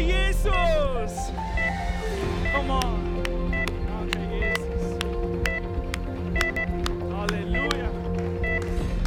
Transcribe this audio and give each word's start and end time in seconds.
Jesus! 0.00 1.32
Come 2.52 2.70
on! 2.70 3.22
Danke, 3.86 4.18
Jesus! 4.30 4.98
Halleluja! 7.12 7.90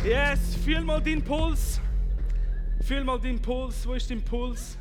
Yes, 0.04 0.56
fühl 0.64 0.82
mal 0.82 1.02
deinen 1.02 1.24
Puls. 1.24 1.80
Fühl 2.84 3.04
mal 3.04 3.20
deinen 3.20 3.42
Puls. 3.42 3.88
Wo 3.88 3.94
ist 3.94 4.10
dein 4.10 4.24
Puls? 4.24 4.78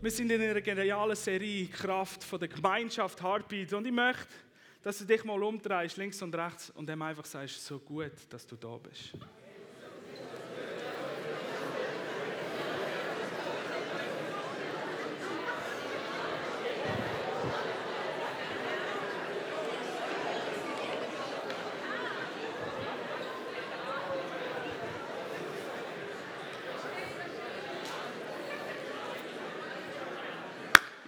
Wir 0.00 0.10
sind 0.10 0.32
in 0.32 0.40
einer 0.40 0.60
genialen 0.60 1.14
Serie 1.14 1.66
Kraft 1.66 2.24
von 2.24 2.40
der 2.40 2.48
Gemeinschaft 2.48 3.22
Heartbeat 3.22 3.72
und 3.72 3.86
ich 3.86 3.92
möchte, 3.92 4.26
dass 4.82 4.98
du 4.98 5.04
dich 5.04 5.22
mal 5.24 5.40
umdrehst, 5.40 5.96
links 5.96 6.20
und 6.22 6.34
rechts 6.34 6.70
und 6.70 6.88
dem 6.88 7.00
einfach 7.02 7.24
sagst, 7.24 7.64
so 7.64 7.78
gut, 7.78 8.12
dass 8.30 8.46
du 8.46 8.56
da 8.56 8.76
bist. 8.78 9.12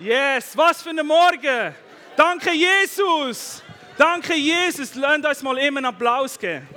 Yes, 0.05 0.55
was 0.55 0.83
für 0.83 0.91
ein 0.91 1.07
Morgen! 1.07 1.75
Danke, 2.15 2.53
Jesus! 2.53 3.63
Danke, 3.97 4.35
Jesus! 4.35 4.95
Lasst 4.97 5.25
uns 5.25 5.43
mal 5.43 5.57
immer 5.57 5.79
einen 5.79 5.87
Applaus 5.87 6.39
geben. 6.39 6.69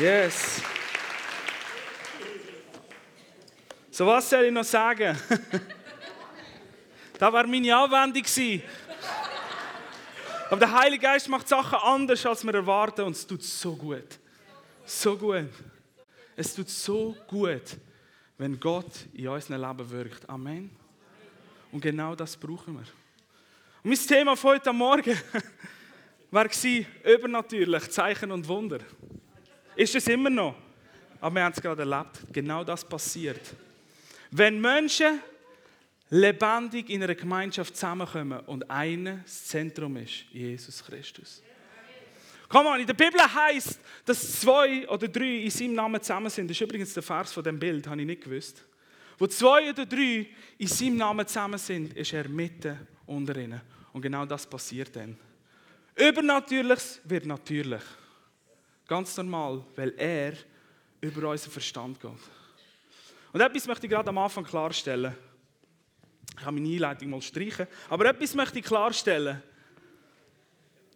Yes. 0.00 0.62
So, 3.90 4.06
was 4.06 4.30
soll 4.30 4.44
ich 4.44 4.52
noch 4.52 4.64
sagen? 4.64 5.20
das 7.18 7.32
war 7.32 7.46
meine 7.46 7.76
Anwendung. 7.76 8.24
Aber 10.48 10.56
der 10.56 10.72
Heilige 10.72 11.02
Geist 11.02 11.28
macht 11.28 11.46
Sachen 11.46 11.78
anders, 11.78 12.24
als 12.24 12.42
wir 12.42 12.54
erwarten, 12.54 13.02
und 13.02 13.12
es 13.12 13.26
tut 13.26 13.42
so 13.42 13.76
gut. 13.76 14.18
So 14.86 15.16
gut. 15.16 15.48
Es 16.36 16.54
tut 16.54 16.68
so 16.68 17.16
gut, 17.26 17.76
wenn 18.38 18.60
Gott 18.60 19.06
in 19.14 19.26
unserem 19.26 19.60
Leben 19.60 19.90
wirkt. 19.90 20.28
Amen. 20.30 20.70
Und 21.72 21.80
genau 21.80 22.14
das 22.14 22.36
brauchen 22.36 22.74
wir. 22.74 22.86
Und 23.82 23.90
mein 23.90 23.98
Thema 23.98 24.36
von 24.36 24.52
heute 24.52 24.72
Morgen 24.72 25.18
war 26.30 26.46
übernatürlich, 27.04 27.90
Zeichen 27.90 28.30
und 28.30 28.46
Wunder. 28.46 28.78
Ist 29.74 29.96
es 29.96 30.06
immer 30.06 30.30
noch. 30.30 30.54
Aber 31.20 31.34
wir 31.34 31.44
haben 31.44 31.52
es 31.52 31.60
gerade 31.60 31.82
erlebt. 31.82 32.20
Genau 32.32 32.62
das 32.62 32.84
passiert. 32.84 33.40
Wenn 34.30 34.60
Menschen 34.60 35.20
lebendig 36.10 36.90
in 36.90 37.02
einer 37.02 37.16
Gemeinschaft 37.16 37.74
zusammenkommen 37.74 38.38
und 38.46 38.70
einer 38.70 39.16
das 39.16 39.46
Zentrum 39.46 39.96
ist, 39.96 40.26
Jesus 40.30 40.84
Christus. 40.84 41.42
Komm 42.48 42.66
on, 42.66 42.80
in 42.80 42.86
der 42.86 42.94
Bibel 42.94 43.20
heißt, 43.20 43.80
dass 44.04 44.40
zwei 44.40 44.88
oder 44.88 45.08
drei 45.08 45.38
in 45.38 45.50
seinem 45.50 45.74
Namen 45.74 46.00
zusammen 46.00 46.30
sind. 46.30 46.48
Das 46.48 46.56
ist 46.56 46.60
übrigens 46.60 46.94
der 46.94 47.02
Vers 47.02 47.32
von 47.32 47.42
dem 47.42 47.58
Bild, 47.58 47.86
habe 47.86 48.00
ich 48.00 48.06
nicht 48.06 48.22
gewusst. 48.22 48.64
Wo 49.18 49.26
zwei 49.26 49.70
oder 49.70 49.86
drei 49.86 50.28
in 50.58 50.66
seinem 50.68 50.98
Namen 50.98 51.26
zusammen 51.26 51.58
sind, 51.58 51.94
ist 51.94 52.12
er 52.12 52.28
mitten 52.28 52.86
unter 53.06 53.36
ihnen. 53.36 53.60
Und 53.92 54.02
genau 54.02 54.26
das 54.26 54.46
passiert 54.46 54.94
dann. 54.94 55.16
Übernatürliches 55.96 57.00
wird 57.04 57.26
natürlich. 57.26 57.82
Ganz 58.86 59.16
normal, 59.16 59.64
weil 59.74 59.94
er 59.96 60.34
über 61.00 61.30
unseren 61.30 61.50
Verstand 61.50 62.00
geht. 62.00 62.10
Und 63.32 63.40
etwas 63.40 63.66
möchte 63.66 63.86
ich 63.86 63.90
gerade 63.90 64.08
am 64.08 64.18
Anfang 64.18 64.44
klarstellen. 64.44 65.14
Ich 66.36 66.44
kann 66.44 66.54
meine 66.54 66.68
Einleitung 66.68 67.10
mal 67.10 67.22
streichen. 67.22 67.66
Aber 67.88 68.06
etwas 68.06 68.34
möchte 68.34 68.58
ich 68.58 68.64
klarstellen. 68.64 69.42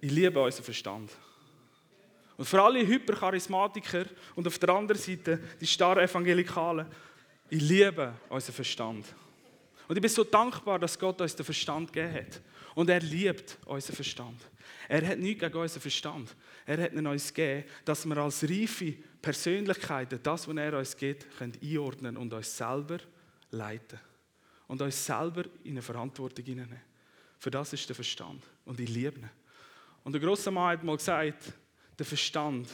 Ich 0.01 0.11
liebe 0.11 0.41
unseren 0.41 0.65
Verstand. 0.65 1.11
Und 2.41 2.47
für 2.47 2.63
alle 2.63 2.87
Hypercharismatiker 2.87 4.07
und 4.35 4.47
auf 4.47 4.59
der 4.59 4.71
anderen 4.71 4.99
Seite 4.99 5.39
die 5.61 5.67
starren 5.67 6.03
Evangelikalen, 6.03 6.87
ich 7.51 7.61
liebe 7.61 8.15
unseren 8.31 8.55
Verstand. 8.55 9.05
Und 9.87 9.97
ich 9.97 10.01
bin 10.01 10.11
so 10.11 10.25
dankbar, 10.25 10.79
dass 10.79 10.99
Gott 10.99 11.21
uns 11.21 11.37
den 11.37 11.45
Verstand 11.45 11.93
gegeben 11.93 12.15
hat. 12.15 12.41
Und 12.75 12.89
er 12.89 13.01
liebt 13.01 13.59
unseren 13.67 13.95
Verstand. 13.95 14.41
Er 14.89 15.07
hat 15.07 15.19
nichts 15.19 15.43
gegen 15.43 15.55
unseren 15.55 15.83
Verstand. 15.83 16.35
Er 16.65 16.83
hat 16.83 16.95
ihn 16.95 17.07
uns 17.07 17.35
gegeben, 17.35 17.69
dass 17.85 18.07
wir 18.07 18.17
als 18.17 18.43
reife 18.43 18.95
Persönlichkeiten 19.21 20.21
das, 20.23 20.49
was 20.49 20.57
er 20.57 20.79
uns 20.79 20.97
gibt, 20.97 21.37
können 21.37 21.59
einordnen 21.63 22.17
und 22.17 22.33
uns 22.33 22.57
selber 22.57 23.01
leiten. 23.51 24.01
Und 24.67 24.81
uns 24.81 25.05
selber 25.05 25.45
in 25.65 25.73
eine 25.73 25.83
Verantwortung 25.83 26.47
hineinnehmen. 26.47 26.81
Für 27.39 27.51
das 27.51 27.75
ist 27.75 27.87
der 27.87 27.97
Verstand. 27.97 28.43
Und 28.65 28.81
ich 28.81 28.89
liebe 28.89 29.19
ihn. 29.19 29.31
Und 30.05 30.15
der 30.15 30.23
grosse 30.23 30.51
Mann 30.51 30.71
hat 30.71 30.85
mal 30.85 30.97
gesagt, 30.97 31.53
der 32.01 32.07
Verstand 32.07 32.67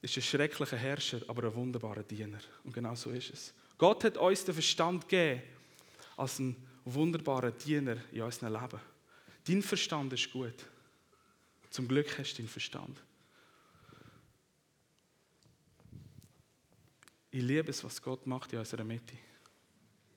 ist 0.00 0.16
ein 0.16 0.22
schrecklicher 0.22 0.76
Herrscher, 0.76 1.20
aber 1.26 1.48
ein 1.48 1.54
wunderbarer 1.56 2.04
Diener. 2.04 2.38
Und 2.62 2.72
genau 2.72 2.94
so 2.94 3.10
ist 3.10 3.30
es. 3.30 3.52
Gott 3.76 4.04
hat 4.04 4.16
uns 4.16 4.44
den 4.44 4.54
Verstand 4.54 5.08
gegeben 5.08 5.42
als 6.16 6.38
einen 6.38 6.54
wunderbaren 6.84 7.52
Diener 7.58 7.96
in 8.12 8.22
unserem 8.22 8.52
Leben. 8.52 8.80
Dein 9.44 9.62
Verstand 9.62 10.12
ist 10.12 10.30
gut. 10.30 10.64
Zum 11.70 11.88
Glück 11.88 12.16
hast 12.18 12.34
du 12.34 12.36
deinen 12.36 12.48
Verstand. 12.48 13.02
Ich 17.32 17.42
liebe 17.42 17.70
es, 17.70 17.82
was 17.82 18.00
Gott 18.00 18.28
macht 18.28 18.52
in 18.52 18.60
unserer 18.60 18.84
Mitte. 18.84 19.16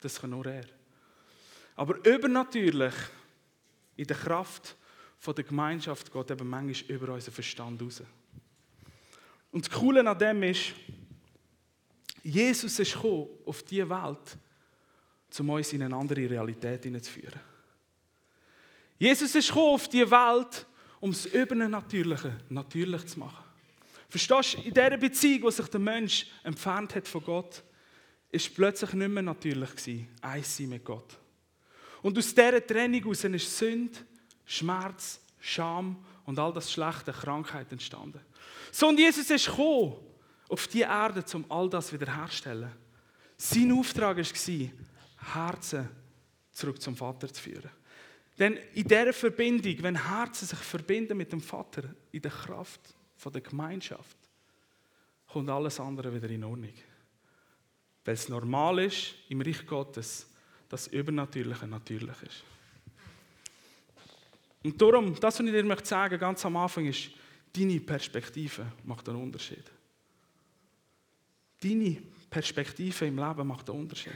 Das 0.01 0.21
kann 0.21 0.29
nur 0.29 0.45
er. 0.45 0.65
Aber 1.75 1.95
übernatürlich, 2.05 2.93
in 3.97 4.05
der 4.05 4.17
Kraft 4.17 4.75
der 5.25 5.43
Gemeinschaft 5.43 6.13
geht 6.13 6.31
eben 6.31 6.47
manchmal 6.47 6.91
über 6.91 7.13
unseren 7.15 7.33
Verstand 7.33 7.81
raus. 7.81 8.03
Und 9.51 9.67
das 9.67 9.77
Coole 9.77 10.07
an 10.07 10.17
dem 10.17 10.43
ist, 10.43 10.73
Jesus 12.23 12.79
ist 12.79 12.93
gekommen 12.93 13.27
auf 13.45 13.63
diese 13.63 13.89
Welt, 13.89 14.37
um 15.39 15.49
uns 15.49 15.73
in 15.73 15.83
eine 15.83 15.95
andere 15.95 16.29
Realität 16.29 16.83
hineinzuführen. 16.83 17.39
Jesus 18.97 19.33
ist 19.33 19.47
gekommen 19.47 19.73
auf 19.73 19.87
diese 19.87 20.11
Welt, 20.11 20.65
um 20.99 21.11
das 21.11 21.25
Übernatürliche 21.25 22.37
natürlich 22.49 23.05
zu 23.07 23.19
machen. 23.19 23.45
Verstehst 24.09 24.55
du, 24.55 24.57
in 24.61 24.73
dieser 24.73 24.97
Beziehung, 24.97 25.43
wo 25.43 25.51
sich 25.51 25.67
der 25.67 25.79
Mensch 25.79 26.27
entfernt 26.43 26.95
hat 26.95 27.07
von 27.07 27.23
Gott, 27.23 27.63
ist 28.31 28.53
plötzlich 28.53 28.93
nicht 28.93 29.09
mehr 29.09 29.23
natürlich 29.23 29.71
gewesen, 29.75 30.07
eins 30.21 30.57
sein 30.57 30.69
mit 30.69 30.83
Gott. 30.83 31.17
Und 32.01 32.17
aus 32.17 32.33
dieser 32.33 32.65
Trennung 32.65 33.01
heraus 33.01 33.23
ist 33.23 33.57
Sünde, 33.57 33.99
Schmerz, 34.45 35.21
Scham 35.39 36.03
und 36.25 36.37
all 36.37 36.53
das 36.53 36.71
schlechte 36.71 37.11
Krankheit 37.11 37.71
entstanden. 37.71 38.19
So, 38.71 38.87
und 38.87 38.99
Jesus 38.99 39.29
ist 39.29 39.45
gekommen 39.45 39.97
auf 40.49 40.67
die 40.67 40.81
Erde, 40.81 41.23
um 41.33 41.45
all 41.49 41.69
das 41.69 41.91
wiederherzustellen. 41.93 42.71
Sein 43.37 43.71
Auftrag 43.71 44.17
war, 44.17 44.69
Herzen 45.33 45.89
zurück 46.51 46.81
zum 46.81 46.95
Vater 46.95 47.31
zu 47.31 47.41
führen. 47.41 47.69
Denn 48.37 48.57
in 48.73 48.87
dieser 48.87 49.13
Verbindung, 49.13 49.75
wenn 49.81 50.07
Herzen 50.07 50.47
sich 50.47 50.59
verbinden 50.59 51.17
mit 51.17 51.31
dem 51.31 51.41
Vater, 51.41 51.83
in 52.11 52.21
der 52.21 52.31
Kraft 52.31 52.79
der 53.33 53.41
Gemeinschaft, 53.41 54.17
kommt 55.27 55.49
alles 55.49 55.79
andere 55.79 56.13
wieder 56.13 56.29
in 56.29 56.43
Ordnung. 56.43 56.73
Weil 58.05 58.13
es 58.13 58.29
normal 58.29 58.79
ist, 58.79 59.13
im 59.27 59.41
Reich 59.41 59.65
Gottes, 59.65 60.27
dass 60.69 60.85
das 60.85 60.93
Übernatürliche 60.93 61.67
natürlich 61.67 62.21
ist. 62.23 62.43
Und 64.63 64.81
darum, 64.81 65.13
das, 65.19 65.39
was 65.39 65.45
ich 65.45 65.51
dir 65.51 65.63
möchte 65.63 65.85
sagen, 65.85 66.19
ganz 66.19 66.45
am 66.45 66.57
Anfang 66.57 66.85
ist, 66.85 67.11
deine 67.53 67.79
Perspektive 67.79 68.65
macht 68.83 69.07
einen 69.09 69.21
Unterschied. 69.21 69.63
Deine 71.61 71.97
Perspektive 72.29 73.05
im 73.05 73.17
Leben 73.17 73.47
macht 73.47 73.69
einen 73.69 73.79
Unterschied. 73.79 74.13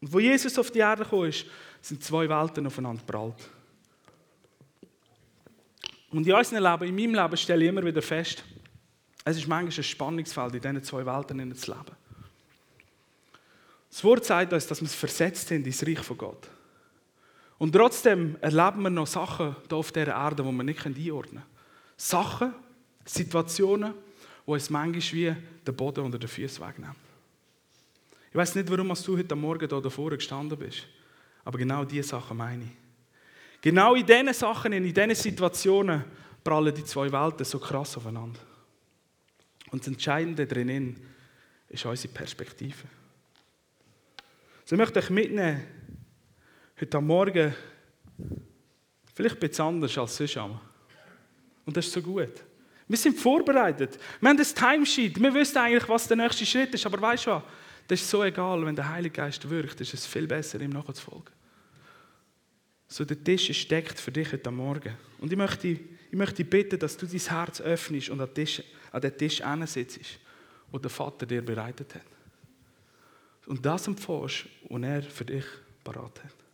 Und 0.00 0.12
wo 0.12 0.20
Jesus 0.20 0.58
auf 0.58 0.70
die 0.70 0.78
Erde 0.78 1.02
gekommen 1.02 1.28
ist, 1.28 1.46
sind 1.80 2.02
zwei 2.02 2.28
Welten 2.28 2.66
aufeinander 2.66 3.02
prallt. 3.04 3.48
Und 6.10 6.26
in 6.26 6.32
unserem 6.32 6.62
Leben, 6.62 6.88
in 6.88 6.94
meinem 6.94 7.22
Leben, 7.22 7.36
stelle 7.36 7.64
ich 7.64 7.68
immer 7.68 7.84
wieder 7.84 8.02
fest, 8.02 8.44
es 9.24 9.36
ist 9.36 9.46
manchmal 9.46 9.76
ein 9.76 9.82
Spannungsfeld, 9.82 10.54
in 10.54 10.60
diesen 10.60 10.82
zwei 10.82 11.04
Welten 11.04 11.54
zu 11.54 11.70
leben. 11.70 11.96
Das 13.90 14.04
Wort 14.04 14.24
sagt 14.24 14.52
uns, 14.52 14.66
dass 14.66 14.80
wir 14.80 14.88
versetzt 14.88 15.48
sind 15.48 15.66
ins 15.66 15.86
Reich 15.86 15.98
von 16.00 16.16
Gott. 16.16 16.48
Und 17.58 17.72
trotzdem 17.72 18.36
erleben 18.40 18.82
wir 18.82 18.90
noch 18.90 19.06
Sachen 19.06 19.56
hier 19.68 19.76
auf 19.76 19.90
dieser 19.90 20.08
Erde, 20.08 20.42
die 20.42 20.50
wir 20.50 20.64
nicht 20.64 20.86
einordnen 20.86 21.42
können. 21.42 21.42
Sachen, 21.96 22.54
Situationen, 23.04 23.92
die 24.46 24.50
uns 24.50 24.70
manchmal 24.70 25.02
wie 25.12 25.36
den 25.66 25.76
Boden 25.76 26.04
unter 26.04 26.18
den 26.18 26.28
Füßen 26.28 26.64
wegnehmen. 26.64 26.94
Ich 28.30 28.36
weiß 28.36 28.54
nicht, 28.54 28.70
warum 28.70 28.88
du 28.88 29.18
heute 29.18 29.34
Morgen 29.34 29.68
hier 29.68 29.80
davor 29.80 30.10
gestanden 30.10 30.58
bist, 30.58 30.84
aber 31.44 31.58
genau 31.58 31.84
diese 31.84 32.08
Sachen 32.08 32.36
meine 32.36 32.64
ich. 32.64 32.70
Genau 33.60 33.94
in 33.96 34.06
diesen 34.06 34.32
Sachen, 34.32 34.72
in 34.72 34.84
diesen 34.84 35.14
Situationen 35.14 36.04
prallen 36.44 36.74
die 36.74 36.84
zwei 36.84 37.10
Welten 37.10 37.44
so 37.44 37.58
krass 37.58 37.96
aufeinander. 37.96 38.38
Und 39.70 39.82
das 39.82 39.88
Entscheidende 39.88 40.46
drinnen 40.46 40.96
ist 41.68 41.84
unsere 41.84 42.14
Perspektive. 42.14 42.86
So 44.64 44.76
ich 44.76 44.78
möchte 44.78 45.00
euch 45.00 45.10
mitnehmen, 45.10 45.64
heute 46.80 46.96
am 46.98 47.06
Morgen, 47.06 47.54
vielleicht 49.14 49.36
ein 49.36 49.48
bisschen 49.48 49.64
anders 49.64 49.98
als 49.98 50.16
sonst. 50.16 50.36
Und 50.36 51.76
das 51.76 51.86
ist 51.86 51.92
so 51.92 52.00
gut. 52.00 52.44
Wir 52.86 52.96
sind 52.96 53.18
vorbereitet. 53.18 53.98
Wir 54.20 54.30
haben 54.30 54.38
das 54.38 54.54
Timesheet. 54.54 55.20
Wir 55.20 55.34
wissen 55.34 55.58
eigentlich, 55.58 55.88
was 55.88 56.08
der 56.08 56.16
nächste 56.16 56.46
Schritt 56.46 56.72
ist. 56.72 56.86
Aber 56.86 57.00
weißt 57.00 57.26
du 57.26 57.30
was? 57.32 57.42
Das 57.86 58.00
ist 58.00 58.08
so 58.08 58.24
egal, 58.24 58.64
wenn 58.64 58.76
der 58.76 58.88
Heilige 58.88 59.14
Geist 59.14 59.48
wirkt, 59.48 59.80
ist 59.80 59.92
es 59.92 60.06
viel 60.06 60.26
besser, 60.26 60.60
ihm 60.60 60.70
nachzufolgen. 60.70 61.32
So, 62.86 63.04
der 63.04 63.22
Tisch 63.22 63.50
ist 63.50 63.70
deckt 63.70 64.00
für 64.00 64.10
dich 64.10 64.32
heute 64.32 64.50
Morgen. 64.50 64.94
Und 65.18 65.30
ich 65.30 65.36
möchte, 65.36 65.68
ich 65.68 65.80
möchte 66.12 66.44
bitten, 66.44 66.78
dass 66.78 66.96
du 66.96 67.06
dein 67.06 67.20
Herz 67.20 67.60
öffnest 67.60 68.08
und 68.08 68.20
an, 68.20 68.32
Tisch, 68.32 68.62
an 68.92 69.00
den 69.02 69.16
Tisch 69.16 69.42
sitzt, 69.66 70.18
wo 70.70 70.78
der 70.78 70.90
Vater 70.90 71.26
dir 71.26 71.44
bereitet 71.44 71.94
hat. 71.94 72.02
Und 73.46 73.64
das 73.64 73.86
empfängst, 73.86 74.46
was 74.68 74.82
er 74.82 75.02
für 75.02 75.24
dich 75.24 75.44
parat 75.84 76.22
hat. 76.24 76.47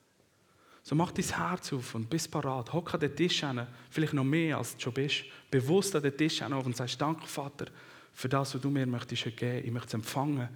So 0.85 0.95
mach 0.95 1.13
dein 1.13 1.25
Herz 1.25 1.73
auf 1.73 1.95
und 1.95 2.11
bist 2.11 2.31
parat. 2.31 2.71
Hock 2.75 2.93
an 2.93 3.01
den 3.01 3.17
Tisch 3.17 3.41
hin, 3.41 3.67
vielleicht 3.89 4.13
noch 4.13 4.23
mehr 4.23 4.59
als 4.59 4.77
du 4.77 4.83
schon 4.83 4.93
bist. 4.93 5.25
Bewusst 5.51 5.97
an 5.97 6.03
den 6.03 6.15
Tisch 6.15 6.43
hin 6.43 6.53
und 6.53 6.77
sagst, 6.77 7.01
danke 7.01 7.27
Vater 7.27 7.67
für 8.13 8.29
das, 8.29 8.55
was 8.55 8.61
du 8.61 8.69
mir 8.69 8.87
möchtest 8.87 9.35
geben. 9.35 9.65
Ich 9.65 9.73
möchte 9.73 9.89
es 9.89 9.95
empfangen. 9.95 10.47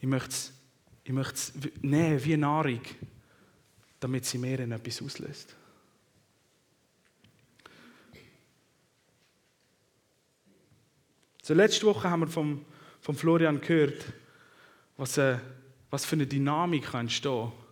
Ich 0.00 0.08
möchte 0.08 0.28
es, 0.28 0.52
ich 1.04 1.12
möchte 1.12 1.34
es 1.34 1.52
nehmen 1.82 2.24
wie 2.24 2.36
Nahrung, 2.36 2.80
damit 4.00 4.24
sie 4.24 4.38
mir 4.38 4.58
in 4.58 4.72
etwas 4.72 5.00
auslöst. 5.00 5.54
So, 11.44 11.54
letzte 11.54 11.86
Woche 11.86 12.10
haben 12.10 12.22
wir 12.22 12.26
vom, 12.26 12.64
vom 13.00 13.14
Florian 13.14 13.60
gehört, 13.60 14.04
was, 14.96 15.16
äh, 15.16 15.38
was 15.90 16.04
für 16.04 16.16
eine 16.16 16.26
Dynamik 16.26 16.92
entstehen 16.92 17.52
kann 17.52 17.69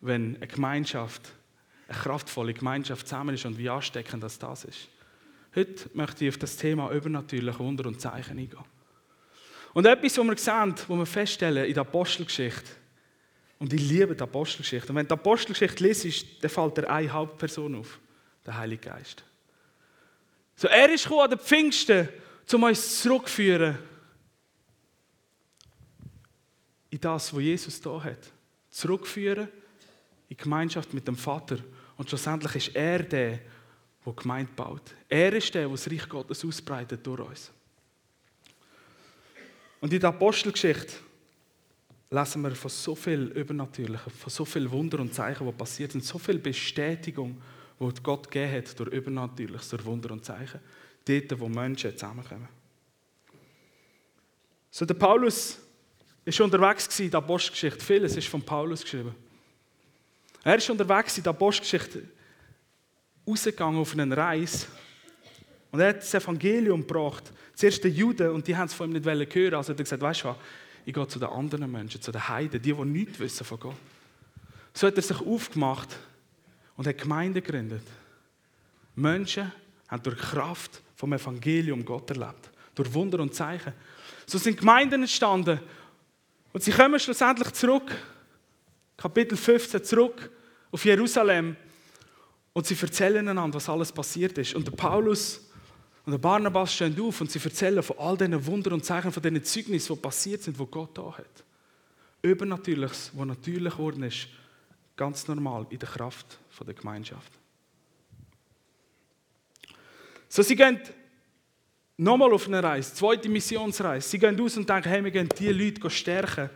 wenn 0.00 0.36
eine 0.36 0.46
Gemeinschaft, 0.46 1.32
eine 1.88 1.98
kraftvolle 1.98 2.54
Gemeinschaft 2.54 3.06
zusammen 3.06 3.34
ist 3.34 3.44
und 3.44 3.58
wie 3.58 3.68
ansteckend 3.68 4.22
das 4.22 4.38
das 4.38 4.64
ist. 4.64 4.88
Heute 5.54 5.90
möchte 5.94 6.24
ich 6.24 6.30
auf 6.30 6.38
das 6.38 6.56
Thema 6.56 6.90
übernatürliche 6.92 7.58
Wunder 7.58 7.86
und 7.86 8.00
Zeichen 8.00 8.38
eingehen. 8.38 8.64
Und 9.74 9.86
etwas, 9.86 10.18
was 10.18 10.26
wir 10.26 10.36
sehen, 10.36 10.74
was 10.76 10.98
wir 10.98 11.06
feststellen 11.06 11.64
in 11.64 11.74
der 11.74 11.82
Apostelgeschichte, 11.82 12.70
und 13.58 13.72
ich 13.72 13.88
liebe 13.88 14.14
die 14.14 14.22
Apostelgeschichte. 14.22 14.90
Und 14.90 14.96
wenn 14.96 15.06
du 15.06 15.14
die 15.14 15.20
Apostelgeschichte 15.20 15.82
liest, 15.82 16.26
dann 16.40 16.50
fällt 16.50 16.76
dir 16.76 16.88
eine 16.88 17.12
Hauptperson 17.12 17.74
auf, 17.74 17.98
der 18.46 18.56
Heilige 18.56 18.88
Geist. 18.88 19.24
So, 20.54 20.68
er 20.68 20.92
ist 20.92 21.04
gekommen 21.04 21.22
an 21.22 21.30
den 21.30 21.38
Pfingsten, 21.40 22.08
um 22.52 22.62
uns 22.62 23.02
zurückzuführen 23.02 23.78
in 26.90 27.00
das, 27.00 27.34
was 27.34 27.42
Jesus 27.42 27.80
da 27.80 28.02
hat. 28.02 28.32
Zurückführen 28.70 29.48
in 30.28 30.36
Gemeinschaft 30.36 30.92
mit 30.94 31.06
dem 31.06 31.16
Vater. 31.16 31.58
Und 31.96 32.08
schlussendlich 32.08 32.54
ist 32.56 32.76
er 32.76 33.02
der, 33.02 33.40
der 34.04 34.12
Gemeinde 34.12 34.52
baut. 34.54 34.94
Er 35.08 35.32
ist 35.32 35.54
der, 35.54 35.62
der 35.62 35.70
das 35.70 35.90
Reich 35.90 36.08
Gottes 36.08 36.44
ausbreitet 36.44 37.06
durch 37.06 37.20
uns. 37.20 37.50
Und 39.80 39.92
in 39.92 40.00
der 40.00 40.08
Apostelgeschichte 40.10 40.94
lesen 42.10 42.42
wir 42.42 42.54
von 42.54 42.70
so 42.70 42.94
viel 42.94 43.26
Übernatürlichem, 43.28 44.12
von 44.12 44.30
so 44.30 44.44
viel 44.44 44.70
Wunder 44.70 44.98
und 45.00 45.14
Zeichen, 45.14 45.46
die 45.46 45.52
passiert 45.52 45.92
sind, 45.92 46.04
so 46.04 46.18
viel 46.18 46.38
Bestätigung, 46.38 47.40
die 47.78 48.02
Gott 48.02 48.30
gegeben 48.30 48.56
hat 48.56 48.78
durch 48.78 48.90
Übernatürliches, 48.90 49.68
durch 49.68 49.84
Wunder 49.84 50.10
und 50.10 50.24
Zeichen, 50.24 50.60
dort, 51.04 51.40
wo 51.40 51.48
Menschen 51.48 51.92
zusammenkommen. 51.92 52.48
So, 54.70 54.84
der 54.84 54.94
Paulus 54.94 55.58
ist 56.24 56.40
unterwegs 56.40 56.98
in 57.00 57.10
der 57.10 57.18
Apostelgeschichte. 57.18 57.84
Vieles 57.84 58.16
ist 58.16 58.28
von 58.28 58.42
Paulus 58.42 58.82
geschrieben. 58.82 59.14
Er 60.44 60.56
ist 60.56 60.70
unterwegs 60.70 61.16
in 61.18 61.24
der 61.24 61.30
Apostelgeschichte 61.30 62.04
rausgegangen 63.26 63.80
auf 63.80 63.92
eine 63.92 64.16
Reise 64.16 64.66
und 65.70 65.80
er 65.80 65.90
hat 65.90 65.98
das 65.98 66.14
Evangelium 66.14 66.80
gebracht. 66.80 67.32
Zuerst 67.54 67.84
den 67.84 67.94
Juden 67.94 68.30
und 68.30 68.46
die 68.46 68.56
haben 68.56 68.66
es 68.66 68.74
von 68.74 68.88
ihm 68.90 69.02
nicht 69.02 69.34
hören. 69.34 69.54
Also 69.54 69.72
er 69.72 69.74
hat 69.74 69.84
gesagt, 69.84 70.02
weißt 70.02 70.22
du 70.22 70.28
was, 70.28 70.36
ich 70.86 70.94
gehe 70.94 71.08
zu 71.08 71.18
den 71.18 71.28
anderen 71.28 71.70
Menschen, 71.70 72.00
zu 72.00 72.10
den 72.10 72.26
Heiden, 72.28 72.62
die, 72.62 72.72
die 72.72 72.84
nichts 72.84 73.18
wissen 73.18 73.44
von 73.44 73.60
Gott. 73.60 73.76
So 74.72 74.86
hat 74.86 74.96
er 74.96 75.02
sich 75.02 75.20
aufgemacht 75.20 75.96
und 76.76 76.86
hat 76.86 76.96
Gemeinden 76.96 77.42
gegründet. 77.42 77.82
Menschen 78.94 79.52
haben 79.88 80.02
durch 80.02 80.16
Kraft 80.16 80.80
vom 80.96 81.12
Evangelium 81.12 81.84
Gott 81.84 82.10
erlebt. 82.10 82.50
Durch 82.74 82.92
Wunder 82.94 83.20
und 83.20 83.34
Zeichen. 83.34 83.72
So 84.26 84.38
sind 84.38 84.58
Gemeinden 84.58 85.02
entstanden. 85.02 85.60
Und 86.52 86.62
sie 86.62 86.70
kommen 86.70 86.98
schlussendlich 86.98 87.52
zurück 87.52 87.94
Kapitel 88.98 89.36
15 89.36 89.84
zurück 89.84 90.28
auf 90.72 90.84
Jerusalem 90.84 91.56
und 92.52 92.66
sie 92.66 92.76
erzählen 92.78 93.26
einander, 93.28 93.54
was 93.54 93.68
alles 93.68 93.92
passiert 93.92 94.36
ist. 94.38 94.54
Und 94.56 94.66
der 94.66 94.72
Paulus 94.72 95.48
und 96.04 96.10
der 96.10 96.18
Barnabas 96.18 96.74
stehen 96.74 97.00
auf 97.00 97.20
und 97.20 97.30
sie 97.30 97.38
erzählen 97.38 97.80
von 97.80 97.96
all 97.96 98.16
diesen 98.16 98.44
Wunder 98.44 98.72
und 98.72 98.84
Zeichen, 98.84 99.12
von 99.12 99.22
diesen 99.22 99.44
Zeugnissen, 99.44 99.94
die 99.94 100.02
passiert 100.02 100.42
sind, 100.42 100.58
wo 100.58 100.66
Gott 100.66 100.98
da 100.98 101.16
hat. 101.16 101.44
Übernatürliches, 102.22 103.12
was 103.14 103.26
natürlich 103.26 103.72
geworden 103.72 104.02
ist, 104.02 104.26
ganz 104.96 105.28
normal 105.28 105.66
in 105.70 105.78
der 105.78 105.88
Kraft 105.88 106.38
der 106.66 106.74
Gemeinschaft. 106.74 107.30
So, 110.28 110.42
sie 110.42 110.56
gehen 110.56 110.80
nochmal 111.96 112.32
auf 112.32 112.48
eine 112.48 112.60
Reise, 112.60 112.92
zweite 112.92 113.28
Missionsreise. 113.28 114.08
Sie 114.08 114.18
gehen 114.18 114.40
aus 114.40 114.56
und 114.56 114.68
denken, 114.68 114.88
hey, 114.88 115.04
wir 115.04 115.12
gehen 115.12 115.28
diese 115.38 115.52
Leute 115.52 115.88
stärken 115.88 116.50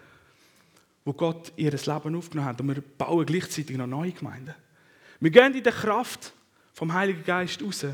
wo 1.04 1.12
Gott 1.12 1.52
ihr 1.56 1.70
Leben 1.70 2.16
aufgenommen 2.16 2.48
hat. 2.48 2.60
Und 2.60 2.68
wir 2.68 2.80
bauen 2.80 3.26
gleichzeitig 3.26 3.76
noch 3.76 3.86
neue 3.86 4.12
Gemeinden. 4.12 4.54
Wir 5.20 5.30
gehen 5.30 5.54
in 5.54 5.62
der 5.62 5.72
Kraft 5.72 6.32
vom 6.72 6.92
Heiligen 6.92 7.24
Geist 7.24 7.62
raus. 7.62 7.86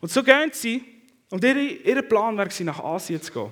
Und 0.00 0.10
so 0.10 0.22
gehen 0.22 0.50
sie, 0.52 0.84
und 1.30 1.44
ihr, 1.44 1.84
ihr 1.84 2.02
Plan 2.02 2.50
sie 2.50 2.64
nach 2.64 2.78
Asien 2.78 3.20
zu 3.20 3.32
gehen. 3.32 3.50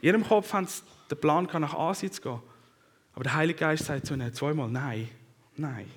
In 0.00 0.08
ihrem 0.08 0.26
Kopf 0.26 0.52
haben 0.52 0.66
sie 0.66 0.82
den 1.10 1.20
Plan, 1.20 1.48
nach 1.52 1.74
Asien 1.74 2.12
zu 2.12 2.20
gehen. 2.20 2.40
Aber 3.14 3.24
der 3.24 3.34
Heilige 3.34 3.58
Geist 3.58 3.84
sagt 3.84 4.06
zu 4.06 4.14
ihnen 4.14 4.32
zweimal 4.34 4.68
Nein, 4.68 5.08
nein. 5.56 5.90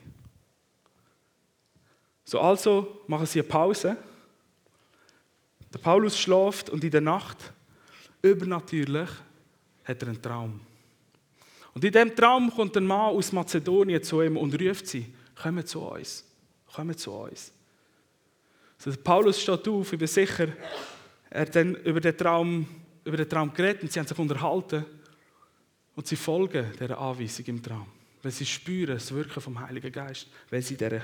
So 2.24 2.40
also 2.40 3.04
machen 3.08 3.26
sie 3.26 3.40
eine 3.40 3.48
Pause. 3.48 3.98
Der 5.74 5.80
Paulus 5.80 6.20
schläft 6.20 6.70
und 6.70 6.84
in 6.84 6.92
der 6.92 7.02
Nacht, 7.02 7.54
übernatürlich, 8.22 9.10
hat 9.84 10.02
er 10.02 10.08
einen 10.10 10.22
Traum. 10.22 10.67
Und 11.78 11.84
in 11.84 11.92
diesem 11.92 12.16
Traum 12.16 12.50
kommt 12.50 12.76
ein 12.76 12.88
Mann 12.88 13.16
aus 13.16 13.32
Mazedonien 13.32 14.02
zu 14.02 14.24
ihm 14.24 14.36
und 14.36 14.60
ruft 14.60 14.88
sie, 14.88 15.14
komm 15.40 15.64
zu 15.64 15.82
uns, 15.82 16.26
komm 16.74 16.98
zu 16.98 17.12
uns. 17.12 17.54
Also 18.84 19.00
Paulus 19.00 19.40
steht 19.40 19.68
auf, 19.68 19.94
ich 19.94 20.00
bin 20.00 20.08
sicher, 20.08 20.48
er 21.30 21.42
hat 21.42 21.56
dann 21.56 21.76
über 21.76 22.02
den 22.02 22.18
Traum, 22.18 22.68
über 23.06 23.18
den 23.18 23.30
Traum 23.30 23.54
geredet 23.54 23.84
und 23.84 23.92
sie 23.92 24.00
haben 24.00 24.08
sich 24.08 24.18
unterhalten 24.18 24.86
und 25.96 26.08
sie 26.08 26.16
folgen 26.16 26.66
dieser 26.80 26.98
Anweisung 26.98 27.46
im 27.46 27.62
Traum, 27.62 27.86
weil 28.24 28.32
sie 28.32 28.48
spüren 28.48 28.96
das 28.96 29.14
Wirken 29.14 29.40
vom 29.40 29.60
Heiligen 29.60 29.92
Geist, 29.92 30.30
weil 30.50 30.64
sie 30.64 30.74
in 30.74 30.80
dieser 30.80 31.02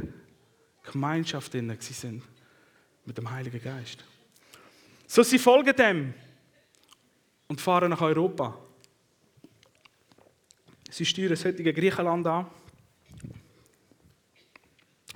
Gemeinschaft 0.92 1.52
sind 1.52 2.24
mit 3.06 3.16
dem 3.16 3.30
Heiligen 3.30 3.62
Geist. 3.62 4.04
So, 5.06 5.22
sie 5.22 5.38
folgen 5.38 5.76
dem 5.76 6.16
und 7.48 7.62
fahren 7.62 7.92
nach 7.92 8.02
Europa. 8.02 8.58
Sie 10.94 11.06
steuern 11.06 11.30
das 11.30 11.44
heutige 11.44 11.74
Griechenland 11.74 12.28
an, 12.28 12.46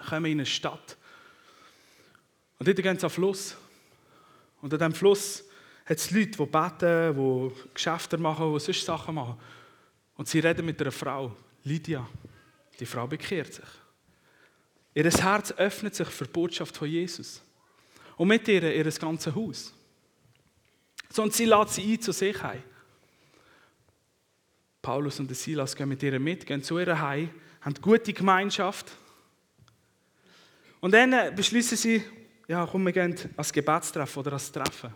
kommen 0.10 0.26
in 0.26 0.40
eine 0.40 0.46
Stadt. 0.48 0.98
Und 2.58 2.68
dort 2.68 2.82
gehen 2.82 2.98
sie 2.98 3.06
an 3.06 3.12
Fluss. 3.12 3.56
Und 4.60 4.74
an 4.74 4.80
diesem 4.80 4.96
Fluss 4.96 5.44
hat 5.86 5.98
es 6.00 6.10
Leute, 6.10 6.32
die 6.32 6.46
beten, 6.48 7.16
die 7.16 7.52
Geschäfte 7.76 8.18
machen, 8.18 8.52
die 8.52 8.60
sonst 8.60 8.86
Sachen 8.86 9.14
machen. 9.14 9.40
Und 10.16 10.28
sie 10.28 10.40
reden 10.40 10.66
mit 10.66 10.82
einer 10.82 10.92
Frau, 10.92 11.38
Lydia. 11.64 12.10
Die 12.80 12.86
Frau 12.88 13.06
bekehrt 13.06 13.54
sich. 13.54 13.70
Ihr 14.96 15.04
Herz 15.04 15.52
öffnet 15.52 15.94
sich 15.94 16.08
für 16.08 16.26
die 16.26 16.32
Botschaft 16.32 16.76
von 16.76 16.90
Jesus. 16.90 17.40
Und 18.16 18.30
mit 18.30 18.48
ihr 18.48 18.64
ihr 18.64 18.92
ganzes 18.94 19.36
Haus. 19.36 19.76
Und 21.18 21.36
sie 21.36 21.46
lädt 21.46 21.70
sie 21.70 21.94
ein 21.94 22.02
zu 22.02 22.12
sich 22.12 22.42
heim. 22.42 22.64
Paulus 24.88 25.20
und 25.20 25.36
Silas 25.36 25.76
gehen 25.76 25.90
mit 25.90 26.02
ihr 26.02 26.18
mit, 26.18 26.46
gehen 26.46 26.64
zu 26.64 26.80
ihr 26.80 26.98
heim, 26.98 27.30
haben 27.60 27.74
gute 27.82 28.14
Gemeinschaft. 28.14 28.90
Und 30.80 30.94
dann 30.94 31.36
beschließen 31.36 31.76
sie, 31.76 32.02
ja, 32.48 32.66
komm, 32.66 32.86
wir 32.86 32.94
gehen 32.94 33.14
als 33.36 33.52
Gebetstreffen 33.52 34.22
oder 34.22 34.32
als 34.32 34.50
Treffen. 34.50 34.94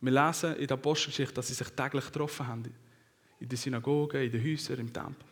Wir 0.00 0.10
lesen 0.10 0.56
in 0.56 0.66
der 0.66 0.76
Apostelgeschichte, 0.76 1.34
dass 1.34 1.46
sie 1.46 1.54
sich 1.54 1.68
täglich 1.68 2.04
getroffen 2.06 2.48
haben. 2.48 2.64
In 3.38 3.48
den 3.48 3.56
Synagogen, 3.56 4.20
in 4.20 4.32
den 4.32 4.44
Häusern, 4.44 4.80
im 4.80 4.92
Tempel. 4.92 5.28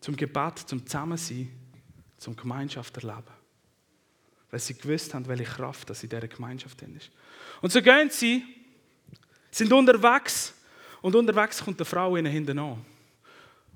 Zum 0.00 0.14
Gebet, 0.14 0.58
zum 0.68 0.86
Zusammensein, 0.86 1.50
zum 2.16 2.36
Gemeinschaft 2.36 2.96
erleben. 2.96 3.34
weil 4.52 4.60
sie 4.60 4.74
gewusst 4.74 5.14
haben, 5.14 5.26
welche 5.26 5.42
Kraft 5.42 5.90
das 5.90 6.04
in 6.04 6.10
dieser 6.10 6.28
Gemeinschaft 6.28 6.80
ist. 6.80 7.10
Und 7.60 7.72
so 7.72 7.82
gehen 7.82 8.08
sie, 8.08 8.44
sind 9.50 9.72
unterwegs 9.72 10.54
und 11.00 11.14
unterwegs 11.14 11.64
kommt 11.64 11.78
eine 11.78 11.84
Frau 11.84 12.16
ihnen 12.16 12.30
hinten 12.30 12.58
an. 12.58 12.84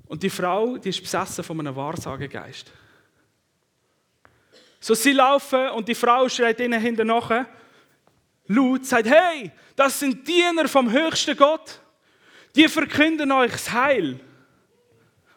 Und 0.06 0.22
die 0.22 0.30
Frau, 0.30 0.76
die 0.76 0.90
ist 0.90 1.00
besessen 1.00 1.44
von 1.44 1.58
einem 1.60 1.74
Wahrsagegeist. 1.74 2.70
So 4.80 4.94
sie 4.94 5.12
laufen 5.12 5.70
und 5.70 5.88
die 5.88 5.94
Frau 5.94 6.28
schreit 6.28 6.60
ihnen 6.60 6.80
hinten 6.80 7.06
nach, 7.06 7.46
laut, 8.46 8.84
sagt, 8.84 9.08
hey, 9.08 9.50
das 9.76 9.98
sind 9.98 10.26
Diener 10.26 10.68
vom 10.68 10.90
höchsten 10.90 11.36
Gott. 11.36 11.80
Die 12.54 12.68
verkünden 12.68 13.30
euch 13.32 13.52
das 13.52 13.72
Heil. 13.72 14.20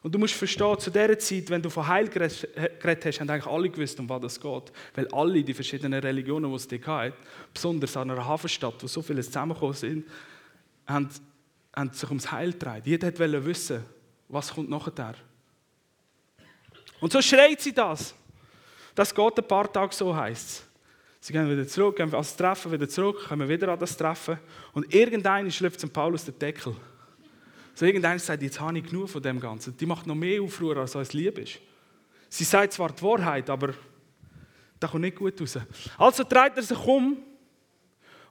Und 0.01 0.13
du 0.13 0.19
musst 0.19 0.33
verstehen, 0.33 0.77
zu 0.77 0.91
dieser 0.91 1.17
Zeit, 1.17 1.49
wenn 1.49 1.61
du 1.61 1.69
von 1.69 1.87
Heil 1.87 2.07
geredet 2.07 3.05
hast, 3.05 3.19
haben 3.19 3.29
eigentlich 3.29 3.45
alle 3.47 3.69
gewusst, 3.69 3.99
um 3.99 4.07
was 4.07 4.23
es 4.23 4.39
geht. 4.39 4.71
Weil 4.93 5.07
alle 5.07 5.43
die 5.43 5.53
verschiedenen 5.53 5.99
Religionen, 5.99 6.49
die 6.49 6.55
es 6.55 6.67
da 6.67 6.77
gab, 6.77 7.13
besonders 7.53 7.97
an 7.97 8.11
einer 8.11 8.25
Hafenstadt, 8.25 8.83
wo 8.83 8.87
so 8.87 9.01
viele 9.01 9.23
zusammengekommen 9.23 9.73
sind, 9.73 10.05
haben, 10.85 11.09
haben 11.75 11.91
sich 11.91 12.09
ums 12.09 12.31
Heil 12.31 12.51
getragen. 12.53 12.83
Jeder 12.85 13.19
wollte 13.19 13.45
wissen, 13.45 13.83
was 14.29 14.53
kommt 14.53 14.69
nachher. 14.69 15.15
Und 16.99 17.11
so 17.11 17.21
schreit 17.21 17.61
sie 17.61 17.73
das. 17.73 18.15
Das 18.93 19.13
geht 19.13 19.37
ein 19.37 19.47
paar 19.47 19.71
Tage 19.71 19.93
so, 19.93 20.15
heisst 20.15 20.47
es. 20.47 20.65
Sie 21.19 21.33
gehen 21.33 21.49
wieder 21.49 21.67
zurück, 21.67 21.97
gehen 21.97 22.13
als 22.13 22.35
Treffen 22.35 22.71
wieder 22.71 22.87
zurück, 22.87 23.25
kommen 23.27 23.49
wieder 23.49 23.69
an 23.69 23.79
das 23.79 23.97
Treffen. 23.97 24.37
Und 24.73 24.93
irgendeiner 24.93 25.49
schlüpft 25.49 25.79
St. 25.79 25.91
Paulus 25.91 26.23
den 26.23 26.37
Deckel. 26.37 26.75
So 27.73 27.85
irgendeiner 27.85 28.19
sagt, 28.19 28.41
jetzt 28.41 28.59
habe 28.59 28.77
ich 28.77 28.85
genug 28.85 29.09
von 29.09 29.21
dem 29.21 29.39
Ganzen. 29.39 29.75
Die 29.75 29.85
macht 29.85 30.07
noch 30.07 30.15
mehr 30.15 30.41
Aufruhr, 30.41 30.77
als 30.77 30.95
es 30.95 31.13
lieb 31.13 31.37
ist. 31.39 31.59
Sie 32.29 32.43
sagt 32.43 32.73
zwar 32.73 32.91
die 32.91 33.01
Wahrheit, 33.01 33.49
aber 33.49 33.73
das 34.79 34.91
kommt 34.91 35.01
nicht 35.01 35.17
gut 35.17 35.39
raus. 35.41 35.57
Also 35.97 36.23
dreht 36.23 36.55
er 36.55 36.63
sich 36.63 36.85
um 36.85 37.17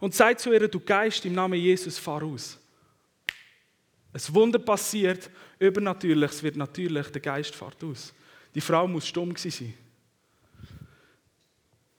und 0.00 0.14
sagt 0.14 0.40
zu 0.40 0.52
ihr, 0.52 0.68
du 0.68 0.80
Geist, 0.80 1.24
im 1.26 1.34
Namen 1.34 1.58
Jesus, 1.58 1.98
fahr 1.98 2.22
aus. 2.22 2.58
Ein 4.14 4.35
Wunder 4.35 4.61
passiert, 4.61 5.28
übernatürlich, 5.59 6.30
es 6.30 6.42
wird 6.42 6.54
natürlich, 6.54 7.09
der 7.09 7.21
Geist 7.21 7.52
fährt 7.52 7.83
aus. 7.83 8.14
Die 8.54 8.61
Frau 8.61 8.87
muss 8.87 9.09
stumm 9.09 9.35
sein. 9.35 9.75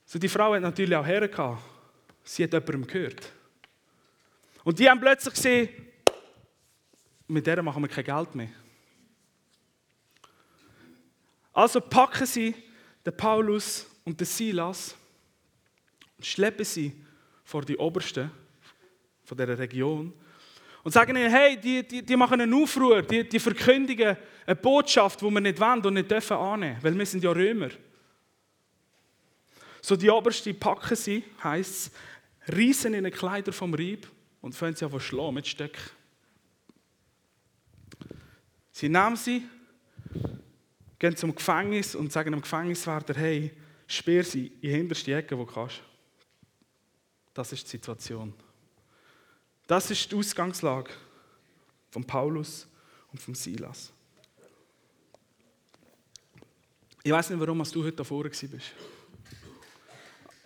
So, 0.05 0.17
die 0.17 0.29
Frau 0.29 0.53
hat 0.53 0.61
natürlich 0.61 0.95
auch 0.95 1.05
hergehabt. 1.05 1.61
Sie 2.23 2.45
hat 2.45 2.53
jemandem 2.53 2.87
gehört. 2.87 3.29
Und 4.63 4.79
die 4.79 4.89
haben 4.89 5.01
plötzlich 5.01 5.33
gesehen, 5.33 5.69
mit 7.27 7.45
der 7.45 7.61
machen 7.61 7.83
wir 7.83 7.89
kein 7.89 8.05
Geld 8.05 8.33
mehr. 8.33 8.49
Also 11.51 11.81
packen 11.81 12.25
sie 12.25 12.55
den 13.05 13.17
Paulus 13.17 13.87
und 14.05 14.17
den 14.17 14.25
Silas 14.25 14.95
und 16.15 16.25
schleppen 16.25 16.63
sie 16.63 16.93
vor 17.43 17.63
die 17.63 17.77
Obersten 17.77 18.31
von 19.25 19.37
dieser 19.37 19.59
Region 19.59 20.13
und 20.85 20.91
sagen 20.91 21.15
ihnen, 21.17 21.31
hey, 21.31 21.57
die, 21.59 21.81
die, 21.81 22.03
die 22.03 22.15
machen 22.15 22.39
einen 22.39 22.53
Aufruhr, 22.53 23.01
die, 23.01 23.27
die 23.27 23.39
verkündigen 23.39 24.15
eine 24.45 24.55
Botschaft, 24.55 25.19
die 25.19 25.25
wir 25.25 25.41
nicht 25.41 25.59
wollen 25.59 25.83
und 25.83 25.95
nicht 25.95 26.11
dürfen 26.11 26.37
annehmen, 26.37 26.77
weil 26.79 26.95
wir 26.95 27.05
sind 27.07 27.23
ja 27.23 27.31
Römer. 27.31 27.69
So 29.81 29.95
die 29.95 30.11
Oberste 30.11 30.53
packen 30.53 30.95
sie, 30.95 31.23
heisst 31.43 31.91
es, 32.45 32.55
reißen 32.55 32.93
ihnen 32.93 33.11
Kleider 33.11 33.51
vom 33.51 33.73
Rieb 33.73 34.07
und 34.41 34.53
fangen 34.53 34.75
sie 34.75 34.85
an 34.85 34.91
zu 34.91 34.99
schlagen 34.99 35.33
mit 35.33 35.47
Stöcken. 35.47 35.81
Sie 38.71 38.87
nehmen 38.87 39.15
sie, 39.15 39.41
gehen 40.99 41.17
zum 41.17 41.33
Gefängnis 41.33 41.95
und 41.95 42.11
sagen 42.11 42.31
dem 42.31 42.41
Gefängniswärter, 42.41 43.15
hey, 43.15 43.51
sperr 43.87 44.23
sie 44.23 44.47
in 44.47 44.61
die 44.61 44.69
hinterste 44.69 45.15
Ecke, 45.15 45.35
wo 45.35 45.45
du 45.45 45.51
kannst. 45.51 45.81
Das 47.33 47.51
ist 47.51 47.65
die 47.65 47.71
Situation. 47.71 48.35
Das 49.67 49.89
ist 49.89 50.11
die 50.11 50.15
Ausgangslage 50.15 50.91
von 51.89 52.03
Paulus 52.03 52.67
und 53.11 53.21
von 53.21 53.33
Silas. 53.33 53.91
Ich 57.03 57.11
weiß 57.11 57.29
nicht, 57.29 57.39
warum 57.39 57.63
du 57.63 57.83
heute 57.83 57.97
da 57.97 58.03
vorne 58.03 58.29
bist. 58.29 58.51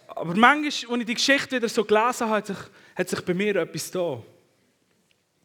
Aber 0.07 0.35
manchmal, 0.35 0.65
als 0.65 0.99
ich 0.99 1.05
die 1.05 1.13
Geschichte 1.13 1.55
wieder 1.55 1.69
so 1.69 1.83
gelesen 1.83 2.27
habe, 2.27 2.35
hat 2.35 2.47
sich, 2.47 2.57
hat 2.95 3.09
sich 3.09 3.21
bei 3.21 3.33
mir 3.33 3.55
etwas 3.55 3.91
da. 3.91 4.21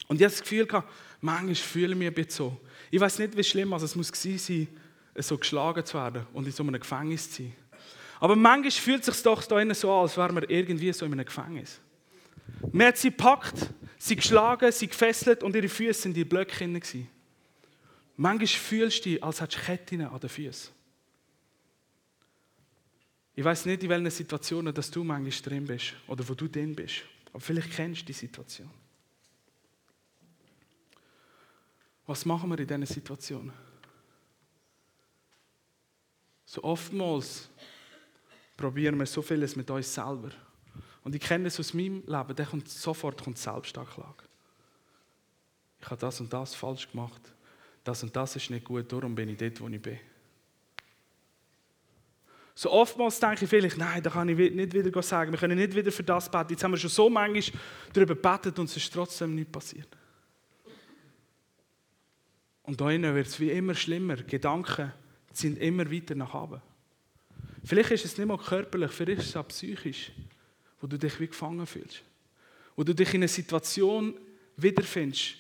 Und 0.09 0.17
ich 0.17 0.23
habe 0.23 0.35
das 0.35 0.43
Gefühl 0.43 0.67
gehabt, 0.67 0.91
manchmal 1.21 1.55
fühle 1.55 1.93
ich 1.93 1.99
mich 1.99 2.09
ein 2.09 2.15
bisschen 2.15 2.31
so. 2.33 2.61
Ich 2.91 3.01
weiß 3.01 3.19
nicht, 3.21 3.37
wie 3.37 3.45
schlimm 3.45 3.73
also 3.73 3.85
es 3.85 3.95
muss 3.95 4.09
sein, 4.09 4.69
so 5.17 5.39
geschlagen 5.39 5.85
zu 5.85 5.95
werden 5.95 6.27
und 6.33 6.47
in 6.47 6.53
so 6.53 6.63
einem 6.63 6.81
Gefängnis 6.81 7.31
zu 7.31 7.43
sein. 7.43 7.53
Aber 8.21 8.37
manchmal 8.37 8.71
fühlt 8.73 9.01
es 9.01 9.15
sich 9.15 9.23
doch 9.23 9.45
da 9.45 9.75
so 9.75 9.93
an, 9.93 10.03
als 10.03 10.17
wären 10.17 10.35
wir 10.35 10.51
irgendwie 10.51 10.93
so 10.93 11.07
in 11.07 11.13
einem 11.13 11.25
Gefängnis. 11.25 11.81
Man 12.73 12.89
hat 12.89 12.99
sie 12.99 13.11
gepackt, 13.11 13.71
sie 13.99 14.17
geschlagen, 14.17 14.71
sie 14.73 14.89
gefesselt 14.89 15.43
und 15.43 15.55
ihre 15.55 15.69
Füße 15.69 16.03
sind 16.03 16.11
in 16.13 16.15
die 16.15 16.25
Blöcke 16.25 16.57
hinein. 16.57 17.09
Manchmal 18.17 18.47
fühlst 18.47 19.05
du 19.05 19.11
dich, 19.11 19.23
als 19.23 19.41
hättest 19.41 19.63
du 19.63 19.67
Ketten 19.67 20.01
an 20.03 20.21
den 20.21 20.29
Füßen. 20.29 20.73
Ich 23.37 23.45
weiß 23.45 23.67
nicht, 23.67 23.83
in 23.83 23.89
welchen 23.89 24.11
Situationen 24.11 24.73
dass 24.73 24.91
du 24.91 25.03
manchmal 25.03 25.43
drin 25.43 25.67
bist 25.67 25.95
oder 26.07 26.27
wo 26.29 26.35
du 26.35 26.49
drin 26.49 26.75
bist. 26.75 27.03
Aber 27.33 27.41
vielleicht 27.41 27.73
kennst 27.73 28.03
du 28.03 28.07
die 28.07 28.13
Situation. 28.13 28.71
Was 32.07 32.25
machen 32.25 32.51
wir 32.51 32.59
in 32.59 32.67
diesen 32.67 32.87
Situationen? 32.87 33.53
So 36.45 36.63
oftmals 36.63 37.49
probieren 38.57 38.99
wir 38.99 39.07
so 39.07 39.23
vieles 39.23 39.57
mit 39.57 39.69
uns 39.71 39.93
selber. 39.93 40.31
Und 41.05 41.15
ich 41.15 41.21
kenne 41.21 41.49
es 41.49 41.61
aus 41.61 41.75
meinem 41.75 42.03
Leben, 42.07 42.35
da 42.35 42.45
kommt 42.45 42.69
sofort 42.69 43.23
kommt 43.23 43.39
Selbstanklage. 43.39 44.25
Ich 45.81 45.87
habe 45.87 46.01
das 46.01 46.19
und 46.21 46.33
das 46.33 46.55
falsch 46.55 46.91
gemacht. 46.91 47.21
Das 47.85 48.03
und 48.03 48.17
das 48.17 48.37
ist 48.37 48.51
nicht 48.51 48.65
gut, 48.65 48.91
darum 48.91 49.15
bin 49.15 49.29
ich 49.29 49.37
dort, 49.37 49.61
wo 49.61 49.69
ich 49.69 49.81
bin. 49.81 49.99
So 52.55 52.71
oftmals 52.71 53.21
denke 53.21 53.45
ich 53.45 53.51
vielleicht, 53.51 53.77
nein, 53.77 54.03
da 54.03 54.09
kann 54.09 54.29
ich 54.29 54.37
nicht 54.37 54.73
wieder 54.73 55.03
sagen, 55.03 55.33
wir 55.33 55.39
können 55.39 55.59
nicht 55.59 55.75
wieder 55.75 55.93
für 55.93 56.05
das 56.05 56.31
beten. 56.31 56.53
Jetzt 56.53 56.65
haben 56.65 56.71
wir 56.71 56.79
schon 56.79 56.89
so 56.89 57.11
manchmal 57.11 57.61
darüber 57.93 58.15
gebetet 58.15 58.59
und 58.59 58.71
es 58.71 58.77
ist 58.77 58.93
trotzdem 58.93 59.35
nicht 59.35 59.53
passiert. 59.53 59.89
Und 62.63 62.81
da 62.81 62.87
wird 62.87 63.27
es 63.27 63.39
wie 63.41 63.51
immer 63.51 63.75
schlimmer. 63.75 64.17
Gedanken 64.17 64.93
sind 65.33 65.59
immer 65.59 65.91
weiter 65.91 66.15
nach 66.15 66.33
oben. 66.33 66.63
Vielleicht 67.63 67.91
ist 67.91 68.05
es 68.07 68.17
nicht 68.17 68.27
mal 68.27 68.39
körperlich, 68.39 68.93
vielleicht 68.93 69.23
ist 69.23 69.29
es 69.31 69.37
auch 69.37 69.49
psychisch 69.49 70.13
wo 70.85 70.87
du 70.87 70.99
dich 70.99 71.19
wie 71.19 71.29
gefangen 71.29 71.67
fühlst. 71.67 72.03
Wo 72.77 72.85
du 72.85 72.95
dich 72.95 73.09
in 73.15 73.23
einer 73.23 73.29
Situation 73.29 74.21
wiederfindest, 74.59 75.37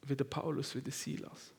wie 0.00 0.16
der 0.16 0.24
Paulus, 0.24 0.74
wie 0.74 0.80
der 0.80 0.94
Silas. 0.94 1.52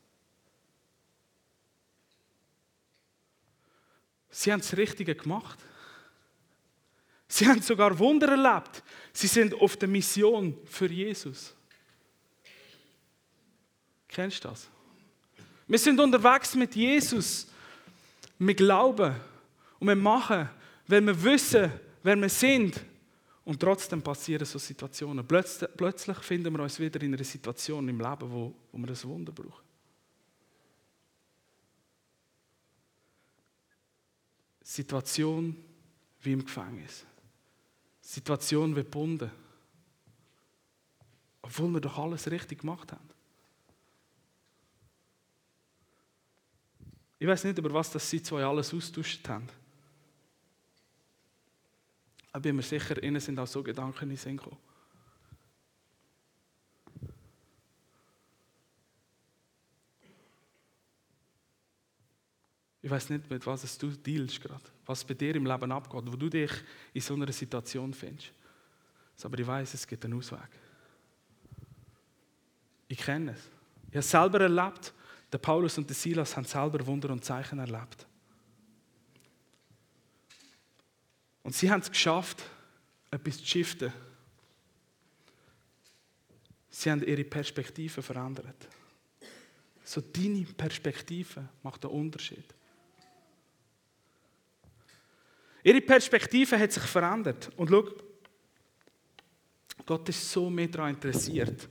Sie 4.28 4.52
haben 4.52 4.58
das 4.58 4.76
Richtige 4.76 5.14
gemacht. 5.14 5.56
Sie 7.28 7.46
haben 7.46 7.62
sogar 7.62 7.96
Wunder 8.00 8.26
erlebt. 8.26 8.82
Sie 9.12 9.28
sind 9.28 9.54
auf 9.54 9.76
der 9.76 9.88
Mission 9.88 10.58
für 10.64 10.90
Jesus. 10.90 11.54
Kennst 14.08 14.42
du 14.42 14.48
das? 14.48 14.68
Wir 15.68 15.78
sind 15.78 16.00
unterwegs 16.00 16.56
mit 16.56 16.74
Jesus. 16.74 17.46
Wir 18.36 18.54
glauben 18.56 19.14
und 19.78 19.86
wir 19.86 19.94
machen, 19.94 20.50
weil 20.88 21.06
wir 21.06 21.22
wissen, 21.22 21.70
wer 22.02 22.16
wir 22.16 22.28
sind 22.28 22.84
und 23.48 23.58
trotzdem 23.58 24.02
passieren 24.02 24.44
so 24.44 24.58
Situationen. 24.58 25.26
Plötzlich, 25.26 25.70
plötzlich 25.74 26.18
finden 26.18 26.54
wir 26.54 26.62
uns 26.62 26.78
wieder 26.78 27.00
in 27.00 27.14
einer 27.14 27.24
Situation 27.24 27.88
im 27.88 27.98
Leben, 27.98 28.30
wo, 28.30 28.54
wo 28.70 28.78
wir 28.78 28.90
ein 28.90 29.04
Wunder 29.04 29.32
brauchen. 29.32 29.64
Situation 34.60 35.56
wie 36.20 36.32
im 36.34 36.44
Gefängnis. 36.44 37.06
Situation 38.02 38.76
wie 38.76 38.82
gebunden. 38.82 39.30
Obwohl 41.40 41.70
wir 41.70 41.80
doch 41.80 41.96
alles 41.96 42.30
richtig 42.30 42.60
gemacht 42.60 42.92
haben. 42.92 43.08
Ich 47.18 47.26
weiß 47.26 47.44
nicht, 47.44 47.56
über 47.56 47.72
was 47.72 47.90
das 47.92 48.10
sie 48.10 48.22
zwei 48.22 48.44
alles 48.44 48.74
austauscht 48.74 49.26
haben. 49.26 49.48
Ich 52.34 52.42
bin 52.42 52.56
mir 52.56 52.62
sicher, 52.62 53.02
ihnen 53.02 53.20
sind 53.20 53.38
auch 53.38 53.46
so 53.46 53.62
Gedanken 53.62 54.04
in 54.04 54.10
den 54.10 54.16
Sinn 54.16 54.36
gekommen. 54.36 54.58
Ich 62.80 62.90
weiß 62.90 63.10
nicht, 63.10 63.28
mit 63.28 63.46
was 63.46 63.76
du 63.76 63.90
dealst 63.90 64.40
gerade, 64.40 64.64
was 64.86 65.04
bei 65.04 65.14
dir 65.14 65.34
im 65.36 65.44
Leben 65.44 65.72
abgeht, 65.72 66.04
wo 66.06 66.16
du 66.16 66.28
dich 66.28 66.52
in 66.94 67.00
so 67.00 67.14
einer 67.14 67.30
Situation 67.32 67.92
findest. 67.92 68.32
Aber 69.22 69.38
ich 69.38 69.46
weiß, 69.46 69.74
es 69.74 69.86
gibt 69.86 70.04
einen 70.04 70.14
Ausweg. 70.14 70.48
Ich 72.86 72.98
kenne 72.98 73.32
es. 73.32 73.40
Ich 73.88 73.88
habe 73.88 73.98
es 73.98 74.10
selber 74.10 74.40
erlebt. 74.40 74.94
Der 75.30 75.38
Paulus 75.38 75.76
und 75.76 75.86
der 75.86 75.96
Silas 75.96 76.34
haben 76.34 76.46
selber 76.46 76.86
Wunder 76.86 77.10
und 77.10 77.22
Zeichen 77.22 77.58
erlebt. 77.58 78.06
Und 81.48 81.54
sie 81.54 81.70
haben 81.70 81.80
es 81.80 81.90
geschafft, 81.90 82.44
etwas 83.10 83.38
zu 83.38 83.46
shiften. 83.46 83.90
Sie 86.68 86.90
haben 86.90 87.02
ihre 87.02 87.24
Perspektive 87.24 88.02
verändert. 88.02 88.68
So 89.82 90.02
deine 90.02 90.44
Perspektive 90.44 91.48
macht 91.62 91.86
einen 91.86 91.94
Unterschied. 91.94 92.44
Ihre 95.62 95.80
Perspektive 95.80 96.58
hat 96.58 96.70
sich 96.70 96.82
verändert. 96.82 97.50
Und 97.56 97.70
schau, 97.70 97.84
Gott 99.86 100.06
ist 100.10 100.30
so 100.30 100.50
mehr 100.50 100.68
daran 100.68 100.90
interessiert, 100.90 101.66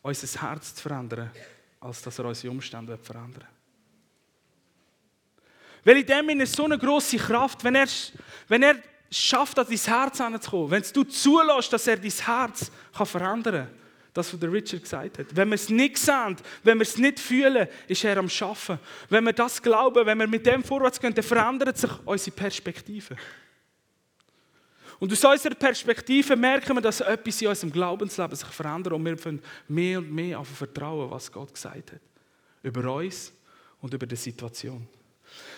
unser 0.00 0.40
Herz 0.48 0.76
zu 0.76 0.80
verändern, 0.80 1.30
als 1.78 2.00
dass 2.00 2.18
er 2.18 2.24
unsere 2.24 2.50
Umstände 2.50 2.96
verändern 2.96 3.42
will. 5.84 5.94
Weil 5.94 5.98
in 5.98 6.06
dem 6.06 6.40
ist 6.40 6.56
so 6.56 6.64
eine 6.64 6.78
große 6.78 7.18
Kraft, 7.18 7.62
wenn 7.64 7.74
er, 7.74 7.88
wenn 8.48 8.62
er 8.62 8.76
schafft, 9.14 9.58
an 9.58 9.66
dein 9.68 9.78
Herz 9.78 10.18
hinzukommen, 10.18 10.70
wenn 10.70 10.84
du 10.92 11.04
zulässt, 11.04 11.72
dass 11.72 11.86
er 11.86 11.96
dein 11.96 12.10
Herz 12.10 12.70
kann 12.96 13.06
verändern 13.06 13.66
kann, 13.66 13.68
das, 14.12 14.32
was 14.32 14.40
der 14.40 14.52
Richard 14.52 14.82
gesagt 14.82 15.18
hat. 15.18 15.26
Wenn 15.34 15.48
wir 15.48 15.54
es 15.54 15.68
nicht 15.68 15.98
sehen, 15.98 16.36
wenn 16.62 16.78
wir 16.78 16.82
es 16.82 16.96
nicht 16.96 17.18
fühlen, 17.18 17.68
ist 17.88 18.04
er 18.04 18.16
am 18.16 18.28
Schaffen. 18.28 18.78
Wenn 19.08 19.24
wir 19.24 19.32
das 19.32 19.60
glauben, 19.60 20.06
wenn 20.06 20.18
wir 20.18 20.26
mit 20.26 20.46
dem 20.46 20.62
vorwärts 20.62 21.00
gehen, 21.00 21.14
dann 21.14 21.24
verändert 21.24 21.76
sich 21.76 21.90
unsere 22.04 22.36
Perspektive. 22.36 23.16
Und 25.00 25.12
aus 25.12 25.24
unserer 25.24 25.54
Perspektive 25.54 26.36
merken 26.36 26.76
wir, 26.76 26.80
dass 26.80 27.00
etwas 27.00 27.42
in 27.42 27.48
unserem 27.48 27.72
Glaubensleben 27.72 28.36
sich 28.36 28.48
verändert 28.48 28.92
und 28.92 29.04
wir 29.04 29.16
können 29.16 29.42
mehr 29.68 29.98
und 29.98 30.12
mehr 30.12 30.38
auf 30.38 30.48
vertrauen, 30.48 31.10
was 31.10 31.30
Gott 31.30 31.52
gesagt 31.52 31.92
hat. 31.92 32.00
Über 32.62 32.94
uns 32.94 33.32
und 33.80 33.92
über 33.92 34.06
die 34.06 34.16
Situation. 34.16 34.86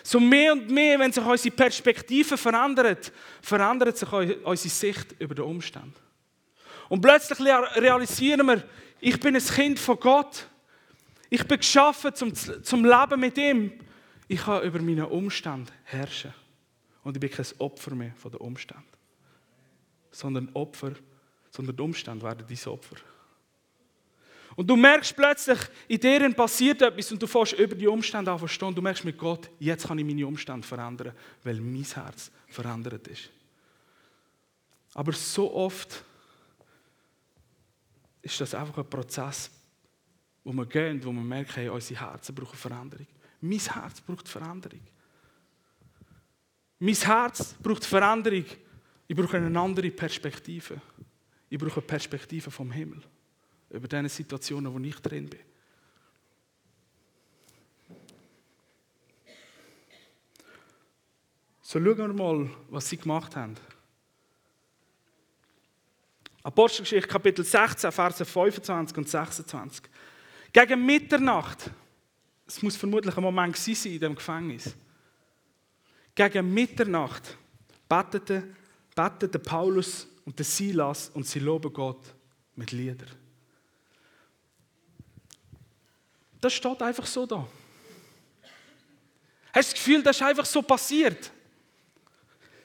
So 0.03 0.19
mehr 0.19 0.53
und 0.53 0.69
mehr, 0.69 0.99
wenn 0.99 1.11
sich 1.11 1.23
unsere 1.23 1.55
Perspektive 1.55 2.37
verändert, 2.37 3.11
verändert 3.41 3.97
sich 3.97 4.11
unsere 4.11 4.69
Sicht 4.69 5.15
über 5.19 5.35
den 5.35 5.45
Umstand. 5.45 5.95
Und 6.89 7.01
plötzlich 7.01 7.39
realisieren 7.39 8.47
wir, 8.47 8.63
ich 8.99 9.19
bin 9.19 9.35
ein 9.35 9.43
Kind 9.43 9.79
von 9.79 9.99
Gott. 9.99 10.47
Ich 11.29 11.45
bin 11.45 11.57
geschaffen 11.57 12.15
zum, 12.15 12.33
zum 12.33 12.85
Leben 12.85 13.19
mit 13.19 13.37
ihm. 13.37 13.73
Ich 14.27 14.41
kann 14.41 14.63
über 14.63 14.79
meine 14.79 15.07
Umstände 15.07 15.71
herrschen. 15.83 16.33
Und 17.03 17.15
ich 17.15 17.19
bin 17.19 17.29
kein 17.29 17.45
Opfer 17.59 17.95
mehr 17.95 18.13
von 18.15 18.31
den 18.31 18.39
Umständen. 18.39 18.83
Sondern 20.11 20.49
Opfer, 20.53 20.93
sondern 21.51 21.75
die 21.75 21.81
Umstände 21.81 22.23
werden 22.23 22.45
dein 22.47 22.71
Opfer. 22.71 22.95
Und 24.57 24.65
du 24.65 24.75
merkst 24.75 25.15
plötzlich, 25.15 25.59
in 25.87 25.99
dir 25.99 26.33
passiert 26.33 26.81
etwas 26.81 27.11
und 27.11 27.21
du 27.21 27.27
fährst 27.27 27.53
über 27.53 27.75
die 27.75 27.85
Umstände 27.85 28.31
an 28.31 28.39
verstehen. 28.39 28.73
Du 28.73 28.81
merkst 28.81 29.05
mit 29.05 29.15
Gott, 29.15 29.51
jetzt 29.59 29.87
kann 29.87 29.99
ich 29.99 30.05
meine 30.05 30.25
Umstände 30.25 30.65
verändern, 30.65 31.13
weil 31.43 31.61
mein 31.61 31.83
Herz 31.83 32.31
verändert 32.47 33.07
ist. 33.07 33.29
Aber 34.95 35.13
so 35.13 35.53
oft 35.53 36.03
ist 38.23 38.41
das 38.41 38.55
einfach 38.55 38.79
ein 38.79 38.89
Prozess, 38.89 39.51
wo 40.43 40.51
wir 40.51 40.65
gehen, 40.65 41.05
wo 41.05 41.11
wir 41.11 41.21
merken, 41.21 41.53
hey, 41.53 41.69
unsere 41.69 41.99
Herzen 41.99 42.33
brauchen 42.33 42.57
Veränderung. 42.57 43.05
Mein 43.39 43.59
Herz 43.59 44.01
braucht 44.01 44.27
Veränderung. 44.27 44.81
Mein 46.79 46.95
Herz 46.95 47.53
braucht 47.61 47.85
Veränderung. 47.85 48.45
Ich 49.07 49.15
brauche 49.15 49.37
eine 49.37 49.59
andere 49.59 49.91
Perspektive. 49.91 50.81
Ich 51.47 51.59
brauche 51.59 51.79
eine 51.79 51.85
Perspektive 51.85 52.49
vom 52.49 52.71
Himmel 52.71 53.03
über 53.69 53.87
diese 53.87 54.09
Situationen, 54.09 54.73
wo 54.73 54.79
ich 54.79 54.99
drin 54.99 55.29
bin. 55.29 55.39
So 61.61 61.79
schauen 61.79 61.97
wir 61.97 62.07
mal, 62.07 62.49
was 62.69 62.87
sie 62.87 62.95
gemacht 62.95 63.35
haben. 63.35 63.55
Apostelgeschichte 66.43 67.09
Kapitel 67.09 67.43
16, 67.43 67.91
Verse 67.91 68.23
25 68.23 68.97
und 68.97 69.09
26. 69.09 69.83
Gegen 70.53 70.85
Mitternacht, 70.85 71.69
es 72.47 72.61
muss 72.61 72.77
vermutlich 72.77 73.17
ein 73.17 73.23
Moment 73.23 73.57
sein 73.57 73.91
in 73.91 73.99
dem 73.99 74.15
Gefängnis. 74.15 74.73
Gegen 76.15 76.53
Mitternacht 76.53 77.37
beteten, 77.89 78.55
beteten 78.95 79.43
Paulus 79.43 80.07
und 80.23 80.39
Silas 80.45 81.09
und 81.09 81.27
sie 81.27 81.39
loben 81.39 81.73
Gott 81.73 82.15
mit 82.55 82.71
Liedern. 82.71 83.26
Das 86.39 86.53
steht 86.53 86.81
einfach 86.81 87.05
so 87.05 87.25
da. 87.25 87.47
Hast 89.53 89.71
du 89.71 89.73
das 89.73 89.73
Gefühl, 89.73 90.03
das 90.03 90.15
ist 90.17 90.21
einfach 90.21 90.45
so 90.45 90.61
passiert? 90.61 91.31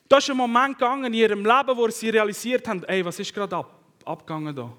Da 0.08 0.18
ist 0.18 0.28
ein 0.28 0.36
Moment 0.36 0.78
gegangen 0.78 1.06
in 1.06 1.14
ihrem 1.14 1.44
Leben, 1.44 1.76
wo 1.76 1.88
sie 1.88 2.10
realisiert 2.10 2.68
haben, 2.68 2.84
ey, 2.84 3.02
was 3.04 3.18
ist 3.18 3.32
gerade 3.32 3.56
ab, 3.56 3.80
abgegangen 4.04 4.54
da? 4.54 4.70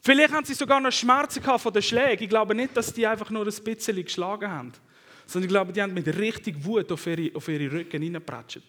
Vielleicht 0.00 0.32
haben 0.32 0.44
sie 0.44 0.54
sogar 0.54 0.80
noch 0.80 0.92
Schmerzen 0.92 1.42
gehabt 1.42 1.60
von 1.60 1.72
den 1.72 1.82
Schlägen. 1.82 2.22
Ich 2.22 2.28
glaube 2.30 2.54
nicht, 2.54 2.76
dass 2.76 2.92
die 2.94 3.06
einfach 3.06 3.28
nur 3.28 3.44
ein 3.44 3.64
bisschen 3.64 4.04
geschlagen 4.04 4.50
haben. 4.50 4.72
Sondern 5.26 5.48
ich 5.48 5.52
glaube, 5.52 5.72
die 5.72 5.82
haben 5.82 5.92
mit 5.92 6.06
richtig 6.06 6.64
Wut 6.64 6.90
auf 6.92 7.06
ihre, 7.08 7.36
auf 7.36 7.48
ihre 7.48 7.72
Rücken 7.72 8.00
hineingepratscht. 8.00 8.62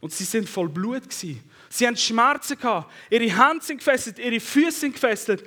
Und 0.00 0.12
sie 0.12 0.24
sind 0.24 0.48
voll 0.48 0.68
Blut 0.68 1.02
gewesen. 1.02 1.42
Sie 1.68 1.86
haben 1.86 1.96
Schmerzen 1.96 2.56
gehabt. 2.56 2.90
Ihre 3.10 3.24
Hände 3.24 3.64
sind 3.64 3.78
gefesselt, 3.78 4.18
ihre 4.18 4.38
Füße 4.38 4.80
sind 4.80 4.92
gefesselt. 4.92 5.44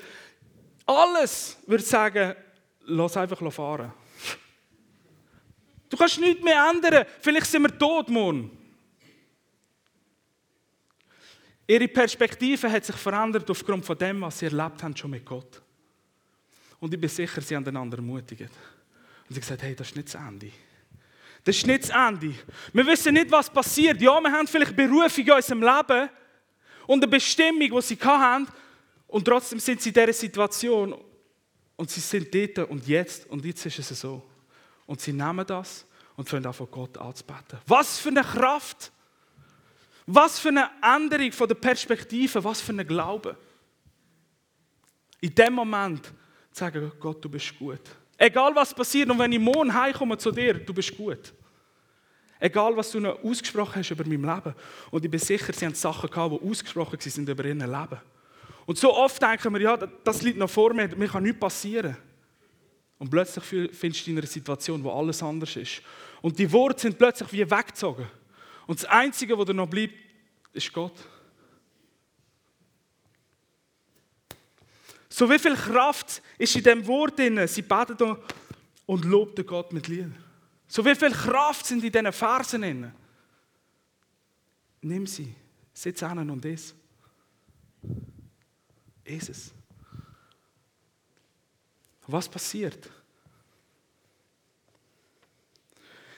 Alles 0.86 1.58
würde 1.66 1.84
sagen, 1.84 2.36
lass 2.88 3.18
einfach 3.18 3.52
fahren. 3.52 3.94
Du 5.90 5.96
kannst 5.96 6.20
nichts 6.20 6.44
mehr 6.44 6.70
ändern. 6.70 7.06
Vielleicht 7.22 7.48
sind 7.48 7.62
wir 7.62 7.78
tot 7.78 8.10
morgen. 8.10 8.52
Ihre 11.68 11.88
Perspektive 11.88 12.72
hat 12.72 12.86
sich 12.86 12.96
verändert 12.96 13.50
aufgrund 13.50 13.86
von 13.86 13.98
dem, 13.98 14.22
was 14.22 14.40
sie 14.40 14.46
erlebt 14.46 14.82
haben, 14.84 14.96
schon 14.96 15.12
mit 15.12 15.26
Gott. 15.26 15.62
Und 16.80 16.94
ich 16.94 17.00
bin 17.00 17.10
sicher, 17.10 17.42
sie 17.42 17.56
haben 17.56 17.68
einander 17.68 17.98
ermutigt. 17.98 18.52
Und 19.28 19.34
sie 19.34 19.42
gesagt, 19.42 19.64
hey, 19.64 19.76
das 19.76 19.90
ist 19.90 19.96
nicht 19.96 20.14
das 20.14 20.16
Ende. 20.16 20.52
Das 21.44 21.56
ist 21.58 21.68
nicht 21.68 21.84
das 21.84 21.90
Ende. 21.90 22.34
Wir 22.72 22.86
wissen 22.86 23.14
nicht, 23.14 23.32
was 23.32 23.50
passiert. 23.50 24.02
Ja, 24.02 24.20
wir 24.22 24.32
haben 24.32 24.48
vielleicht 24.48 24.76
Berufung 24.76 25.26
in 25.26 25.32
unserem 25.32 25.62
Leben 25.62 26.10
und 26.86 27.04
eine 27.04 27.08
Bestimmung, 27.08 27.70
die 27.70 27.82
sie 27.82 27.98
hatten. 27.98 28.48
Und 29.08 29.26
trotzdem 29.26 29.60
sind 29.60 29.82
sie 29.82 29.90
in 29.90 29.94
dieser 29.94 30.14
Situation 30.14 30.96
und 31.78 31.90
sie 31.90 32.02
sind 32.02 32.34
dort 32.34 32.70
und 32.70 32.86
jetzt 32.86 33.30
und 33.30 33.46
jetzt 33.46 33.66
ist 33.66 33.80
es 33.80 34.02
so. 34.02 34.22
Und 34.86 35.00
sie 35.00 35.14
nehmen 35.14 35.46
das 35.46 35.86
und 36.18 36.28
fangen 36.28 36.46
an, 36.46 36.54
von 36.54 36.70
Gott 36.70 36.98
anzubeten. 36.98 37.60
Was 37.66 38.00
für 38.00 38.10
eine 38.10 38.24
Kraft! 38.24 38.92
Was 40.10 40.40
für 40.40 40.50
eine 40.50 40.70
Änderung 40.82 41.34
von 41.34 41.50
der 41.50 41.56
Perspektive, 41.56 42.42
was 42.42 42.62
für 42.62 42.72
ein 42.72 42.88
Glaube. 42.88 43.38
In 45.20 45.36
dem 45.36 45.54
Moment 45.54 46.14
sagen, 46.52 46.92
Gott, 46.98 47.24
du 47.24 47.30
bist 47.30 47.58
gut. 47.60 47.82
Egal 48.18 48.56
was 48.56 48.74
passiert 48.74 49.10
und 49.10 49.20
wenn 49.20 49.32
ich 49.34 49.40
morgen 49.40 49.72
heimkomme 49.72 50.18
zu 50.18 50.32
dir, 50.32 50.54
du 50.54 50.74
bist 50.74 50.96
gut. 50.96 51.34
Egal 52.40 52.76
was 52.78 52.92
du 52.92 53.02
noch 53.02 53.22
ausgesprochen 53.22 53.76
hast 53.76 53.92
über 53.92 54.06
mein 54.06 54.22
Leben. 54.22 54.56
Und 54.92 55.04
ich 55.04 55.12
bin 55.12 55.20
sicher, 55.20 55.52
sie 55.52 55.66
haben 55.66 55.76
Sachen 55.76 56.10
gehabt, 56.10 56.34
die 56.34 56.50
ausgesprochen 56.50 57.00
sind 57.00 57.28
über 57.28 57.44
ihr 57.44 57.54
Leben. 57.54 58.00
Und 58.68 58.78
so 58.78 58.94
oft 58.94 59.22
denken 59.22 59.54
wir, 59.54 59.62
ja, 59.62 59.78
das 59.78 60.22
liegt 60.22 60.38
noch 60.38 60.50
vor 60.50 60.74
mir, 60.74 60.94
mir 60.94 61.08
kann 61.08 61.24
nichts 61.24 61.40
passieren. 61.40 61.96
Und 63.00 63.10
plötzlich 63.10 63.72
findest 63.74 64.06
du 64.06 64.12
in 64.12 64.18
einer 64.18 64.28
Situation, 64.28 64.84
wo 64.84 64.92
alles 64.92 65.24
anders 65.24 65.56
ist. 65.56 65.82
Und 66.22 66.38
die 66.38 66.52
Worte 66.52 66.82
sind 66.82 66.98
plötzlich 66.98 67.32
wie 67.32 67.50
weggezogen. 67.50 68.06
Und 68.66 68.84
das 68.84 68.90
Einzige, 68.90 69.38
was 69.38 69.46
dir 69.46 69.54
noch 69.54 69.70
bleibt, 69.70 69.94
ist 70.52 70.74
Gott. 70.74 70.96
So 75.08 75.30
wie 75.30 75.40
viel 75.40 75.56
Kraft 75.56 76.22
ist 76.38 76.54
in 76.58 76.64
dem 76.64 76.86
Wort 76.88 77.18
drin. 77.18 77.48
Sie 77.48 77.62
beten 77.62 78.18
und 78.86 79.06
lobten 79.06 79.46
Gott 79.46 79.72
mit 79.72 79.88
Liedern. 79.88 80.16
So 80.68 80.84
wie 80.84 80.94
viel 80.94 81.12
Kraft 81.12 81.66
sind 81.66 81.86
in 81.86 81.92
diesen 81.92 82.12
Versen 82.12 82.62
drin. 82.62 82.92
Nimm 84.82 85.08
sie, 85.08 85.34
sitz 85.74 86.04
an 86.04 86.30
und 86.30 86.44
iss. 86.44 86.76
Es. 89.08 89.54
Was 92.08 92.30
passiert? 92.30 92.90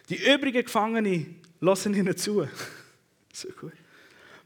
Die 0.10 0.18
übrigen 0.34 0.64
Gefangenen 0.64 1.42
lassen 1.60 1.94
ihnen 1.94 2.18
zu. 2.18 2.48
so 3.34 3.48
gut. 3.50 3.74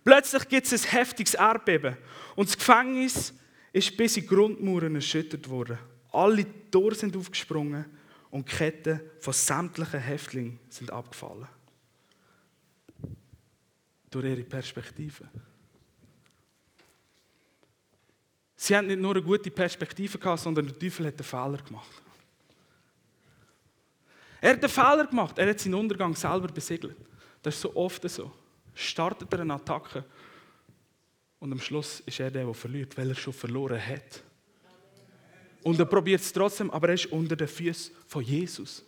Plötzlich 0.03 0.47
gibt 0.49 0.71
es 0.71 0.85
ein 0.85 0.91
heftiges 0.91 1.33
Erdbeben 1.33 1.97
und 2.35 2.49
das 2.49 2.57
Gefängnis 2.57 3.33
ist 3.71 3.95
bis 3.95 4.17
in 4.17 4.23
die 4.23 4.27
Grundmauern 4.27 4.95
erschüttert 4.95 5.49
worden. 5.49 5.77
Alle 6.11 6.45
Tore 6.69 6.95
sind 6.95 7.15
aufgesprungen 7.15 7.85
und 8.29 8.51
die 8.51 8.55
Ketten 8.55 9.01
von 9.19 9.33
sämtlichen 9.33 9.99
Häftlingen 9.99 10.59
sind 10.69 10.91
abgefallen. 10.91 11.47
Durch 14.09 14.25
ihre 14.25 14.43
Perspektive. 14.43 15.29
Sie 18.63 18.77
haben 18.77 18.87
nicht 18.87 19.01
nur 19.01 19.11
eine 19.11 19.21
gute 19.21 19.51
Perspektive 19.51 20.17
sondern 20.37 20.65
der 20.65 20.79
Teufel 20.79 21.07
hat 21.07 21.15
einen 21.15 21.23
Fehler 21.25 21.57
gemacht. 21.57 22.01
Er 24.39 24.51
hat 24.51 24.63
einen 24.63 24.69
Fehler 24.69 25.05
gemacht. 25.05 25.37
Er 25.37 25.49
hat 25.49 25.59
seinen 25.59 25.73
Untergang 25.73 26.15
selber 26.15 26.47
besiegelt. 26.47 26.95
Das 27.41 27.55
ist 27.55 27.59
so 27.59 27.75
oft 27.75 28.09
so. 28.09 28.31
startet 28.73 29.33
er 29.33 29.41
eine 29.41 29.55
Attacke 29.55 30.05
und 31.39 31.51
am 31.51 31.59
Schluss 31.59 32.03
ist 32.05 32.21
er 32.21 32.31
der, 32.31 32.45
der 32.45 32.53
verliert, 32.53 32.97
weil 32.97 33.09
er 33.09 33.15
schon 33.15 33.33
verloren 33.33 33.85
hat. 33.85 34.23
Und 35.63 35.77
er 35.77 35.85
probiert 35.85 36.21
es 36.21 36.31
trotzdem, 36.31 36.71
aber 36.71 36.87
er 36.87 36.93
ist 36.93 37.07
unter 37.07 37.35
den 37.35 37.49
Füßen 37.49 37.93
von 38.07 38.23
Jesus. 38.23 38.85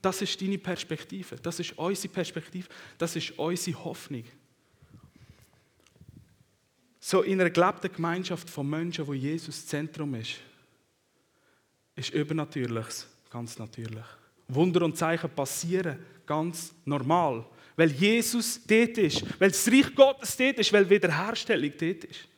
Das 0.00 0.20
ist 0.22 0.40
deine 0.40 0.58
Perspektive, 0.58 1.36
das 1.36 1.60
ist 1.60 1.78
unsere 1.78 2.12
Perspektive, 2.12 2.66
das 2.98 3.14
ist 3.14 3.30
unsere 3.38 3.84
Hoffnung. 3.84 4.24
So 7.04 7.22
in 7.22 7.40
einer 7.40 7.50
gelebten 7.50 7.92
Gemeinschaft 7.92 8.48
von 8.48 8.70
Menschen, 8.70 9.04
wo 9.04 9.12
Jesus 9.12 9.66
Zentrum 9.66 10.14
ist, 10.14 10.36
ist 11.96 12.14
Übernatürliches 12.14 13.08
ganz 13.28 13.58
natürlich. 13.58 14.04
Wunder 14.46 14.82
und 14.82 14.96
Zeichen 14.96 15.28
passieren 15.30 15.98
ganz 16.24 16.72
normal, 16.84 17.44
weil 17.74 17.90
Jesus 17.90 18.60
dort 18.64 18.98
ist, 18.98 19.24
weil 19.40 19.50
das 19.50 19.66
Reich 19.66 19.92
Gottes 19.96 20.36
dort 20.36 20.60
ist, 20.60 20.72
weil 20.72 20.88
Wiederherstellung 20.88 21.72
dort 21.76 22.04
ist. 22.04 22.28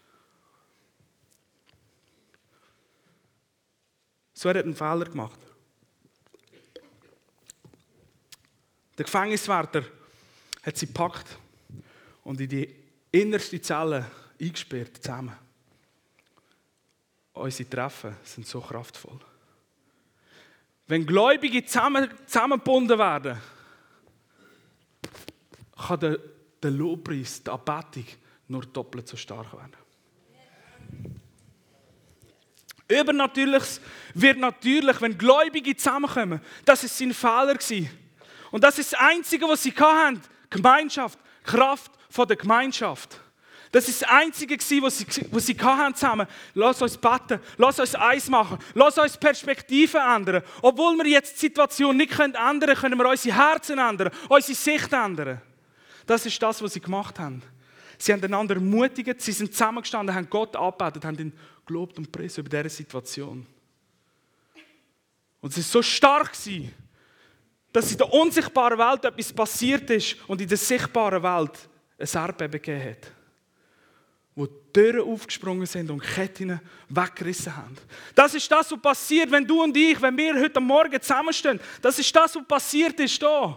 So 4.32 4.48
er 4.48 4.60
hat 4.60 4.64
einen 4.64 4.74
Fehler 4.74 5.04
gemacht. 5.04 5.40
Der 8.96 9.04
Gefängniswärter 9.04 9.84
hat 10.62 10.76
sie 10.78 10.86
gepackt 10.86 11.36
und 12.22 12.40
in 12.40 12.48
die 12.48 12.74
innerste 13.12 13.60
Zelle 13.60 14.10
eingesperrt 14.40 15.02
zusammen. 15.02 15.36
Unsere 17.32 17.68
Treffen 17.68 18.16
sind 18.22 18.46
so 18.46 18.60
kraftvoll. 18.60 19.20
Wenn 20.86 21.06
Gläubige 21.06 21.64
zusammen, 21.64 22.08
zusammengebunden 22.26 22.98
werden, 22.98 23.38
kann 25.76 26.00
der, 26.00 26.18
der 26.62 26.70
Lobpreis, 26.70 27.42
die 27.42 27.50
Anbetung 27.50 28.04
nur 28.48 28.64
doppelt 28.66 29.08
so 29.08 29.16
stark 29.16 29.52
werden. 29.52 29.74
Übernatürliches 32.86 33.80
wird 34.12 34.38
natürlich, 34.38 35.00
wenn 35.00 35.16
Gläubige 35.16 35.74
zusammenkommen. 35.74 36.40
Das 36.64 36.84
ist 36.84 36.96
sein 36.96 37.14
Fehler 37.14 37.58
Und 38.50 38.62
das 38.62 38.78
ist 38.78 38.92
das 38.92 39.00
Einzige, 39.00 39.48
was 39.48 39.62
sie 39.62 39.72
hatten. 39.72 40.20
Gemeinschaft, 40.50 41.18
Kraft 41.42 41.90
von 42.10 42.28
der 42.28 42.36
Gemeinschaft. 42.36 43.18
Das 43.74 43.88
ist 43.88 44.02
das 44.02 44.08
Einzige, 44.08 44.56
was 44.82 44.98
sie, 44.98 45.06
was 45.32 45.46
sie 45.46 45.56
hatten 45.60 45.96
zusammen. 45.96 46.28
Lass 46.54 46.80
uns 46.80 46.96
beten, 46.96 47.40
lass 47.56 47.80
uns 47.80 47.96
eins 47.96 48.28
machen, 48.28 48.56
lass 48.72 48.96
uns 48.96 49.16
Perspektiven 49.16 50.00
ändern. 50.00 50.44
Obwohl 50.62 50.96
wir 50.98 51.08
jetzt 51.08 51.34
die 51.34 51.46
Situation 51.46 51.96
nicht 51.96 52.16
ändern 52.16 52.60
können, 52.60 52.76
können 52.76 52.98
wir 53.00 53.10
unsere 53.10 53.36
Herzen 53.36 53.80
ändern, 53.80 54.12
unsere 54.28 54.54
Sicht 54.54 54.92
ändern. 54.92 55.42
Das 56.06 56.24
ist 56.24 56.40
das, 56.40 56.62
was 56.62 56.72
sie 56.72 56.80
gemacht 56.80 57.18
haben. 57.18 57.42
Sie 57.98 58.12
haben 58.12 58.22
einander 58.22 58.54
ermutigt, 58.54 59.20
sie 59.20 59.32
sind 59.32 59.50
zusammengestanden, 59.50 60.14
haben 60.14 60.30
Gott 60.30 60.54
angebetet, 60.54 61.04
haben 61.04 61.18
ihn 61.18 61.32
gelobt 61.66 61.98
und 61.98 62.12
preist 62.12 62.38
über 62.38 62.48
diese 62.48 62.76
Situation. 62.76 63.44
Und 65.40 65.50
es 65.50 65.58
ist 65.58 65.72
so 65.72 65.82
stark 65.82 66.30
dass 67.72 67.90
in 67.90 67.98
der 67.98 68.12
unsichtbaren 68.12 68.78
Welt 68.78 69.04
etwas 69.04 69.32
passiert 69.32 69.90
ist 69.90 70.16
und 70.28 70.40
in 70.40 70.46
der 70.46 70.58
sichtbaren 70.58 71.24
Welt 71.24 71.68
ein 71.98 72.22
Erdbeben 72.22 72.52
gegeben 72.52 72.90
hat 72.90 73.12
wo 74.36 74.46
Türen 74.46 75.08
aufgesprungen 75.08 75.66
sind 75.66 75.90
und 75.90 76.00
Ketten 76.00 76.60
weggerissen 76.88 77.56
haben. 77.56 77.76
Das 78.14 78.34
ist 78.34 78.50
das, 78.50 78.70
was 78.72 78.80
passiert, 78.80 79.30
wenn 79.30 79.46
du 79.46 79.62
und 79.62 79.76
ich, 79.76 80.00
wenn 80.02 80.16
wir 80.16 80.34
heute 80.34 80.60
Morgen 80.60 81.00
zusammenstehen. 81.00 81.60
Das 81.80 81.98
ist 81.98 82.14
das, 82.14 82.34
was 82.34 82.44
passiert 82.44 82.98
ist 82.98 83.18
hier. 83.18 83.56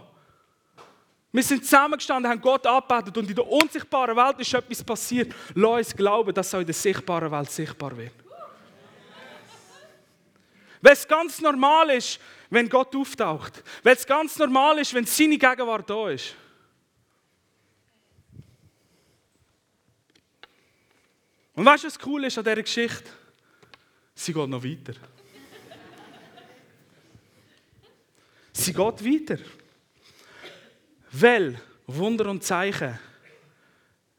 Wir 1.30 1.42
sind 1.42 1.64
zusammengestanden, 1.64 2.30
haben 2.30 2.40
Gott 2.40 2.66
angebetet 2.66 3.16
und 3.18 3.28
in 3.28 3.34
der 3.34 3.46
unsichtbaren 3.46 4.16
Welt 4.16 4.40
ist 4.40 4.54
etwas 4.54 4.82
passiert. 4.82 5.34
Lass 5.54 5.78
uns 5.78 5.96
glauben, 5.96 6.32
dass 6.32 6.54
auch 6.54 6.60
in 6.60 6.66
der 6.66 6.74
sichtbaren 6.74 7.30
Welt 7.30 7.50
sichtbar 7.50 7.96
wird. 7.96 8.12
Weil 10.80 10.92
es 10.92 11.06
ganz 11.06 11.40
normal 11.40 11.90
ist, 11.90 12.20
wenn 12.50 12.68
Gott 12.68 12.94
auftaucht. 12.94 13.62
Weil 13.82 13.96
es 13.96 14.06
ganz 14.06 14.38
normal 14.38 14.78
ist, 14.78 14.94
wenn 14.94 15.04
seine 15.04 15.36
Gegenwart 15.36 15.90
da 15.90 16.08
ist. 16.08 16.34
Und 21.58 21.64
weißt 21.64 21.82
du, 21.82 21.88
was 21.88 21.98
cool 22.06 22.24
ist 22.24 22.38
an 22.38 22.44
dieser 22.44 22.62
Geschichte? 22.62 23.10
Sie 24.14 24.32
geht 24.32 24.48
noch 24.48 24.62
weiter. 24.62 24.94
Sie 28.52 28.72
geht 28.72 28.78
weiter. 29.04 29.42
Weil 31.10 31.60
Wunder 31.84 32.30
und 32.30 32.44
Zeichen 32.44 32.96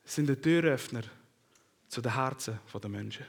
sind 0.03 0.27
der 0.27 0.41
Türöffner 0.41 1.03
zu 1.87 2.01
den 2.01 2.13
Herzen 2.13 2.59
der 2.73 2.89
Menschen. 2.89 3.25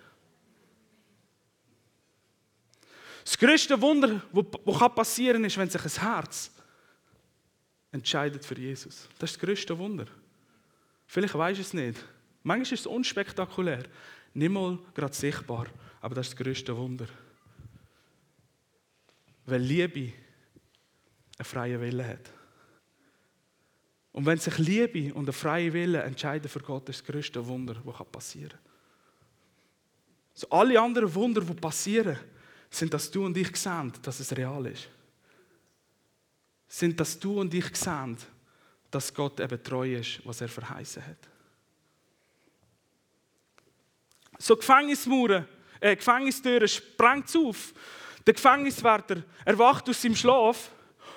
Das 3.23 3.39
größte 3.39 3.81
Wunder, 3.81 4.23
was 4.33 4.95
passieren 4.97 5.37
kann, 5.37 5.45
ist, 5.45 5.57
wenn 5.57 5.71
sich 5.71 5.85
ein 5.85 6.03
Herz 6.03 6.51
entscheidet 7.93 8.45
für 8.45 8.59
Jesus. 8.59 9.07
Das 9.21 9.31
ist 9.31 9.37
das 9.37 9.39
größte 9.39 9.79
Wunder. 9.79 10.07
Vielleicht 11.07 11.35
weiß 11.35 11.61
es 11.61 11.73
nicht. 11.73 12.05
Manchmal 12.43 12.73
ist 12.73 12.81
es 12.81 12.87
unspektakulär, 12.87 13.85
nicht 14.35 14.51
mal 14.51 14.79
gerade 14.95 15.15
sichtbar, 15.15 15.67
aber 16.01 16.15
das 16.15 16.29
ist 16.29 16.39
das 16.39 16.45
größte 16.45 16.77
Wunder. 16.77 17.07
Weil 19.47 19.61
Liebe 19.61 20.13
einen 21.39 21.45
freien 21.45 21.81
Willen 21.81 22.07
hat. 22.07 22.31
Und 24.13 24.27
wenn 24.27 24.39
sich 24.39 24.59
Liebe 24.59 25.15
und 25.15 25.27
der 25.27 25.33
freie 25.33 25.73
Wille 25.73 26.03
entscheiden 26.03 26.49
für 26.49 26.61
Gott, 26.61 26.89
ist 26.89 27.01
das 27.01 27.07
größte 27.07 27.47
Wunder, 27.47 27.75
das 27.75 28.07
passieren 28.11 28.51
kann. 28.51 28.59
So 30.35 30.49
alle 30.51 30.81
anderen 30.81 31.15
Wunder, 31.15 31.43
die 31.43 31.55
passieren, 31.55 32.19
sind, 32.71 32.95
dass 32.95 33.11
du 33.11 33.25
und 33.27 33.37
ich 33.37 33.55
sehen, 33.57 33.93
dass 34.03 34.21
es 34.21 34.37
real 34.37 34.67
ist. 34.67 34.89
Sind, 36.69 36.99
dass 36.99 37.19
du 37.19 37.41
und 37.41 37.53
ich 37.53 37.77
sehen, 37.77 38.17
dass 38.91 39.13
Gott 39.13 39.41
eben 39.41 39.63
treu 39.63 39.97
ist, 39.97 40.25
was 40.25 40.41
er 40.41 40.49
verheißen 40.49 41.05
hat. 41.05 41.29
So 44.41 44.57
Gefängnismauern, 44.57 45.47
äh, 45.81 45.95
Gefängnistüren 45.95 46.67
sprengt 46.67 47.37
auf. 47.37 47.75
Der 48.27 48.35
Gefängniswärter 48.35 49.23
erwacht 49.45 49.89
aus 49.89 50.01
seinem 50.01 50.17
Schlaf 50.17 50.71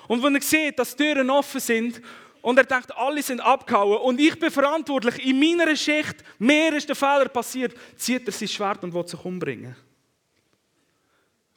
und 0.08 0.22
wenn 0.22 0.34
er 0.34 0.42
sieht, 0.42 0.78
dass 0.78 0.94
die 0.94 1.04
Türen 1.04 1.30
offen 1.30 1.60
sind 1.60 2.02
und 2.42 2.58
er 2.58 2.64
denkt, 2.64 2.94
alle 2.94 3.22
sind 3.22 3.40
abgehauen 3.40 3.98
und 3.98 4.20
ich 4.20 4.38
bin 4.38 4.50
verantwortlich, 4.50 5.24
in 5.24 5.38
meiner 5.38 5.74
Schicht, 5.74 6.16
mir 6.38 6.74
ist 6.74 6.88
der 6.88 6.96
Fehler 6.96 7.28
passiert, 7.28 7.74
zieht 7.96 8.26
er 8.26 8.32
sein 8.32 8.48
Schwert 8.48 8.84
und 8.84 8.92
will 8.92 9.08
sich 9.08 9.24
umbringen. 9.24 9.74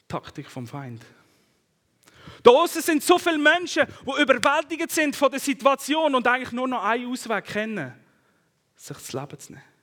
Taktik 0.06 0.50
vom 0.50 0.66
Feind. 0.66 1.04
Da 2.42 2.50
außen 2.50 2.80
sind 2.80 3.02
so 3.02 3.18
viele 3.18 3.38
Menschen, 3.38 3.86
die 4.06 4.22
überwältigt 4.22 4.90
sind 4.90 5.14
von 5.14 5.30
der 5.30 5.40
Situation 5.40 6.14
und 6.14 6.26
eigentlich 6.26 6.52
nur 6.52 6.68
noch 6.68 6.82
einen 6.82 7.10
Ausweg 7.10 7.44
kennen, 7.44 7.92
sich 8.74 8.96
das 8.96 9.12
Leben 9.12 9.38
zu 9.38 9.52
nehmen. 9.52 9.77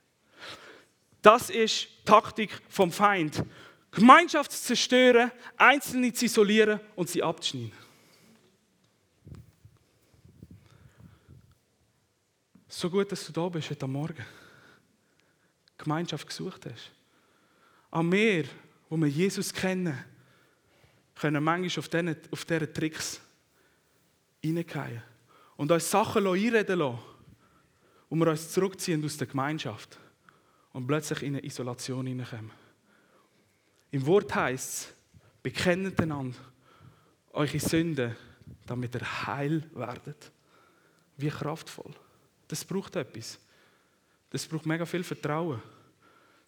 Das 1.26 1.50
ist 1.50 1.88
Taktik 2.06 2.52
vom 2.70 2.92
Feind. 2.92 3.44
Gemeinschaft 3.90 4.52
zu 4.52 4.62
zerstören, 4.62 5.32
Einzelne 5.58 6.14
zu 6.14 6.26
isolieren 6.26 6.80
und 6.96 7.10
sie 7.10 7.24
abzuschneiden. 7.24 7.72
So 12.68 12.92
gut, 12.92 13.12
dass 13.12 13.26
du 13.26 13.32
da 13.32 13.50
bist 13.50 13.72
heute 13.72 13.88
Morgen. 13.88 14.24
Gemeinschaft 15.80 16.28
gesucht 16.28 16.68
hast. 16.68 16.92
An 17.90 18.08
mir, 18.08 18.46
wo 18.88 18.96
wir 18.96 19.08
Jesus 19.08 19.52
kennen, 19.52 19.98
können 21.16 21.44
manchmal 21.44 21.80
auf 21.80 21.90
diesen, 21.90 22.16
auf 22.30 22.46
diesen 22.46 22.72
Tricks 22.72 23.20
hineingehen 24.44 25.02
und 25.58 25.72
uns 25.72 25.90
Sachen 25.90 26.28
einreden 26.28 26.78
lassen, 26.78 27.00
wo 28.12 28.16
wir 28.16 28.28
uns 28.28 28.52
zurückziehen 28.52 29.04
aus 29.04 29.18
der 29.18 29.26
Gemeinschaft 29.26 29.98
und 30.76 30.86
plötzlich 30.88 31.24
in 31.24 31.38
eine 31.38 31.46
Isolation 31.46 32.06
hineinkommen. 32.06 32.52
Im 33.92 34.06
Wort 34.06 34.36
heißt 34.36 34.70
es, 34.70 34.94
bekennt 35.42 35.98
einander 36.02 36.38
eure 37.32 37.60
Sünden, 37.60 38.14
damit 38.66 38.94
ihr 38.94 39.26
heil 39.26 39.64
werdet. 39.74 40.34
Wie 41.16 41.30
kraftvoll. 41.30 41.94
Das 42.50 42.66
braucht 42.66 42.98
etwas. 42.98 43.40
Das 44.30 44.46
braucht 44.46 44.66
mega 44.66 44.86
viel 44.86 45.06
Vertrauen. 45.06 45.62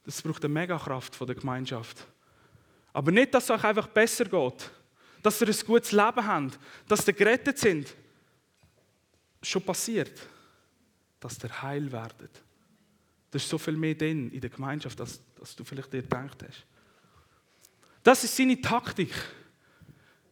Das 0.04 0.22
braucht 0.22 0.44
eine 0.44 0.54
mega 0.54 0.78
Kraft 0.78 1.16
von 1.16 1.26
der 1.26 1.38
Gemeinschaft. 1.38 2.06
Aber 2.92 3.14
nicht, 3.14 3.34
dass 3.34 3.46
es 3.46 3.52
euch 3.52 3.64
einfach 3.64 3.88
besser 3.88 4.26
geht, 4.26 4.72
dass 5.24 5.40
ihr 5.40 5.48
ein 5.48 5.66
gutes 5.66 5.94
Leben 5.94 6.28
habt, 6.28 6.60
dass 6.86 7.08
ihr 7.08 7.14
gerettet 7.14 7.60
sind. 7.60 7.96
Schon 9.42 9.64
passiert, 9.64 10.20
dass 11.18 11.42
ihr 11.42 11.62
heil 11.62 11.90
werdet. 11.90 12.44
Das 13.38 13.44
ist 13.44 13.52
so 13.52 13.60
viel 13.60 13.78
mehr 13.78 13.94
drin 13.94 14.32
in 14.32 14.42
der 14.42 14.50
Gemeinschaft, 14.50 15.00
als, 15.00 15.22
als 15.40 15.56
du 15.56 15.64
vielleicht 15.64 15.94
dir 15.94 16.02
gedacht 16.02 16.42
hast. 16.42 16.66
Das 18.02 18.24
ist 18.24 18.36
seine 18.36 18.60
Taktik, 18.60 19.14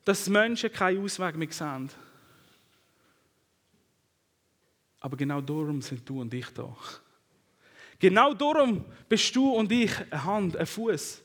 dass 0.04 0.28
Menschen 0.28 0.72
keinen 0.72 1.04
Ausweg 1.04 1.36
mehr 1.36 1.52
sehen. 1.52 1.92
Aber 5.02 5.16
genau 5.16 5.40
darum 5.40 5.84
sind 5.84 6.10
du 6.10 6.20
und 6.20 6.34
ich 6.34 6.50
da. 6.50 6.76
Genau 8.00 8.34
darum 8.34 8.84
bist 9.08 9.36
du 9.36 9.52
und 9.52 9.72
ich 9.72 9.96
eine 10.12 10.24
Hand, 10.24 10.58
ein 10.58 10.66
Fuß 10.66 11.22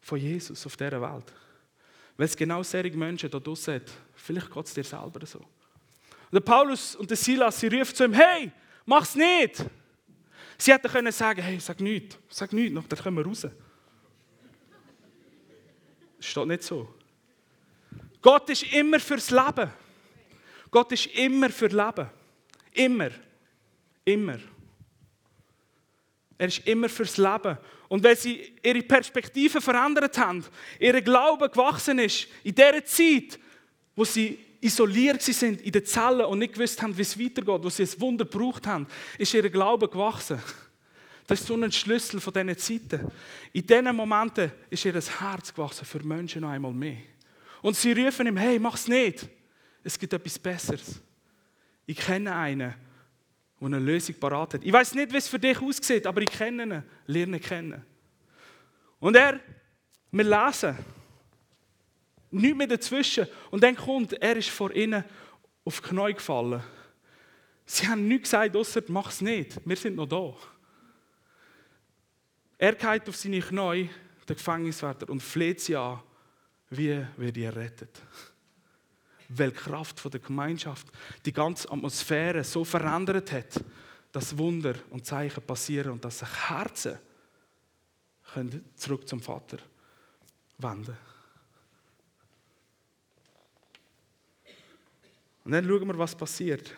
von 0.00 0.18
Jesus 0.18 0.64
auf 0.64 0.78
dieser 0.78 1.02
Welt. 1.02 1.30
Weil 2.16 2.24
es 2.24 2.34
genau 2.34 2.62
solche 2.62 2.96
Menschen 2.96 3.30
da 3.30 3.38
draussen 3.38 3.74
hat. 3.74 3.92
Vielleicht 4.14 4.50
geht 4.50 4.64
es 4.64 4.72
dir 4.72 4.84
selber 4.84 5.26
so. 5.26 5.40
Und 5.40 5.46
der 6.32 6.40
Paulus 6.40 6.96
und 6.96 7.10
der 7.10 7.18
Silas, 7.18 7.60
sie 7.60 7.68
rufen 7.68 7.94
zu 7.94 8.04
ihm, 8.04 8.14
hey, 8.14 8.50
mach's 8.86 9.14
nicht. 9.14 9.62
Sie 10.62 10.72
hätten 10.72 10.88
können 10.88 11.10
sagen, 11.10 11.42
hey, 11.42 11.58
sag 11.58 11.80
nichts, 11.80 12.16
sag 12.28 12.52
nichts, 12.52 12.80
dann 12.88 12.98
kommen 13.00 13.16
wir 13.16 13.26
raus. 13.26 13.48
Das 16.18 16.26
steht 16.26 16.46
nicht 16.46 16.62
so. 16.62 16.88
Gott 18.20 18.48
ist 18.48 18.62
immer 18.72 19.00
fürs 19.00 19.28
Leben. 19.30 19.72
Gott 20.70 20.92
ist 20.92 21.06
immer 21.06 21.50
für 21.50 21.66
Leben. 21.66 22.08
Immer. 22.74 23.10
Immer. 24.04 24.38
Er 26.38 26.46
ist 26.46 26.64
immer 26.64 26.88
fürs 26.88 27.16
Leben. 27.16 27.58
Und 27.88 28.04
wenn 28.04 28.14
sie 28.14 28.54
ihre 28.62 28.82
Perspektive 28.82 29.60
verändert 29.60 30.16
haben, 30.16 30.44
ihr 30.78 31.02
Glaube 31.02 31.50
gewachsen 31.50 31.98
ist, 31.98 32.28
in 32.44 32.54
der 32.54 32.84
Zeit, 32.84 33.36
wo 33.96 34.04
sie 34.04 34.38
isoliert 34.62 35.20
sind 35.22 35.60
in 35.60 35.72
den 35.72 35.84
Zellen 35.84 36.24
und 36.24 36.38
nicht 36.38 36.54
gewusst 36.54 36.80
haben, 36.80 36.96
wie 36.96 37.02
es 37.02 37.18
weitergeht, 37.18 37.62
wo 37.62 37.68
sie 37.68 37.82
ein 37.82 38.00
Wunder 38.00 38.24
gebraucht 38.24 38.66
haben, 38.66 38.86
ist 39.18 39.34
ihr 39.34 39.50
Glaube 39.50 39.88
gewachsen. 39.88 40.40
Das 41.26 41.40
ist 41.40 41.46
so 41.46 41.54
ein 41.54 41.72
Schlüssel 41.72 42.20
von 42.20 42.32
diesen 42.32 42.56
Zeiten. 42.56 43.10
In 43.52 43.66
diesen 43.66 43.96
Momenten 43.96 44.52
ist 44.70 44.84
ihr 44.84 44.92
Herz 44.92 45.52
gewachsen 45.52 45.84
für 45.84 46.00
Menschen 46.04 46.42
noch 46.42 46.50
einmal 46.50 46.72
mehr. 46.72 46.98
Und 47.60 47.76
sie 47.76 47.92
rufen 47.92 48.26
ihm, 48.26 48.36
hey, 48.36 48.58
mach's 48.58 48.86
nicht. 48.86 49.28
Es 49.82 49.98
gibt 49.98 50.12
etwas 50.12 50.38
Besseres. 50.38 51.00
Ich 51.86 51.96
kenne 51.96 52.34
einen, 52.34 52.74
der 53.60 53.66
eine 53.66 53.78
Lösung 53.78 54.14
parat 54.18 54.54
hat. 54.54 54.64
Ich 54.64 54.72
weiß 54.72 54.94
nicht, 54.94 55.12
wie 55.12 55.16
es 55.16 55.28
für 55.28 55.38
dich 55.38 55.60
aussieht, 55.60 56.06
aber 56.06 56.22
ich 56.22 56.30
kenne 56.30 56.62
ihn, 56.62 56.82
lerne 57.06 57.40
kennen. 57.40 57.84
Und 59.00 59.16
er, 59.16 59.40
wir 60.12 60.24
lesen, 60.24 60.76
nichts 62.32 62.56
mehr 62.56 62.66
dazwischen. 62.66 63.26
Und 63.50 63.62
dann 63.62 63.76
kommt, 63.76 64.12
er 64.14 64.36
ist 64.36 64.50
vor 64.50 64.72
ihnen 64.72 65.04
auf 65.64 65.80
die 65.80 65.88
Knie 65.88 66.14
gefallen. 66.14 66.62
Sie 67.64 67.86
haben 67.86 68.08
nichts 68.08 68.30
gesagt, 68.30 68.56
außer 68.56 68.82
mach's 68.88 69.20
nicht, 69.20 69.60
wir 69.64 69.76
sind 69.76 69.96
noch 69.96 70.06
da. 70.06 70.34
Er 72.58 72.74
geht 72.74 73.08
auf 73.08 73.16
seine 73.16 73.40
Knie, 73.40 73.90
der 74.28 74.36
Gefängniswärter, 74.36 75.08
und 75.08 75.22
fleht 75.22 75.60
sie 75.60 75.76
an, 75.76 76.00
wie 76.70 77.04
wird 77.16 77.36
er 77.36 77.54
rettet 77.54 78.02
weil 79.38 79.50
die 79.50 79.56
Kraft 79.56 80.12
der 80.12 80.20
Gemeinschaft 80.20 80.86
die 81.24 81.32
ganze 81.32 81.70
Atmosphäre 81.70 82.44
so 82.44 82.64
verändert 82.64 83.32
hat, 83.32 83.64
dass 84.10 84.36
Wunder 84.36 84.74
und 84.90 85.06
Zeichen 85.06 85.42
passieren 85.42 85.92
und 85.92 86.04
dass 86.04 86.18
sich 86.18 86.48
Herzen 86.48 86.98
können 88.34 88.64
zurück 88.76 89.08
zum 89.08 89.20
Vater 89.20 89.58
wenden 90.58 90.96
Und 95.44 95.52
dann 95.52 95.66
schauen 95.66 95.88
wir, 95.88 95.98
was 95.98 96.14
passiert. 96.14 96.74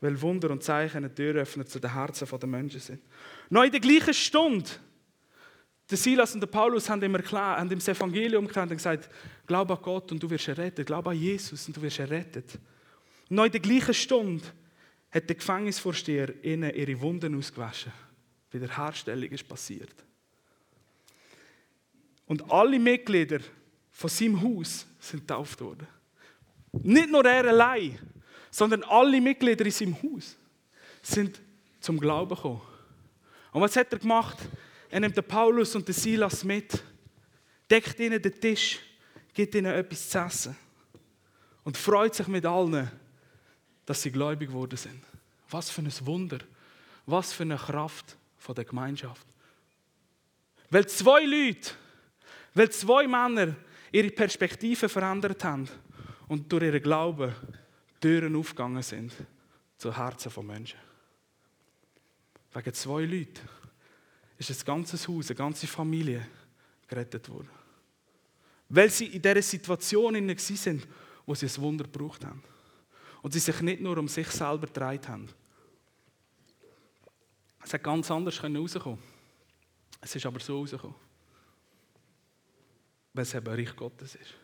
Weil 0.00 0.20
Wunder 0.20 0.50
und 0.50 0.62
Zeichen 0.62 0.98
eine 0.98 1.14
Tür 1.14 1.34
öffnen 1.34 1.66
zu 1.66 1.78
den 1.78 1.92
Herzen 1.92 2.26
der 2.26 2.48
Menschen 2.48 2.80
sind. 2.80 3.02
Noch 3.50 3.64
in 3.64 3.70
der 3.70 3.80
gleichen 3.80 4.14
Stunde 4.14 4.70
der 5.90 5.98
Silas 5.98 6.34
und 6.34 6.50
Paulus 6.50 6.88
haben 6.88 7.02
ihm, 7.02 7.14
erklärt, 7.16 7.58
haben 7.58 7.70
ihm 7.70 7.78
das 7.78 7.88
Evangelium 7.88 8.46
erklärt 8.46 8.70
und 8.70 8.76
gesagt, 8.76 9.10
glaub 9.46 9.70
an 9.70 9.78
Gott 9.82 10.12
und 10.12 10.22
du 10.22 10.30
wirst 10.30 10.46
errettet. 10.46 10.86
Glaub 10.86 11.06
an 11.08 11.16
Jesus 11.16 11.66
und 11.66 11.76
du 11.76 11.82
wirst 11.82 11.98
errettet. 11.98 12.58
Und 13.28 13.36
noch 13.36 13.44
in 13.44 13.52
der 13.52 13.60
gleichen 13.60 13.94
Stunde 13.94 14.44
hat 15.10 15.28
der 15.28 15.36
Gefängnisvorsteher 15.36 16.44
ihnen 16.44 16.72
ihre 16.74 17.00
Wunden 17.00 17.36
ausgewaschen. 17.36 17.92
Wiederherstellung 18.52 19.30
ist 19.30 19.48
passiert. 19.48 19.94
Und 22.26 22.48
alle 22.50 22.78
Mitglieder 22.78 23.40
von 23.90 24.08
seinem 24.08 24.40
Haus 24.40 24.86
sind 25.00 25.26
getauft 25.26 25.60
worden. 25.60 25.88
Nicht 26.72 27.10
nur 27.10 27.24
er 27.24 27.48
allein, 27.48 27.98
sondern 28.50 28.82
alle 28.84 29.20
Mitglieder 29.20 29.64
in 29.64 29.70
seinem 29.70 29.96
Haus 30.02 30.36
sind 31.02 31.40
zum 31.80 31.98
Glauben 31.98 32.34
gekommen. 32.34 32.60
Und 33.52 33.60
was 33.62 33.76
hat 33.76 33.92
er 33.92 33.98
gemacht? 33.98 34.38
Er 34.90 35.00
nimmt 35.00 35.16
den 35.16 35.24
Paulus 35.24 35.74
und 35.74 35.86
den 35.86 35.94
Silas 35.94 36.44
mit, 36.44 36.82
deckt 37.70 37.98
ihnen 37.98 38.20
den 38.20 38.40
Tisch, 38.40 38.80
gibt 39.32 39.54
ihnen 39.54 39.72
etwas 39.72 40.08
zu 40.08 40.18
essen 40.18 40.56
und 41.64 41.76
freut 41.76 42.14
sich 42.14 42.26
mit 42.26 42.44
allen, 42.44 42.90
dass 43.86 44.02
sie 44.02 44.10
gläubig 44.10 44.48
geworden 44.48 44.76
sind. 44.76 45.02
Was 45.48 45.70
für 45.70 45.82
ein 45.82 45.92
Wunder, 46.02 46.38
was 47.06 47.32
für 47.32 47.42
eine 47.42 47.56
Kraft 47.56 48.16
von 48.38 48.54
der 48.54 48.64
Gemeinschaft. 48.64 49.26
Weil 50.70 50.86
zwei 50.86 51.24
Leute, 51.24 51.72
weil 52.54 52.70
zwei 52.70 53.06
Männer 53.06 53.56
ihre 53.90 54.10
Perspektive 54.10 54.88
verändert 54.88 55.42
haben 55.42 55.68
und 56.30 56.50
durch 56.52 56.62
ihren 56.62 56.80
Glauben 56.80 57.34
Türen 58.00 58.36
aufgegangen 58.36 58.84
sind 58.84 59.12
zu 59.76 59.96
Herzen 59.96 60.30
von 60.30 60.46
Menschen. 60.46 60.78
Wegen 62.52 62.72
zwei 62.72 63.04
Leuten 63.04 63.48
ist 64.38 64.48
ein 64.48 64.64
ganzes 64.64 65.08
Haus, 65.08 65.28
eine 65.28 65.34
ganze 65.34 65.66
Familie 65.66 66.24
gerettet 66.86 67.28
worden. 67.28 67.50
Weil 68.68 68.90
sie 68.90 69.06
in 69.06 69.20
dieser 69.20 69.42
Situation 69.42 70.14
waren, 70.14 70.82
wo 71.26 71.34
sie 71.34 71.46
ein 71.46 71.56
Wunder 71.56 71.84
gebraucht 71.84 72.24
haben. 72.24 72.44
Und 73.22 73.32
sie 73.32 73.40
sich 73.40 73.60
nicht 73.60 73.80
nur 73.80 73.98
um 73.98 74.06
sich 74.06 74.28
selber 74.28 74.68
gedreht 74.68 75.08
haben. 75.08 75.28
Es 77.60 77.72
hätte 77.72 77.82
ganz 77.82 78.08
anders 78.08 78.40
rauskommen 78.40 79.02
Es 80.00 80.14
ist 80.14 80.26
aber 80.26 80.38
so 80.38 80.60
rausgekommen. 80.60 80.96
Weil 83.14 83.22
es 83.22 83.34
eben 83.34 83.48
Reich 83.48 83.74
Gottes 83.74 84.14
ist. 84.14 84.34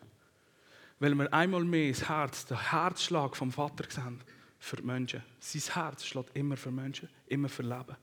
Weil 0.99 1.13
wir 1.15 1.31
einmal 1.31 1.63
mehr 1.63 1.91
das 1.91 2.09
Herz, 2.09 2.45
den 2.45 2.71
Herzschlag 2.71 3.35
vom 3.35 3.51
Vater 3.51 3.85
sehen 3.89 4.21
für 4.59 4.77
die 4.77 4.83
Menschen. 4.83 5.23
Sein 5.39 5.73
Herz 5.73 6.05
schlägt 6.05 6.35
immer 6.35 6.57
für 6.57 6.71
Menschen, 6.71 7.09
immer 7.27 7.49
für 7.49 7.63
Leben. 7.63 7.95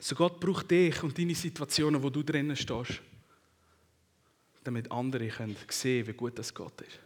So 0.00 0.14
Gott 0.14 0.38
braucht 0.38 0.70
dich 0.70 1.02
und 1.02 1.18
deine 1.18 1.34
Situationen, 1.34 2.00
wo 2.00 2.08
du 2.08 2.22
drinnen 2.22 2.56
stehst, 2.56 3.00
damit 4.62 4.90
andere 4.92 5.28
können 5.28 5.56
sehen, 5.68 6.06
wie 6.06 6.12
gut 6.12 6.38
das 6.38 6.54
Gott 6.54 6.80
ist. 6.82 7.00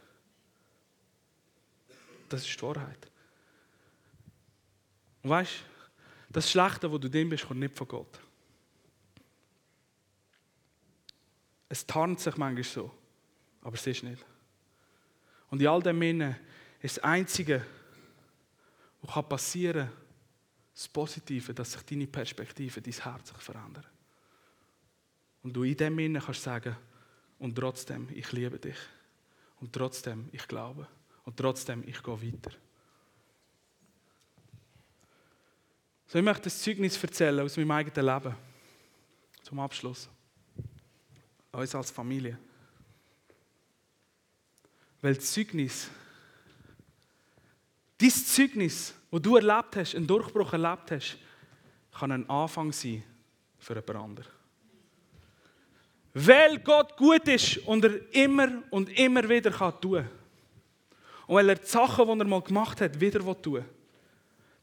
Das 2.29 2.47
ist 2.47 2.55
die 2.55 2.61
Wahrheit. 2.61 3.07
Und 5.23 5.29
weißt, 5.29 5.53
das 6.29 6.51
Schlechte, 6.51 6.91
wo 6.91 6.97
du 6.97 7.09
drin 7.09 7.29
bist, 7.29 7.47
kommt 7.47 7.59
nicht 7.59 7.75
von 7.75 7.87
Gott. 7.87 8.19
Es 11.73 11.87
tarnt 11.87 12.19
sich 12.19 12.37
manchmal 12.37 12.63
so, 12.63 12.91
aber 13.63 13.73
es 13.73 13.87
ist 13.87 14.03
nicht. 14.03 14.23
Und 15.49 15.59
in 15.59 15.67
all 15.67 15.81
dem 15.81 15.99
Innen 16.03 16.35
ist 16.79 16.97
das 16.97 17.03
Einzige, 17.03 17.65
was 19.01 19.27
passieren 19.27 19.87
kann, 19.87 19.97
das 20.71 20.87
Positive, 20.87 21.51
dass 21.51 21.71
sich 21.71 21.81
deine 21.81 22.05
Perspektive, 22.05 22.79
dein 22.79 22.93
Herz 22.93 23.29
sich 23.29 23.37
verändert. 23.39 23.89
Und 25.41 25.53
du 25.53 25.63
in 25.63 25.75
dem 25.75 25.97
Sinne 25.97 26.19
kannst 26.19 26.43
sagen, 26.43 26.77
und 27.39 27.55
trotzdem, 27.55 28.07
ich 28.13 28.31
liebe 28.31 28.59
dich. 28.59 28.77
Und 29.59 29.73
trotzdem, 29.73 30.29
ich 30.31 30.47
glaube. 30.47 30.87
Und 31.25 31.37
trotzdem, 31.37 31.83
ich 31.87 32.03
gehe 32.03 32.21
weiter. 32.21 32.51
So, 36.05 36.19
ich 36.19 36.23
möchte 36.23 36.49
ein 36.49 36.51
Zeugnis 36.51 37.03
erzählen 37.03 37.39
aus 37.39 37.57
meinem 37.57 37.71
eigenen 37.71 38.05
Leben. 38.05 38.35
Zum 39.41 39.59
Abschluss. 39.59 40.07
Uns 41.53 41.75
als 41.75 41.91
Familie. 41.91 42.37
Weil 45.01 45.15
das 45.15 45.31
Zeugnis, 45.31 45.89
dein 47.97 48.09
Zeugnis, 48.09 48.93
wo 49.11 49.19
du 49.19 49.35
erlebt 49.35 49.75
hast, 49.75 49.95
einen 49.95 50.07
Durchbruch 50.07 50.51
erlebt 50.53 50.91
hast, 50.91 51.17
kann 51.97 52.11
ein 52.11 52.29
Anfang 52.29 52.71
sein 52.71 53.03
für 53.59 53.75
jemand 53.75 53.95
anderen. 53.95 54.31
Weil 56.15 56.59
Gott 56.59 56.97
gut 56.97 57.27
ist 57.27 57.57
und 57.59 57.83
er 57.85 58.13
immer 58.13 58.63
und 58.71 58.89
immer 58.97 59.27
wieder 59.27 59.51
kann 59.51 59.79
tun 59.79 60.07
Und 61.27 61.35
weil 61.35 61.49
er 61.49 61.55
die 61.55 61.67
Sachen, 61.67 62.05
die 62.05 62.19
er 62.19 62.27
mal 62.27 62.41
gemacht 62.41 62.81
hat, 62.81 62.99
wieder 62.99 63.19
tun 63.19 63.53
will. 63.53 63.65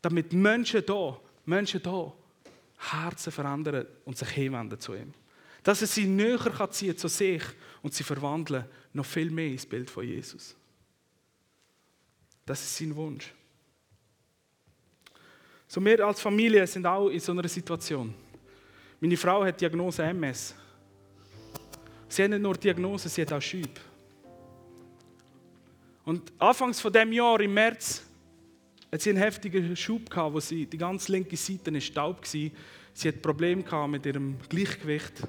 Damit 0.02 0.32
Menschen 0.32 0.84
da, 0.86 1.20
Menschen 1.44 1.82
da, 1.82 2.12
Herzen 2.78 3.32
verändern 3.32 3.86
und 4.04 4.16
sich 4.16 4.28
hinwenden 4.30 4.80
zu 4.80 4.94
ihm. 4.94 5.12
Dass 5.62 5.82
er 5.82 5.86
sie 5.86 6.06
näher 6.06 6.38
kann 6.38 6.72
ziehen 6.72 6.96
zu 6.96 7.08
sich 7.08 7.42
und 7.82 7.94
sie 7.94 8.04
verwandeln 8.04 8.64
noch 8.92 9.06
viel 9.06 9.30
mehr 9.30 9.48
ins 9.48 9.66
Bild 9.66 9.90
von 9.90 10.06
Jesus. 10.06 10.56
Das 12.46 12.60
ist 12.62 12.76
sein 12.76 12.94
Wunsch. 12.96 13.32
So, 15.68 15.84
wir 15.84 16.04
als 16.04 16.20
Familie 16.20 16.66
sind 16.66 16.84
auch 16.86 17.08
in 17.08 17.20
so 17.20 17.32
einer 17.32 17.46
Situation. 17.46 18.12
Meine 18.98 19.16
Frau 19.16 19.44
hat 19.44 19.60
Diagnose 19.60 20.02
MS. 20.02 20.54
Sie 22.08 22.24
hat 22.24 22.30
nicht 22.30 22.42
nur 22.42 22.54
Diagnose, 22.54 23.08
sie 23.08 23.22
hat 23.22 23.32
auch 23.32 23.40
Schüb. 23.40 23.78
Und 26.04 26.32
anfangs 26.38 26.80
von 26.80 26.92
dem 26.92 27.12
Jahr, 27.12 27.40
im 27.40 27.54
März, 27.54 28.04
hat 28.90 29.00
sie 29.00 29.10
einen 29.10 29.20
heftigen 29.20 29.76
Schub 29.76 30.10
gehabt, 30.10 30.34
wo 30.34 30.40
sie, 30.40 30.66
die 30.66 30.76
ganze 30.76 31.12
linke 31.12 31.36
Seite 31.36 31.70
ist 31.70 31.94
taub 31.94 32.20
war. 32.22 32.50
Sie 32.92 33.08
hat 33.08 33.22
Probleme 33.22 33.62
gehabt 33.62 33.92
mit 33.92 34.04
ihrem 34.04 34.36
Gleichgewicht. 34.48 35.22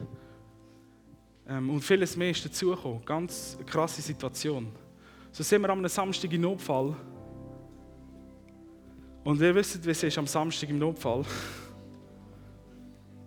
Ähm, 1.52 1.70
und 1.70 1.82
vieles 1.82 2.16
mehr 2.16 2.32
ist 2.32 2.46
dazugekommen. 2.46 3.04
Ganz 3.04 3.58
krasse 3.66 4.02
Situation. 4.02 4.72
So 5.32 5.44
sind 5.44 5.62
wir 5.62 5.70
am 5.70 5.86
Samstag 5.88 6.32
im 6.32 6.42
Notfall. 6.42 6.96
Und 9.24 9.40
wir 9.40 9.54
wissen, 9.54 9.84
wie 9.84 9.90
es 9.90 10.02
ist 10.02 10.18
am 10.18 10.28
Samstag 10.28 10.70
im 10.70 10.80
Notfall. 10.80 11.26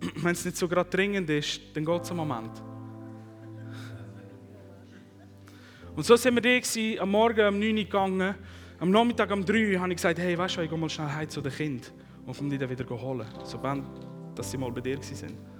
Wenn 0.15 0.31
es 0.31 0.43
nicht 0.43 0.57
so 0.57 0.67
gerade 0.67 0.89
dringend 0.89 1.29
ist, 1.29 1.61
dann 1.73 1.85
geht 1.85 2.01
es 2.01 2.09
einen 2.09 2.17
Moment. 2.17 2.51
Und 5.95 6.05
so 6.05 6.15
sind 6.15 6.35
wir 6.35 6.41
da 6.41 7.01
am 7.03 7.11
Morgen 7.11 7.47
um 7.47 7.59
9 7.59 7.69
Uhr 7.69 7.83
gegangen. 7.83 8.35
Am 8.79 8.91
Nachmittag 8.91 9.31
um 9.31 9.45
3 9.45 9.75
Uhr 9.75 9.79
habe 9.79 9.91
ich 9.91 9.97
gesagt, 9.97 10.19
hey, 10.19 10.37
weißt 10.37 10.57
du, 10.57 10.61
ich 10.61 10.69
gehe 10.69 10.77
mal 10.77 10.89
schnell 10.89 11.07
heim 11.07 11.29
zu 11.29 11.41
den 11.41 11.53
Kindern 11.53 11.91
und 12.25 12.35
komme 12.35 12.49
die 12.49 12.57
dann 12.57 12.69
wieder 12.69 12.89
holen. 12.89 13.27
So, 13.43 13.59
dass 14.35 14.51
sie 14.51 14.57
mal 14.57 14.71
bei 14.71 14.81
dir 14.81 14.97
waren. 14.97 15.54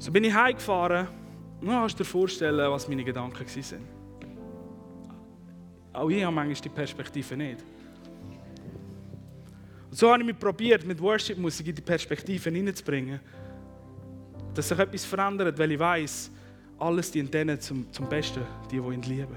So 0.00 0.10
bin 0.10 0.24
ich 0.24 0.34
heimgefahren 0.34 1.06
dann 1.60 1.68
kannst 1.68 1.98
du 1.98 2.02
dir 2.02 2.08
vorstellen, 2.08 2.70
was 2.70 2.88
meine 2.88 3.04
Gedanken 3.04 3.38
waren. 3.38 3.88
Auch 5.92 6.08
ich 6.08 6.24
habe 6.24 6.34
manchmal 6.34 6.54
die 6.54 6.68
Perspektive 6.70 7.36
nicht. 7.36 7.62
Und 9.90 9.98
so 9.98 10.10
habe 10.10 10.22
ich 10.22 10.26
mich 10.26 10.38
probiert, 10.38 10.86
mit 10.86 10.98
Worship-Musik 11.02 11.66
in 11.66 11.74
die 11.74 11.82
Perspektive 11.82 12.48
hineinzubringen, 12.48 13.20
dass 14.54 14.68
sich 14.68 14.78
etwas 14.78 15.04
verändert, 15.04 15.58
weil 15.58 15.72
ich 15.72 15.78
weiß, 15.78 16.30
alles 16.78 17.10
dient 17.10 17.34
denen 17.34 17.60
zum, 17.60 17.92
zum 17.92 18.08
Besten, 18.08 18.42
die, 18.70 18.80
die 18.80 18.94
ihn 18.94 19.02
lieben. 19.02 19.36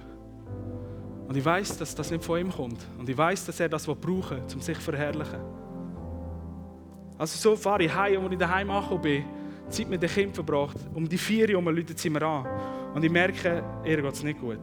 Und 1.28 1.36
ich 1.36 1.44
weiß, 1.44 1.78
dass 1.78 1.94
das 1.94 2.10
nicht 2.10 2.24
von 2.24 2.40
ihm 2.40 2.52
kommt. 2.52 2.86
Und 2.98 3.10
ich 3.10 3.18
weiß, 3.18 3.48
dass 3.48 3.60
er 3.60 3.68
das 3.68 3.86
brauchen 3.86 4.40
um 4.54 4.62
sich 4.62 4.78
zu 4.78 4.84
verherrlichen. 4.84 5.42
Also 7.18 7.38
so 7.38 7.58
fahre 7.58 7.84
ich 7.84 7.94
heim, 7.94 8.24
als 8.24 8.32
ich 8.32 8.40
daheim 8.40 8.70
angekommen 8.70 9.02
bin, 9.02 9.26
Zeit 9.70 9.90
mit 9.90 10.02
den 10.02 10.10
Kindern 10.10 10.34
verbracht. 10.34 10.78
Um 10.94 11.08
die 11.08 11.18
vier 11.18 11.58
Uhr 11.58 11.72
läuten 11.72 11.96
sie 11.96 12.10
mir 12.10 12.22
an. 12.24 12.46
Und 12.94 13.04
ich 13.04 13.12
merke, 13.12 13.64
ihr 13.86 14.02
geht 14.02 14.14
es 14.14 14.24
nicht 14.24 14.40
gut. 14.40 14.60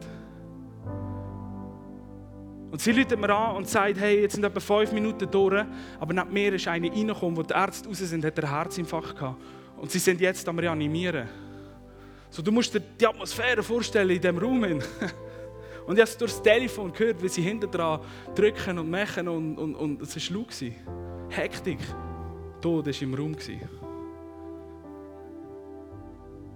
Und 2.71 2.79
sie 2.79 2.93
läutet 2.93 3.19
mir 3.19 3.29
an 3.29 3.57
und 3.57 3.67
sagt, 3.67 3.99
hey, 3.99 4.21
jetzt 4.21 4.35
sind 4.35 4.45
etwa 4.45 4.59
fünf 4.61 4.93
Minuten 4.93 5.29
durch, 5.29 5.65
aber 5.99 6.13
nach 6.13 6.29
mir 6.29 6.53
ist 6.53 6.67
eine 6.69 6.89
reingekommen, 6.89 7.35
wo 7.35 7.43
die 7.43 7.53
Ärzte 7.53 7.89
raus 7.89 7.97
sind, 7.97 8.23
hat 8.23 8.39
einen 8.39 8.49
Herzinfarkt 8.49 9.17
gehabt. 9.17 9.41
Und 9.77 9.91
sie 9.91 9.99
sind 9.99 10.21
jetzt 10.21 10.47
am 10.47 10.57
Reanimieren. 10.57 11.27
So, 12.29 12.41
du 12.41 12.51
musst 12.51 12.73
dir 12.73 12.79
die 12.79 13.05
Atmosphäre 13.05 13.61
vorstellen 13.61 14.11
in 14.11 14.21
diesem 14.21 14.37
Raum. 14.37 14.63
Und 15.85 15.95
ich 15.95 16.01
habe 16.01 16.03
es 16.03 16.17
durch 16.17 16.31
das 16.31 16.43
Telefon 16.43 16.93
gehört, 16.93 17.21
wie 17.21 17.27
sie 17.27 17.41
hinten 17.41 17.69
dran 17.69 17.99
drücken 18.35 18.77
und 18.77 18.89
machen 18.89 19.27
und, 19.27 19.57
und, 19.57 19.75
und 19.75 20.01
es 20.01 20.31
war 20.31 20.37
laut. 20.37 20.47
Hektik. 21.29 21.79
Tod 22.61 22.85
war 22.85 23.01
im 23.01 23.13
Raum. 23.15 23.35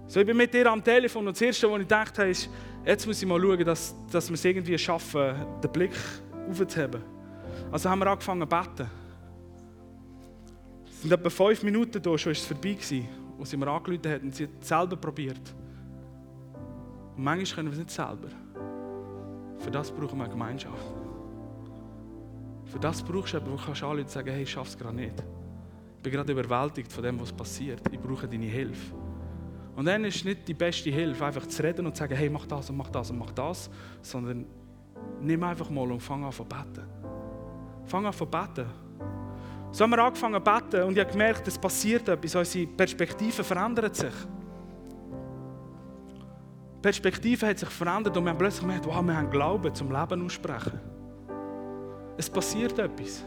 So, 0.08 0.20
ich 0.20 0.26
bin 0.26 0.36
mit 0.36 0.54
ihr 0.54 0.70
am 0.70 0.82
Telefon 0.82 1.26
und 1.26 1.34
das 1.34 1.42
Erste, 1.42 1.68
was 1.68 1.80
ich 1.80 1.88
gedacht 1.88 2.16
habe, 2.18 2.30
ist, 2.30 2.48
jetzt 2.84 3.06
muss 3.06 3.20
ich 3.20 3.28
mal 3.28 3.40
schauen, 3.40 3.64
dass, 3.64 3.94
dass 4.10 4.28
wir 4.28 4.34
es 4.34 4.44
irgendwie 4.44 4.78
schaffen, 4.78 5.34
den 5.62 5.72
Blick 5.72 5.96
aufzuheben. 6.48 7.02
Also 7.72 7.90
haben 7.90 7.98
wir 7.98 8.06
angefangen 8.06 8.42
zu 8.42 8.46
beten. 8.46 8.90
Es 10.88 11.02
sind 11.02 11.12
etwa 11.12 11.28
fünf 11.28 11.62
Minuten 11.64 12.00
da, 12.00 12.16
schon 12.16 12.32
ist 12.32 12.40
es 12.40 12.46
vorbei 12.46 12.74
gewesen, 12.74 13.08
wo 13.36 13.44
sie 13.44 13.56
mir 13.56 13.68
angerufen 13.68 14.08
hat 14.08 14.22
und 14.22 14.34
sie 14.34 14.44
hat 14.44 14.50
es 14.60 14.68
selber 14.68 14.96
probiert. 14.96 15.54
Und 17.16 17.24
manchmal 17.24 17.56
können 17.56 17.68
wir 17.68 17.72
es 17.72 17.78
nicht 17.78 17.90
selber. 17.90 18.28
Für 19.58 19.70
das 19.72 19.90
brauchen 19.90 20.18
wir 20.18 20.24
eine 20.24 20.32
Gemeinschaft. 20.32 20.94
Für 22.66 22.78
das 22.78 23.02
brauchst 23.02 23.32
du 23.32 23.38
jemanden, 23.38 23.58
wo 23.58 23.72
anrufen 23.72 24.00
und 24.00 24.10
sagen, 24.10 24.30
hey, 24.30 24.42
ich 24.44 24.50
schaffe 24.50 24.70
es 24.70 24.78
gerade 24.78 24.96
nicht. 24.96 25.14
Ich 25.96 26.02
bin 26.02 26.12
gerade 26.12 26.32
überwältigt 26.32 26.92
von 26.92 27.02
dem, 27.02 27.20
was 27.20 27.32
passiert. 27.32 27.80
Ich 27.90 27.98
brauche 27.98 28.28
deine 28.28 28.46
Hilfe. 28.46 29.05
Und 29.76 29.84
dann 29.84 30.04
ist 30.04 30.24
nicht 30.24 30.48
die 30.48 30.54
beste 30.54 30.88
Hilfe, 30.88 31.24
einfach 31.26 31.46
zu 31.46 31.62
reden 31.62 31.86
und 31.86 31.94
zu 31.94 32.00
sagen, 32.00 32.16
hey, 32.16 32.30
mach 32.30 32.46
das 32.46 32.70
und 32.70 32.78
mach 32.78 32.88
das 32.88 33.10
und 33.10 33.18
mach 33.18 33.30
das, 33.32 33.68
sondern 34.00 34.46
nimm 35.20 35.42
einfach 35.42 35.68
mal 35.68 35.92
und 35.92 36.00
fang 36.00 36.24
an 36.24 36.32
zu 36.32 36.44
beten. 36.44 36.82
Fang 37.84 38.06
an 38.06 38.12
zu 38.14 38.24
beten. 38.24 38.64
So 39.70 39.84
haben 39.84 39.90
wir 39.90 40.02
angefangen 40.02 40.42
zu 40.42 40.50
beten 40.50 40.82
und 40.84 40.92
ich 40.94 41.00
habe 41.00 41.12
gemerkt, 41.12 41.46
es 41.46 41.58
passiert 41.58 42.08
etwas, 42.08 42.34
unsere 42.34 42.66
Perspektive 42.68 43.44
verändert 43.44 43.96
sich. 43.96 44.14
Die 46.76 46.80
Perspektive 46.80 47.46
hat 47.46 47.58
sich 47.58 47.68
verändert 47.68 48.16
und 48.16 48.24
wir 48.24 48.30
haben 48.30 48.38
plötzlich 48.38 48.62
gemerkt, 48.62 48.86
wow, 48.86 49.02
wir 49.02 49.14
haben 49.14 49.30
Glauben 49.30 49.74
zum 49.74 49.92
Leben 49.92 50.24
aussprechen. 50.24 50.80
Es 52.16 52.30
passiert 52.30 52.78
etwas. 52.78 53.22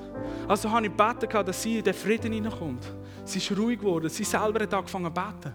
Also 0.47 0.71
habe 0.71 0.87
ich 0.87 0.97
gebeten, 0.97 1.45
dass 1.45 1.61
sie 1.61 1.77
in 1.77 1.83
den 1.83 1.93
Frieden 1.93 2.33
hineinkommt. 2.33 2.91
Sie 3.23 3.37
ist 3.37 3.55
ruhig 3.55 3.77
geworden, 3.77 4.09
sie 4.09 4.23
selber 4.23 4.63
hat 4.63 4.73
angefangen 4.73 5.13
zu 5.13 5.21
beten. 5.21 5.53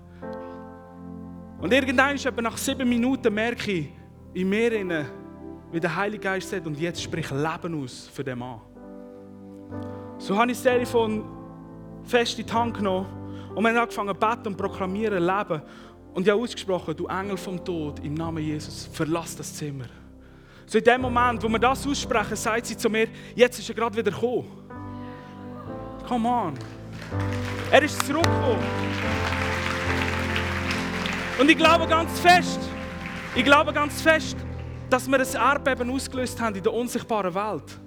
Und 1.61 1.73
irgendwann, 1.73 2.17
nach 2.43 2.57
sieben 2.57 2.89
Minuten, 2.89 3.33
merke 3.33 3.73
ich 3.73 3.89
in 4.35 4.49
mir, 4.49 5.07
wie 5.73 5.81
der 5.81 5.97
Heilige 5.97 6.23
Geist 6.23 6.51
sagt, 6.51 6.67
und 6.67 6.79
jetzt 6.79 7.03
sprich 7.03 7.31
Leben 7.31 7.83
aus 7.83 8.09
für 8.13 8.23
den 8.23 8.39
Mann. 8.39 8.61
So 10.19 10.37
habe 10.37 10.51
ich 10.51 10.59
das 10.59 10.65
Telefon 10.65 11.25
fest 12.05 12.39
in 12.39 12.47
die 12.47 12.53
Hand 12.53 12.77
genommen 12.77 13.07
und 13.55 13.63
wir 13.63 13.71
haben 13.71 13.79
angefangen 13.79 14.15
zu 14.15 14.15
beten 14.15 14.49
und 14.49 14.57
proklamieren 14.57 15.25
Leben. 15.25 15.63
Und 16.13 16.23
ich 16.23 16.31
habe 16.31 16.41
ausgesprochen, 16.41 16.95
du 16.97 17.07
Engel 17.07 17.37
vom 17.37 17.65
Tod, 17.65 17.99
im 18.05 18.15
Namen 18.15 18.43
Jesus, 18.43 18.89
verlass 18.93 19.35
das 19.35 19.53
Zimmer. 19.55 19.87
So 20.67 20.79
in 20.79 20.85
dem 20.85 21.01
Moment, 21.01 21.43
wo 21.43 21.49
wir 21.49 21.59
das 21.59 21.87
aussprechen, 21.87 22.37
sagt 22.37 22.67
sie 22.67 22.77
zu 22.77 22.89
mir, 22.89 23.09
jetzt 23.35 23.59
ist 23.59 23.69
er 23.69 23.75
gerade 23.75 23.97
wieder 23.97 24.11
gekommen. 24.11 24.47
Come 26.07 26.29
on. 26.29 26.55
Er 27.71 27.83
ist 27.83 28.01
zurückgekommen. 28.07 28.63
Und 31.39 31.51
ich 31.51 31.57
glaube 31.57 31.87
ganz 31.89 32.21
fest, 32.21 32.61
ich 33.35 33.45
glaube 33.45 33.73
ganz 33.73 34.01
fest, 34.01 34.37
dass 34.89 35.09
wir 35.09 35.19
ein 35.19 35.27
Erdbeben 35.35 35.91
ausgelöst 35.91 36.41
haben 36.41 36.55
in 36.55 36.63
der 36.63 36.73
unsichtbaren 36.73 37.35
Welt. 37.35 37.81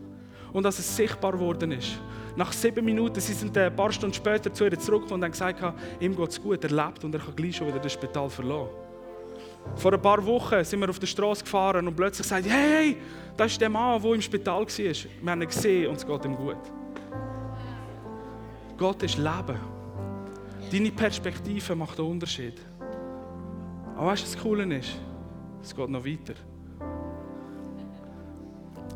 Und 0.52 0.64
dass 0.64 0.80
es 0.80 0.96
sichtbar 0.96 1.32
geworden 1.32 1.72
ist. 1.72 2.00
Nach 2.36 2.52
sieben 2.52 2.84
Minuten, 2.84 3.20
sie 3.20 3.34
sind 3.34 3.58
ein 3.58 3.74
paar 3.76 3.92
Stunden 3.92 4.14
später 4.14 4.54
zu 4.54 4.66
ihr 4.66 4.78
zurückgekommen 4.78 5.22
und 5.22 5.26
haben 5.26 5.32
gesagt, 5.32 5.62
ihm 6.00 6.16
geht 6.16 6.30
es 6.30 6.42
gut, 6.42 6.64
er 6.64 6.70
lebt 6.70 7.04
und 7.04 7.14
er 7.14 7.22
kann 7.22 7.36
gleich 7.36 7.56
schon 7.56 7.68
wieder 7.68 7.80
das 7.80 7.94
Spital 7.94 8.30
verlassen. 8.30 8.70
Vor 9.76 9.94
ein 9.94 10.02
paar 10.02 10.26
Wochen 10.26 10.64
sind 10.64 10.80
wir 10.80 10.90
auf 10.90 11.00
der 11.00 11.08
Straße 11.08 11.44
gefahren 11.44 11.88
und 11.88 11.96
plötzlich 11.96 12.28
sagt, 12.28 12.46
hey, 12.48 12.70
hey, 12.70 12.98
das 13.36 13.54
ist 13.54 13.62
der 13.62 13.70
Mann, 13.70 14.02
der 14.02 14.14
im 14.14 14.22
Spital 14.22 14.62
war. 14.62 14.68
Wir 14.68 15.32
haben 15.32 15.42
ihn 15.42 15.48
gesehen 15.48 15.88
und 15.88 15.96
es 15.96 16.06
geht 16.06 16.26
ihm 16.26 16.36
gut. 16.36 16.58
Gott 18.78 19.04
ist 19.04 19.18
Leben. 19.18 19.60
Deine 20.72 20.92
Perspektive 20.92 21.76
macht 21.76 22.00
einen 22.00 22.10
Unterschied. 22.10 22.60
Aber 23.98 24.08
weißt 24.08 24.22
du, 24.22 24.26
was 24.28 24.34
das 24.36 24.44
Coole 24.44 24.78
ist? 24.78 24.92
Es 25.64 25.76
geht 25.76 25.90
noch 25.90 26.06
weiter. 26.06 26.36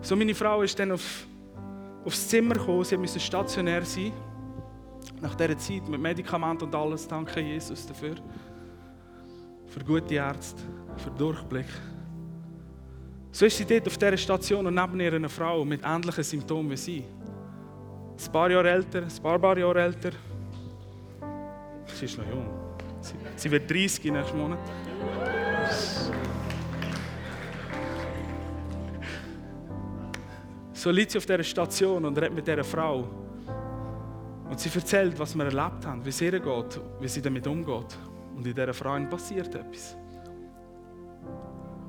So, 0.03 0.15
meine 0.15 0.35
Frau 0.35 0.61
ist 0.61 0.77
dann 0.77 0.91
auf, 0.91 1.25
aufs 2.05 2.27
Zimmer 2.27 2.53
gekommen, 2.53 2.83
sie 2.83 2.97
musste 2.97 3.19
stationär 3.19 3.83
sein. 3.83 4.11
Nach 5.19 5.33
dieser 5.33 5.57
Zeit 5.57 5.87
mit 5.87 5.99
Medikamenten 5.99 6.65
und 6.65 6.75
alles, 6.75 7.07
danke 7.07 7.39
Jesus 7.39 7.85
dafür. 7.87 8.15
Für 9.67 9.83
gute 9.83 10.15
Ärzte, 10.15 10.61
für 10.97 11.09
Durchblick. 11.11 11.67
So 13.31 13.45
ist 13.45 13.57
sie 13.57 13.65
dort 13.65 13.87
auf 13.87 13.97
dieser 13.97 14.17
Station 14.17 14.67
und 14.67 14.75
neben 14.75 14.99
ihr 14.99 15.13
eine 15.13 15.29
Frau 15.29 15.65
mit 15.65 15.81
ähnlichen 15.83 16.23
Symptomen 16.23 16.69
wie 16.69 16.77
sie. 16.77 17.03
Ein 17.03 18.31
paar 18.31 18.51
Jahre 18.51 18.69
älter, 18.69 19.01
ein 19.01 19.23
paar, 19.23 19.39
paar 19.39 19.57
Jahre 19.57 19.81
älter. 19.81 20.11
Sie 21.87 22.05
ist 22.05 22.17
noch 22.17 22.27
jung. 22.27 22.45
Sie, 23.01 23.15
sie 23.35 23.49
wird 23.49 23.69
30 23.69 24.11
nächsten 24.11 24.37
Monat. 24.37 24.59
So 30.81 30.89
liegt 30.89 31.12
sie 31.12 31.19
auf 31.19 31.27
dieser 31.27 31.43
Station 31.43 32.04
und 32.06 32.17
redet 32.17 32.33
mit 32.33 32.47
dieser 32.47 32.63
Frau. 32.63 33.08
Und 34.49 34.60
sie 34.60 34.69
erzählt, 34.73 35.19
was 35.19 35.35
wir 35.35 35.45
erlebt 35.45 35.85
haben, 35.85 36.04
wie 36.04 36.10
es 36.10 36.19
ihr 36.19 36.39
geht, 36.39 36.81
wie 36.99 37.08
sie 37.08 37.21
damit 37.21 37.45
umgeht. 37.45 37.97
Und 38.35 38.47
in 38.47 38.56
dieser 38.56 38.73
Frau 38.73 38.99
passiert 39.06 39.54
etwas. 39.54 39.95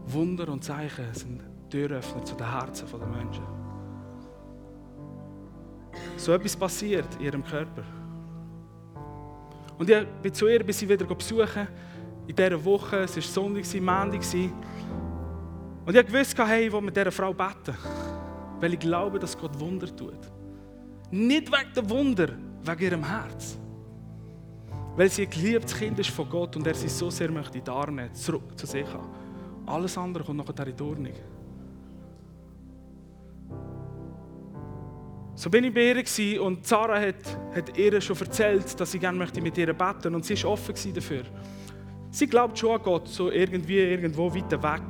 Wunder 0.05 0.47
und 0.51 0.63
Zeichen 0.63 1.07
sind 1.15 1.43
Türöffner 1.71 2.23
zu 2.23 2.35
den 2.35 2.51
Herzen 2.51 2.87
der 2.87 3.07
Menschen. 3.07 3.45
So 6.19 6.35
etwas 6.35 6.55
passiert 6.55 7.09
in 7.19 7.25
ihrem 7.25 7.45
Körper. 7.45 7.85
Und 9.79 9.89
ich 9.89 10.07
bin 10.23 10.35
zu 10.35 10.49
ihr, 10.49 10.63
bis 10.63 10.79
sie 10.79 10.89
wieder 10.89 11.07
besuchen 11.07 11.67
in 12.27 12.37
dieser 12.37 12.65
Woche. 12.65 12.99
Es 12.99 13.17
war 13.17 13.23
Sonntag, 13.23 13.81
Montag. 13.81 14.21
Und 15.85 15.97
ich 15.97 16.13
wusste, 16.13 16.47
hey, 16.47 16.67
ich 16.67 16.73
will 16.73 16.81
mit 16.81 16.97
dieser 16.97 17.11
Frau 17.11 17.33
beten. 17.33 17.77
Weil 18.61 18.75
ich 18.75 18.79
glaube, 18.79 19.19
dass 19.19 19.37
Gott 19.37 19.59
Wunder 19.59 19.95
tut. 19.95 20.21
Nicht 21.11 21.51
wegen 21.51 21.75
der 21.75 21.91
Wunder, 21.91 22.29
wegen 22.63 22.83
ihrem 22.83 23.05
Herz. 23.05 23.59
Weil 24.97 25.11
sie 25.11 25.23
ein 25.23 25.31
geliebtes 25.31 25.77
Kind 25.77 25.99
ist 25.99 26.11
von 26.11 26.29
Gott 26.29 26.55
und 26.57 26.67
er 26.67 26.75
sie 26.75 26.89
so 26.89 27.11
sehr 27.11 27.31
möchte 27.31 27.59
in 27.59 27.65
die 27.65 27.71
Arme 27.71 28.13
zurück 28.13 28.57
zu 28.57 28.67
sich 28.67 28.87
haben. 28.87 29.09
Alles 29.67 29.97
andere 29.99 30.23
kommt 30.25 30.39
nachher 30.39 30.67
in 30.67 30.77
die 30.77 30.83
Ordnung. 30.83 31.13
So 35.35 35.51
bin 35.51 35.65
ich 35.65 35.75
bei 35.75 35.93
ihr 35.93 36.43
und 36.43 36.67
Sarah 36.67 37.01
hat, 37.01 37.39
hat 37.55 37.77
ihr 37.77 38.01
schon 38.01 38.19
erzählt, 38.19 38.79
dass 38.79 38.93
sie 38.93 38.99
gerne 38.99 39.19
möchte 39.19 39.41
mit 39.41 39.57
ihr 39.59 39.73
beten 39.73 40.15
und 40.15 40.25
sie 40.25 40.41
war 40.45 40.53
offen 40.53 40.75
dafür. 40.95 41.25
Sie 42.13 42.27
glaubt 42.27 42.59
schon 42.59 42.73
an 42.73 42.83
Gott, 42.83 43.09
so 43.09 43.31
irgendwie 43.31 43.79
irgendwo 43.79 44.33
weiter 44.35 44.63
weg. 44.63 44.83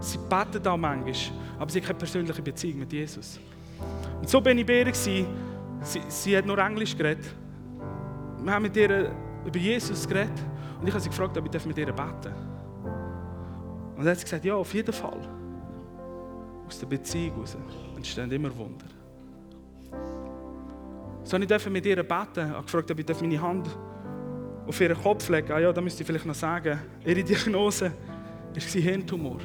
Sie 0.00 0.18
betet 0.18 0.66
auch 0.66 0.76
manchmal, 0.76 1.14
aber 1.60 1.70
sie 1.70 1.78
hat 1.78 1.86
keine 1.86 1.98
persönliche 1.98 2.42
Beziehung 2.42 2.80
mit 2.80 2.92
Jesus. 2.92 3.38
Und 4.18 4.28
so 4.28 4.40
bin 4.40 4.58
ich 4.58 4.66
bei 4.66 4.82
ihr. 4.82 4.92
Sie, 4.92 5.24
sie 6.08 6.36
hat 6.36 6.44
nur 6.44 6.58
Englisch 6.58 6.96
geredet. 6.96 7.24
Wir 8.42 8.52
haben 8.52 8.62
mit 8.62 8.76
ihr 8.76 9.12
über 9.46 9.58
Jesus 9.58 10.08
geredet 10.08 10.32
und 10.80 10.88
ich 10.88 10.92
habe 10.92 11.00
sie 11.00 11.08
gefragt, 11.08 11.38
ob 11.38 11.54
ich 11.54 11.66
mit 11.66 11.78
ihr 11.78 11.86
beten 11.86 11.96
darf. 11.96 12.34
Und 13.96 14.04
dann 14.04 14.08
hat 14.08 14.18
sie 14.18 14.24
gesagt, 14.24 14.44
ja, 14.44 14.56
auf 14.56 14.74
jeden 14.74 14.92
Fall. 14.92 15.20
Aus 16.66 16.80
der 16.80 16.86
Beziehung 16.86 17.34
heraus 17.34 17.56
entstehen 17.94 18.32
immer 18.32 18.54
Wunder. 18.56 18.86
So, 21.22 21.36
ich 21.36 21.46
durfte 21.46 21.70
mit 21.70 21.86
ihr 21.86 22.02
beten. 22.02 22.26
Ich 22.34 22.42
habe 22.42 22.62
gefragt, 22.62 22.90
ob 22.90 22.98
ich 22.98 23.20
meine 23.20 23.40
Hand 23.40 23.68
auf 24.66 24.80
ihren 24.80 25.00
Kopf 25.00 25.28
legen. 25.28 25.52
Ah 25.52 25.60
ja, 25.60 25.72
da 25.72 25.80
müsste 25.80 26.02
ich 26.02 26.06
vielleicht 26.06 26.26
noch 26.26 26.34
sagen. 26.34 26.78
Ihre 27.04 27.22
Diagnose 27.22 27.92
war 28.54 28.62
Hirntumor. 28.82 29.40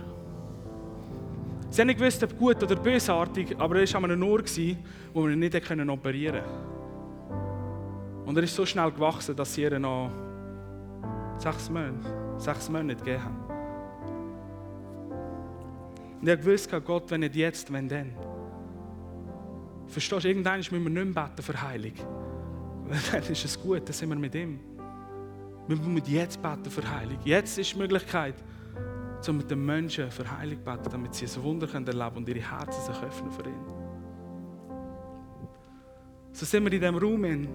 Sie 1.70 1.82
haben 1.82 1.88
nicht 1.88 2.00
gewusst, 2.00 2.24
ob 2.24 2.38
gut 2.38 2.62
oder 2.64 2.76
bösartig, 2.76 3.56
aber 3.58 3.80
er 3.80 3.88
war 3.88 4.04
an 4.04 4.12
einem 4.12 4.24
Ohr, 4.24 4.42
wo 5.14 5.24
wir 5.24 5.32
ihn 5.32 5.40
nicht 5.40 5.56
operieren 5.56 6.42
konnten. 6.42 6.72
Und 8.26 8.38
er 8.38 8.44
ist 8.44 8.56
so 8.56 8.66
schnell 8.66 8.92
gewachsen, 8.92 9.36
dass 9.36 9.54
sie 9.54 9.62
ihr 9.62 9.80
noch 9.80 10.12
sechs 11.38 11.70
Monate, 11.70 12.38
sechs 12.38 12.70
Monate 12.70 12.96
gegeben 12.98 13.24
haben. 13.24 13.52
Und 16.22 16.28
ich 16.28 16.46
wusste, 16.46 16.80
Gott, 16.82 17.10
wenn 17.10 17.22
nicht 17.22 17.36
jetzt, 17.36 17.72
wenn 17.74 17.88
dann. 17.88 18.14
Verstehst 19.88 20.24
du, 20.24 20.28
irgendwann 20.28 20.58
müssen 20.58 20.72
wir 20.72 20.90
nicht 20.90 21.16
mehr 21.16 21.26
beten 21.26 21.42
für 21.42 21.62
Heilung. 21.62 21.94
Dann 23.12 23.24
ist 23.24 23.46
es 23.46 23.60
gut, 23.60 23.84
dann 23.86 23.94
sind 23.94 24.10
wir 24.10 24.16
mit 24.18 24.36
ihm. 24.36 24.60
Wir 25.72 25.88
müssen 25.88 26.12
jetzt 26.12 26.42
beten 26.42 26.70
für 26.70 26.90
Heilung. 26.90 27.18
Jetzt 27.24 27.58
ist 27.58 27.74
die 27.74 27.78
Möglichkeit, 27.78 28.36
um 29.26 29.38
mit 29.38 29.50
den 29.50 29.66
Menschen 29.66 30.12
für 30.12 30.30
Heilung 30.30 30.58
zu 30.58 30.66
beten, 30.66 30.90
damit 30.92 31.16
sie 31.16 31.26
ein 31.26 31.44
Wunder 31.44 31.68
erleben 31.74 31.94
können 31.94 32.16
und 32.18 32.28
ihre 32.28 32.42
Herzen 32.42 32.94
sich 32.94 33.02
öffnen 33.02 33.32
für 33.32 33.44
ihn. 33.44 33.66
So 36.34 36.46
sind 36.46 36.66
wir 36.66 36.74
in 36.74 36.82
diesem 36.82 36.98
Raum. 36.98 37.24
In. 37.24 37.48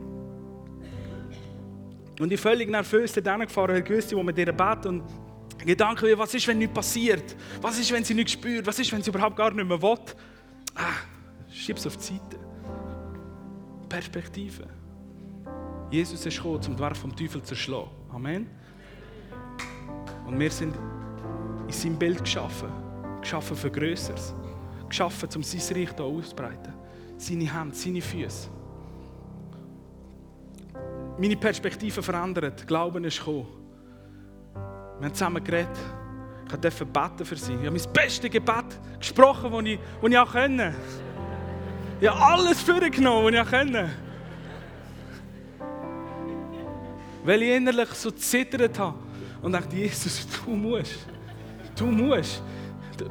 Und 2.18 2.32
ich 2.32 2.40
völlig 2.40 2.70
nervös 2.70 3.12
da 3.12 3.36
gefahren, 3.36 3.76
ich 3.84 3.90
wusste, 3.90 4.16
wo 4.16 4.22
wir 4.22 4.32
dir 4.32 4.50
beten 4.50 4.88
und 4.88 5.02
Gedanken 5.58 6.06
wie, 6.06 6.16
was 6.16 6.32
ist, 6.32 6.46
wenn 6.48 6.58
nichts 6.58 6.72
passiert? 6.72 7.36
Was 7.60 7.78
ist, 7.78 7.92
wenn 7.92 8.04
sie 8.04 8.14
nichts 8.14 8.32
spürt? 8.32 8.66
Was 8.66 8.78
ist, 8.78 8.90
wenn 8.92 9.02
sie 9.02 9.10
überhaupt 9.10 9.36
gar 9.36 9.50
nicht 9.50 9.68
mehr 9.68 9.82
will? 9.82 9.98
Ah, 10.74 11.00
Schieb 11.50 11.76
es 11.76 11.86
auf 11.86 11.96
die 11.96 12.02
Seite. 12.02 12.38
Perspektive. 13.88 14.66
Jesus 15.90 16.24
ist 16.24 16.36
gekommen, 16.36 16.56
um 16.66 16.76
die 16.76 16.78
Werk 16.78 16.96
vom 16.96 17.14
Teufel 17.14 17.42
zu 17.42 17.54
schlagen. 17.54 17.90
Amen. 18.16 18.46
Und 20.26 20.40
wir 20.40 20.50
sind 20.50 20.74
in 21.66 21.72
seinem 21.72 21.98
Bild 21.98 22.20
geschaffen. 22.20 22.70
Geschaffen 23.20 23.54
für 23.54 23.70
Größeres. 23.70 24.34
Geschaffen, 24.88 25.28
um 25.36 25.42
sein 25.42 25.76
Reich 25.76 25.90
hier 25.94 26.00
auszubreiten. 26.00 26.72
Seine 27.18 27.52
Hände, 27.52 27.76
seine 27.76 28.00
Füße. 28.00 28.48
Meine 31.18 31.36
Perspektive 31.36 32.02
verändert. 32.02 32.66
Glauben 32.66 33.04
ist 33.04 33.18
gekommen. 33.18 33.48
Wir 34.54 35.08
haben 35.08 35.12
zusammen 35.12 35.44
geredet. 35.44 35.76
Ich 36.50 36.56
durfte 36.56 36.86
beten 36.86 37.24
für 37.26 37.36
sie. 37.36 37.52
Ich 37.52 37.66
habe 37.66 37.78
mein 37.78 37.92
bestes 37.92 38.30
Gebet 38.30 38.80
gesprochen, 38.98 39.52
das 39.52 39.62
ich, 39.64 39.78
ich 40.08 40.18
auch 40.18 40.32
konnte. 40.32 40.74
Ich 42.00 42.08
habe 42.08 42.18
alles 42.18 42.62
vorgenommen, 42.62 43.34
was 43.34 43.44
ich 43.44 43.50
konnte. 43.50 43.90
Weil 47.26 47.42
ich 47.42 47.56
innerlich 47.56 47.88
so 47.90 48.12
zittert 48.12 48.78
habe 48.78 48.96
und 49.42 49.50
dachte, 49.50 49.74
Jesus, 49.74 50.24
du 50.44 50.52
musst. 50.52 51.06
Du 51.76 51.86
musst. 51.86 52.40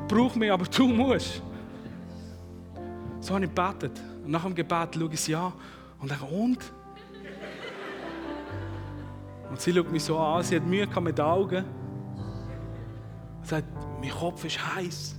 Brauch 0.07 0.33
mich, 0.35 0.49
aber 0.49 0.63
du 0.65 0.87
musst. 0.87 1.41
So 3.19 3.35
habe 3.35 3.43
ich 3.43 3.53
gebetet. 3.53 3.99
Und 4.23 4.31
nach 4.31 4.43
dem 4.43 4.55
Gebet 4.55 4.95
schaue 4.95 5.09
ich 5.11 5.19
sie 5.19 5.35
an 5.35 5.51
und 5.99 6.09
denke, 6.09 6.23
und? 6.23 6.59
Und 9.49 9.59
sie 9.59 9.73
schaut 9.73 9.91
mich 9.91 10.03
so 10.03 10.17
an, 10.17 10.43
sie 10.43 10.55
hat 10.55 10.65
Mühe 10.65 10.87
mit 11.01 11.17
den 11.17 11.25
Augen. 11.25 11.65
Und 13.39 13.47
sagt, 13.47 13.67
mein 13.99 14.11
Kopf 14.11 14.45
ist 14.45 14.75
heiß. 14.75 15.15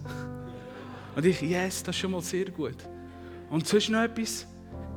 Und 1.16 1.26
ich, 1.26 1.42
yes, 1.42 1.82
das 1.82 1.94
ist 1.94 2.00
schon 2.00 2.12
mal 2.12 2.22
sehr 2.22 2.50
gut. 2.50 2.76
Und 3.50 3.68
sonst 3.68 3.90
noch 3.90 4.00
etwas, 4.00 4.46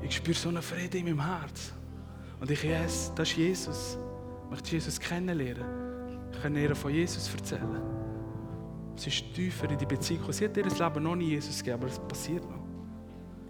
ich 0.01 0.15
spüre 0.15 0.37
so 0.37 0.47
einen 0.47 0.61
Frieden 0.61 1.05
in 1.05 1.17
meinem 1.17 1.25
Herz. 1.25 1.73
Und 2.39 2.49
ich, 2.51 2.63
yes, 2.63 3.11
das 3.15 3.29
ist 3.29 3.37
Jesus. 3.37 3.97
Ich 4.45 4.49
möchte 4.49 4.71
Jesus 4.71 4.99
kennenlernen. 4.99 5.65
Ich 6.31 6.41
kann 6.41 6.55
ihr 6.55 6.75
von 6.75 6.93
Jesus 6.93 7.33
erzählen. 7.33 7.81
Sie 8.95 9.09
ist 9.09 9.33
tiefer 9.33 9.69
in 9.69 9.77
die 9.77 9.85
Beziehung. 9.85 10.31
Sie 10.31 10.45
hat 10.45 10.57
ihr 10.57 10.65
Leben 10.65 11.03
noch 11.03 11.15
nie 11.15 11.29
Jesus 11.29 11.59
gegeben, 11.59 11.81
aber 11.81 11.87
es 11.87 11.99
passiert 11.99 12.43
noch. 12.49 12.59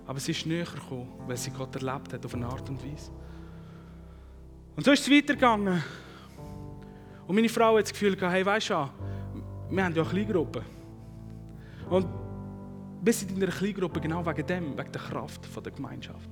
Aber 0.05 0.19
sie 0.19 0.31
ist 0.31 0.45
näher 0.45 0.65
gekommen, 0.65 1.07
weil 1.27 1.37
sie 1.37 1.51
Gott 1.51 1.75
erlebt 1.75 2.13
hat 2.13 2.25
auf 2.25 2.33
eine 2.33 2.47
Art 2.47 2.67
und 2.69 2.83
Weise. 2.83 3.11
Und 4.75 4.83
so 4.83 4.91
ist 4.91 5.01
es 5.01 5.11
weitergegangen. 5.11 5.83
Und 7.27 7.35
meine 7.35 7.49
Frau 7.49 7.77
hat 7.77 7.83
das 7.83 7.91
Gefühl 7.91 8.15
gehabt, 8.15 8.33
hey, 8.33 8.45
weißt 8.45 8.69
du, 8.71 8.73
wir 9.69 9.83
haben 9.83 9.95
ja 9.95 10.01
eine 10.01 10.09
Kleingruppe. 10.09 10.63
Und 11.89 12.07
wir 13.01 13.13
sind 13.13 13.31
in 13.31 13.43
einer 13.43 13.51
Kleingruppe 13.51 13.99
genau 13.99 14.25
wegen 14.25 14.47
dem, 14.47 14.77
wegen 14.77 14.91
der 14.91 15.01
Kraft 15.01 15.47
der 15.63 15.71
Gemeinschaft. 15.71 16.29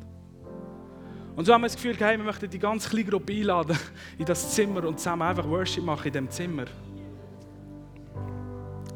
Und 1.37 1.45
so 1.45 1.53
haben 1.53 1.61
wir 1.61 1.67
das 1.67 1.75
Gefühl, 1.75 1.95
hey, 1.99 2.17
wir 2.17 2.25
möchten 2.25 2.49
die 2.49 2.57
ganze 2.57 2.89
Kleingruppe 2.89 3.31
einladen 3.31 3.77
in 4.17 4.25
das 4.25 4.55
Zimmer 4.55 4.83
und 4.85 4.97
zusammen 4.97 5.21
einfach 5.21 5.47
Worship 5.47 5.83
machen 5.83 6.07
in 6.07 6.13
dem 6.13 6.31
Zimmer. 6.31 6.65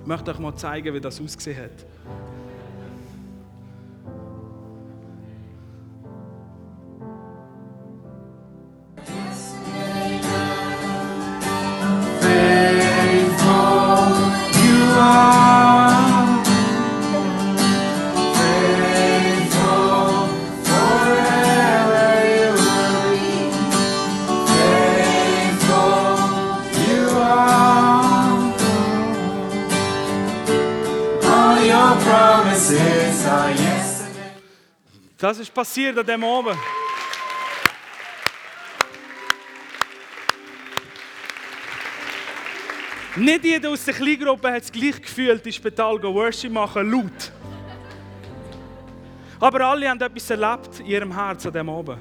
Ich 0.01 0.07
möchte 0.07 0.31
euch 0.31 0.39
mal 0.39 0.55
zeigen, 0.55 0.91
wie 0.91 0.99
das 0.99 1.21
ausgesehen 1.21 1.65
hat. 1.65 1.85
Das 35.31 35.39
ist 35.39 35.53
passiert 35.53 35.97
an 35.97 36.05
dem 36.05 36.25
Abend. 36.25 36.57
Nicht 43.15 43.45
jeder 43.45 43.69
aus 43.69 43.85
der 43.85 43.93
Kleingruppe 43.93 44.51
hat 44.51 44.63
es 44.63 44.69
gleich 44.69 45.01
gefühlt, 45.01 45.45
im 45.45 45.51
Spital 45.53 46.03
Worship 46.03 46.51
machen, 46.51 46.91
laut. 46.91 47.31
Aber 49.39 49.61
alle 49.67 49.89
haben 49.89 50.01
etwas 50.01 50.29
erlebt 50.29 50.81
in 50.81 50.87
ihrem 50.87 51.15
Herz 51.15 51.45
an 51.45 51.53
dem 51.53 51.69
Abend. 51.69 51.99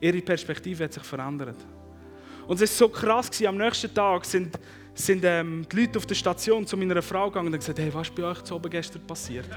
Ihre 0.00 0.22
Perspektive 0.22 0.84
hat 0.84 0.94
sich 0.94 1.02
verändert. 1.02 1.58
Und 2.46 2.58
es 2.62 2.80
war 2.80 2.88
so 2.88 2.88
krass, 2.88 3.30
gewesen. 3.30 3.48
am 3.48 3.58
nächsten 3.58 3.92
Tag 3.92 4.24
sind, 4.24 4.58
sind 4.94 5.22
ähm, 5.24 5.66
die 5.70 5.82
Leute 5.82 5.98
auf 5.98 6.06
der 6.06 6.14
Station 6.14 6.66
zu 6.66 6.78
meiner 6.78 7.02
Frau 7.02 7.28
gegangen 7.28 7.48
und 7.48 7.52
haben 7.52 7.60
gesagt, 7.60 7.78
hey, 7.78 7.92
was 7.92 8.08
ist 8.08 8.14
bei 8.14 8.24
euch 8.24 8.40
zu 8.42 8.54
oben 8.54 8.70
gestern 8.70 9.06
passiert? 9.06 9.50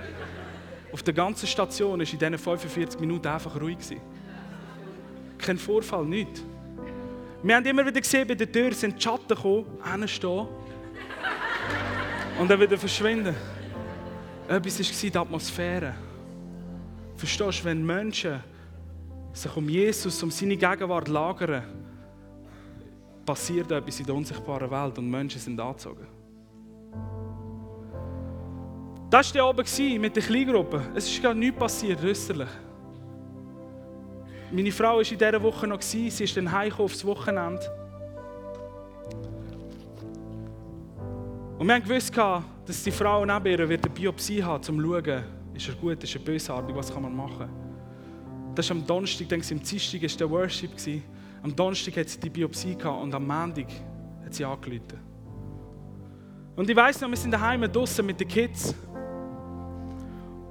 Auf 0.92 1.04
der 1.04 1.14
ganzen 1.14 1.48
Station 1.48 2.00
war 2.00 2.00
in 2.00 2.06
diesen 2.06 2.38
45 2.38 3.00
Minuten 3.00 3.28
einfach 3.28 3.60
ruhig. 3.60 3.78
Kein 5.38 5.58
Vorfall, 5.58 6.06
nichts. 6.06 6.44
Wir 7.44 7.56
haben 7.56 7.66
immer 7.66 7.86
wieder 7.86 8.02
gesehen, 8.02 8.28
bei 8.28 8.36
der 8.36 8.52
Tür 8.52 8.74
sind 8.74 8.98
die 8.98 9.02
Schatten 9.02 9.28
gekommen, 9.28 9.66
hinstehen 9.84 10.48
und 12.40 12.50
dann 12.50 12.60
wieder 12.60 12.78
verschwinden. 12.78 13.36
Etwas 14.48 14.80
war 14.80 15.10
die 15.10 15.18
Atmosphäre. 15.18 15.94
Verstehst 17.16 17.62
du, 17.62 17.66
wenn 17.66 17.86
Menschen 17.86 18.42
sich 19.34 19.56
um 19.56 19.70
Jesus, 19.70 20.22
um 20.24 20.32
seine 20.32 20.58
Gegenwart 20.58 21.08
lagern, 21.08 21.64
passiert 23.26 23.72
etwas 23.72 24.00
in 24.00 24.06
der 24.06 24.16
unsichtbaren 24.16 24.70
Welt 24.70 24.98
und 24.98 25.10
Menschen 25.10 25.40
sind 25.40 25.60
angezogen. 25.60 26.08
Das 29.10 29.34
war 29.36 29.50
oben 29.50 29.66
mit 30.02 30.16
der 30.16 30.24
Kleingruppe. 30.24 30.82
Es 30.96 31.10
ist 31.10 31.22
gar 31.22 31.34
nichts 31.34 31.60
passiert, 31.60 32.04
äußerlich. 32.04 32.50
Meine 34.52 34.72
Frau 34.72 34.96
war 34.96 35.00
in 35.00 35.18
dieser 35.18 35.42
Woche 35.42 35.68
noch, 35.68 35.82
sie 35.82 36.08
ist 36.08 36.38
dann 36.38 36.52
heimgekommen 36.52 36.86
aufs 36.86 37.06
Wochenende. 37.06 37.62
Und 41.58 41.68
wir 41.68 41.76
haben 41.76 41.84
gewusst, 41.84 42.16
dass 42.66 42.84
die 42.84 42.92
Frau 42.92 43.26
neben 43.26 43.46
ihr 43.46 43.60
eine 43.60 43.78
Biopsie 43.78 44.44
hat, 44.44 44.70
um 44.70 44.80
zu 44.80 44.84
schauen, 44.84 45.24
ist 45.54 45.70
er 45.70 45.76
gut, 45.76 46.04
ist 46.04 46.16
er 46.16 46.22
bösartig, 46.22 46.76
was 46.76 46.94
kann 46.94 47.04
man 47.04 47.16
machen. 47.16 47.50
Das 48.54 48.66
ist 48.66 48.72
am 48.72 48.86
Donnerstag, 48.86 49.30
denke 49.30 49.46
ich, 49.46 49.52
am 49.52 49.62
Dienstag 49.62 50.02
war 50.02 50.10
der 50.10 50.30
Worship. 50.30 50.72
Am 51.44 51.56
Donnerstag 51.56 51.98
hat 51.98 52.10
sie 52.10 52.20
die 52.20 52.30
Biopsie 52.30 52.76
gehabt 52.76 53.04
und 53.04 53.14
am 53.14 53.28
Montag 53.28 53.68
hat 54.24 54.34
sie 54.34 54.44
angerufen. 54.46 55.00
Und 56.56 56.70
ich 56.70 56.76
weiss 56.76 57.02
noch, 57.02 57.10
wir 57.10 57.18
sind 57.18 57.32
daheim 57.32 57.62
draußen 57.62 58.06
mit 58.06 58.20
den 58.20 58.28
Kids. 58.28 58.74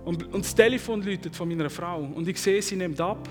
Und, 0.04 0.34
und 0.34 0.44
das 0.44 0.54
Telefon 0.54 1.02
läutet 1.02 1.34
von 1.34 1.48
meiner 1.48 1.70
Frau. 1.70 2.00
Und 2.00 2.28
ich 2.28 2.40
sehe, 2.40 2.60
sie 2.60 2.76
nimmt 2.76 3.00
ab. 3.00 3.26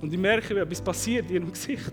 Und 0.00 0.12
ich 0.12 0.18
merke, 0.18 0.54
wie 0.54 0.60
etwas 0.60 0.82
passiert 0.82 1.28
in 1.30 1.36
ihrem 1.36 1.50
Gesicht. 1.50 1.90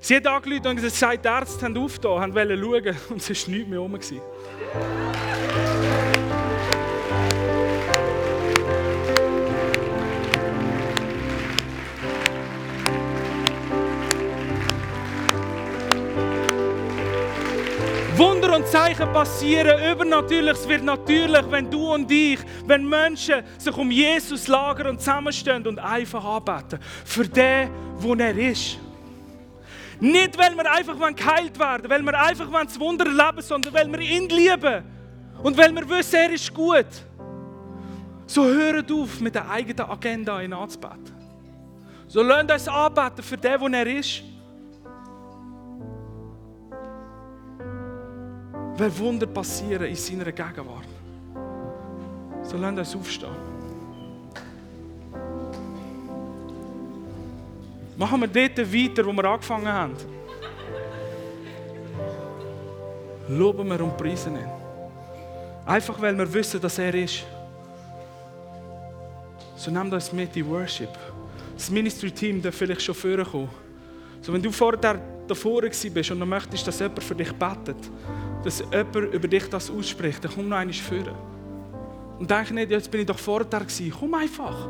Sie 0.00 0.16
hat 0.16 0.26
angerufen 0.26 0.68
und 0.68 0.76
gesagt, 0.76 1.24
die 1.24 1.28
Ärzte 1.28 1.66
haben 1.66 1.76
aufgetan, 1.76 2.34
wollten 2.34 2.58
schauen 2.58 2.96
und 3.10 3.30
es 3.30 3.46
war 3.46 3.54
nichts 3.54 3.68
mehr 3.68 3.78
rum. 3.80 3.98
Zeichen 18.70 19.12
passieren, 19.12 19.92
Übernatürliches 19.92 20.68
wird 20.68 20.84
natürlich, 20.84 21.50
wenn 21.50 21.70
du 21.70 21.94
und 21.94 22.10
ich, 22.10 22.38
wenn 22.66 22.86
Menschen 22.88 23.42
sich 23.56 23.76
um 23.76 23.90
Jesus 23.90 24.46
lagern 24.46 24.88
und 24.88 25.00
zusammenstehen 25.00 25.66
und 25.66 25.78
einfach 25.78 26.24
anbeten. 26.24 26.78
Für 27.04 27.26
den, 27.26 27.70
wo 27.96 28.14
er 28.14 28.36
ist. 28.36 28.78
Nicht, 30.00 30.38
weil 30.38 30.54
wir 30.54 30.70
einfach 30.70 30.94
geheilt 31.16 31.58
werden, 31.58 31.90
weil 31.90 32.02
wir 32.02 32.20
einfach 32.20 32.46
das 32.64 32.78
Wunder 32.78 33.06
erleben, 33.06 33.42
sondern 33.42 33.72
weil 33.74 33.90
wir 33.90 34.00
ihn 34.00 34.28
lieben. 34.28 34.84
Und 35.42 35.56
weil 35.56 35.74
wir 35.74 35.88
wissen, 35.88 36.16
er 36.16 36.32
ist 36.32 36.52
gut. 36.52 36.86
So 38.26 38.44
hört 38.44 38.92
auf, 38.92 39.20
mit 39.20 39.34
der 39.34 39.48
eigenen 39.48 39.88
Agenda 39.88 40.40
ihn 40.42 40.52
anzubeten. 40.52 41.14
So 42.06 42.22
lasst 42.22 42.50
uns 42.50 42.68
anbeten 42.68 43.22
für 43.22 43.36
den, 43.36 43.60
wo 43.60 43.68
er 43.68 43.86
ist. 43.86 44.22
Weil 48.78 48.96
Wunder 48.96 49.26
passieren 49.26 49.88
in 49.88 49.96
seiner 49.96 50.30
Gegenwart. 50.30 50.86
So 52.44 52.56
lasst 52.56 52.78
uns 52.78 52.96
aufstehen. 52.96 53.34
Machen 57.96 58.20
wir 58.20 58.28
dort 58.28 58.72
weiter, 58.72 59.04
wo 59.04 59.12
wir 59.12 59.24
angefangen 59.24 59.66
haben. 59.66 59.94
Loben 63.28 63.68
wir 63.68 63.82
und 63.82 63.96
preisen 63.96 64.36
ihn. 64.36 64.46
Einfach 65.66 66.00
weil 66.00 66.16
wir 66.16 66.32
wissen, 66.32 66.60
dass 66.60 66.78
er 66.78 66.94
ist. 66.94 67.24
So 69.56 69.72
nehmt 69.72 69.92
uns 69.92 70.12
mit 70.12 70.36
in 70.36 70.48
Worship. 70.48 70.96
Das 71.56 71.68
Ministry-Team 71.68 72.40
darf 72.40 72.54
vielleicht 72.54 72.82
schon 72.82 72.94
vorkommen. 72.94 73.50
So, 74.22 74.32
wenn 74.32 74.40
du 74.40 74.52
vorher 74.52 75.00
davor 75.26 75.62
bist 75.62 76.10
und 76.12 76.20
du 76.20 76.26
möchtest, 76.26 76.66
dass 76.66 76.78
jemand 76.78 77.02
für 77.02 77.16
dich 77.16 77.32
betet, 77.32 77.90
dass 78.48 78.60
jemand 78.60 79.12
über 79.12 79.28
dich 79.28 79.46
das 79.50 79.70
ausspricht, 79.70 80.24
dann 80.24 80.32
komm 80.34 80.48
noch 80.48 80.56
einmal 80.56 80.72
vor. 80.72 81.14
Und 82.18 82.30
denk 82.30 82.50
nicht, 82.50 82.70
jetzt 82.70 82.90
bin 82.90 83.02
ich 83.02 83.06
doch 83.06 83.18
vorher 83.18 83.46
gewesen. 83.46 83.92
Komm 84.00 84.14
einfach. 84.14 84.66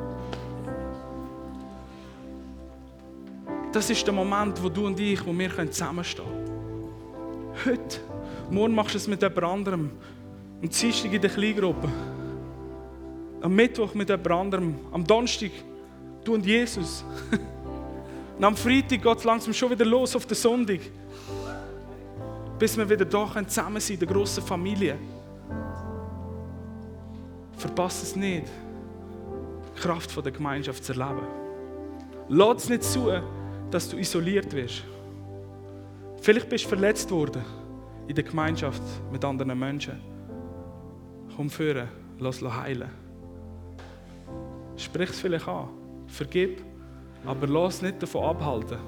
Das 3.72 3.88
ist 3.88 4.04
der 4.04 4.12
Moment, 4.12 4.60
wo 4.60 4.68
du 4.68 4.86
und 4.86 4.98
ich, 4.98 5.24
wo 5.24 5.32
wir 5.32 5.70
zusammenstehen 5.70 6.26
können. 6.26 6.88
Heute. 7.64 8.00
Morgen 8.50 8.74
machst 8.74 8.94
du 8.94 8.98
es 8.98 9.06
mit 9.06 9.22
jemand 9.22 9.44
anderem. 9.44 9.90
Am 10.60 10.68
Dienstag 10.68 11.12
in 11.12 11.20
der 11.20 11.30
Kleingruppe. 11.30 11.88
Am 13.40 13.54
Mittwoch 13.54 13.94
mit 13.94 14.08
jemand 14.08 14.30
anderem. 14.32 14.74
Am 14.90 15.06
Donnerstag 15.06 15.52
du 16.24 16.34
und 16.34 16.44
Jesus. 16.44 17.04
Und 18.38 18.44
am 18.44 18.56
Freitag 18.56 19.02
geht 19.02 19.18
es 19.18 19.24
langsam 19.24 19.52
schon 19.52 19.70
wieder 19.70 19.84
los 19.84 20.14
auf 20.14 20.24
den 20.24 20.36
Sonntag 20.36 20.78
bis 22.58 22.76
wir 22.76 22.88
wieder 22.88 23.04
da 23.04 23.30
zusammen 23.46 23.80
sind, 23.80 24.00
in 24.00 24.06
der 24.06 24.14
grossen 24.14 24.42
Familie. 24.42 24.96
Verpass 27.56 28.02
es 28.02 28.16
nicht, 28.16 28.46
die 29.76 29.80
Kraft 29.80 30.24
der 30.24 30.32
Gemeinschaft 30.32 30.84
zu 30.84 30.92
erleben. 30.92 31.26
Lass 32.28 32.64
es 32.64 32.68
nicht 32.68 32.84
zu, 32.84 33.10
dass 33.70 33.88
du 33.88 33.96
isoliert 33.96 34.52
wirst. 34.52 34.84
Vielleicht 36.20 36.48
bist 36.48 36.64
du 36.64 36.68
verletzt 36.68 37.10
worden 37.10 37.42
in 38.06 38.14
der 38.14 38.24
Gemeinschaft 38.24 38.82
mit 39.12 39.24
anderen 39.24 39.58
Menschen. 39.58 40.00
Komm 41.36 41.50
führen, 41.50 41.88
lass 42.18 42.42
es 42.42 42.52
heilen. 42.52 42.90
Sprich 44.76 45.10
es 45.10 45.20
vielleicht 45.20 45.48
an, 45.48 45.68
vergib, 46.06 46.62
aber 47.24 47.46
lass 47.46 47.82
nicht 47.82 48.02
davon 48.02 48.24
abhalten, 48.24 48.78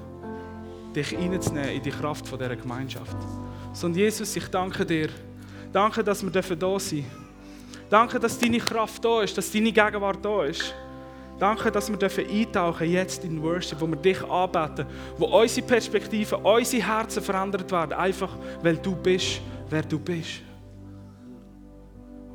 dich 0.95 1.15
reinzunehmen 1.17 1.69
in 1.69 1.81
die 1.81 1.91
Kraft 1.91 2.25
dieser 2.31 2.55
Gemeinschaft. 2.55 3.17
Sondern 3.73 3.99
Jesus, 3.99 4.35
ich 4.35 4.47
danke 4.47 4.85
dir. 4.85 5.09
Danke, 5.71 6.03
dass 6.03 6.23
wir 6.23 6.31
da 6.31 6.41
sein 6.41 6.57
dürfen. 6.59 7.05
Danke, 7.89 8.19
dass 8.19 8.39
deine 8.39 8.57
Kraft 8.57 9.03
da 9.03 9.21
ist, 9.21 9.37
dass 9.37 9.51
deine 9.51 9.71
Gegenwart 9.71 10.23
da 10.23 10.45
ist. 10.45 10.73
Danke, 11.37 11.71
dass 11.71 11.91
wir 11.91 12.29
eintauchen 12.29 12.89
jetzt 12.89 13.25
in 13.25 13.41
Worship, 13.41 13.81
wo 13.81 13.87
wir 13.87 13.95
dich 13.97 14.23
anbeten, 14.23 14.85
wo 15.17 15.25
unsere 15.25 15.65
Perspektiven, 15.67 16.39
unsere 16.41 16.83
Herzen 16.83 17.21
verändert 17.21 17.69
werden, 17.71 17.93
einfach 17.93 18.37
weil 18.61 18.77
du 18.77 18.95
bist, 18.95 19.41
wer 19.69 19.81
du 19.81 19.99
bist. 19.99 20.41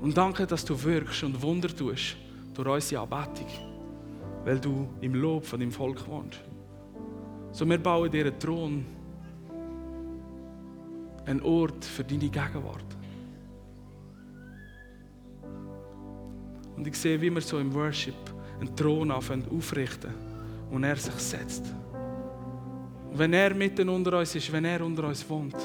Und 0.03 0.14
danke, 0.14 0.47
dass 0.47 0.64
du 0.64 0.82
wirkst 0.82 1.22
und 1.22 1.41
Wunder 1.41 1.68
tust 1.68 2.16
durch 2.53 2.68
unsere 2.68 3.03
Anbetung, 3.03 3.49
weil 4.45 4.59
du 4.59 4.89
im 5.01 5.14
Lob 5.14 5.47
von 5.47 5.59
deinem 5.59 5.72
Volk 5.72 6.07
wohnst. 6.07 6.41
So, 7.53 7.66
wir 7.66 7.78
bauen 7.78 8.11
dir 8.11 8.26
einen 8.26 8.39
Thron 8.39 8.84
ein 11.27 11.43
Ort 11.43 11.85
für 11.85 12.05
deine 12.05 12.29
Gegenwart. 12.29 12.97
Und 16.77 16.87
ich 16.87 16.97
sehe, 16.97 17.20
wie 17.20 17.31
wir 17.31 17.41
so 17.41 17.59
im 17.59 17.72
Worship 17.74 18.14
einen 18.61 18.74
Thron 18.77 19.11
aufrichten 19.11 20.14
und 20.70 20.85
er 20.85 20.97
sich 20.97 21.14
setzt. 21.14 21.64
Und 23.11 23.18
wenn 23.18 23.33
er 23.33 23.55
mitten 23.55 23.89
unter 23.89 24.18
uns 24.18 24.35
ist, 24.35 24.53
wenn 24.53 24.64
er 24.64 24.85
unter 24.85 25.09
uns 25.09 25.29
wohnt, 25.29 25.57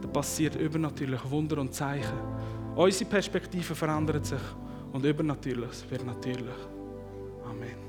dann 0.00 0.12
passiert 0.12 0.56
übernatürlich 0.56 1.20
Wunder 1.30 1.58
und 1.58 1.72
Zeichen. 1.74 2.18
Unsere 2.74 3.08
Perspektive 3.08 3.74
verändert 3.74 4.26
sich 4.26 4.42
und 4.92 5.04
übernatürlich 5.04 5.90
wird 5.90 6.04
natürlich. 6.04 6.60
Amen. 7.48 7.85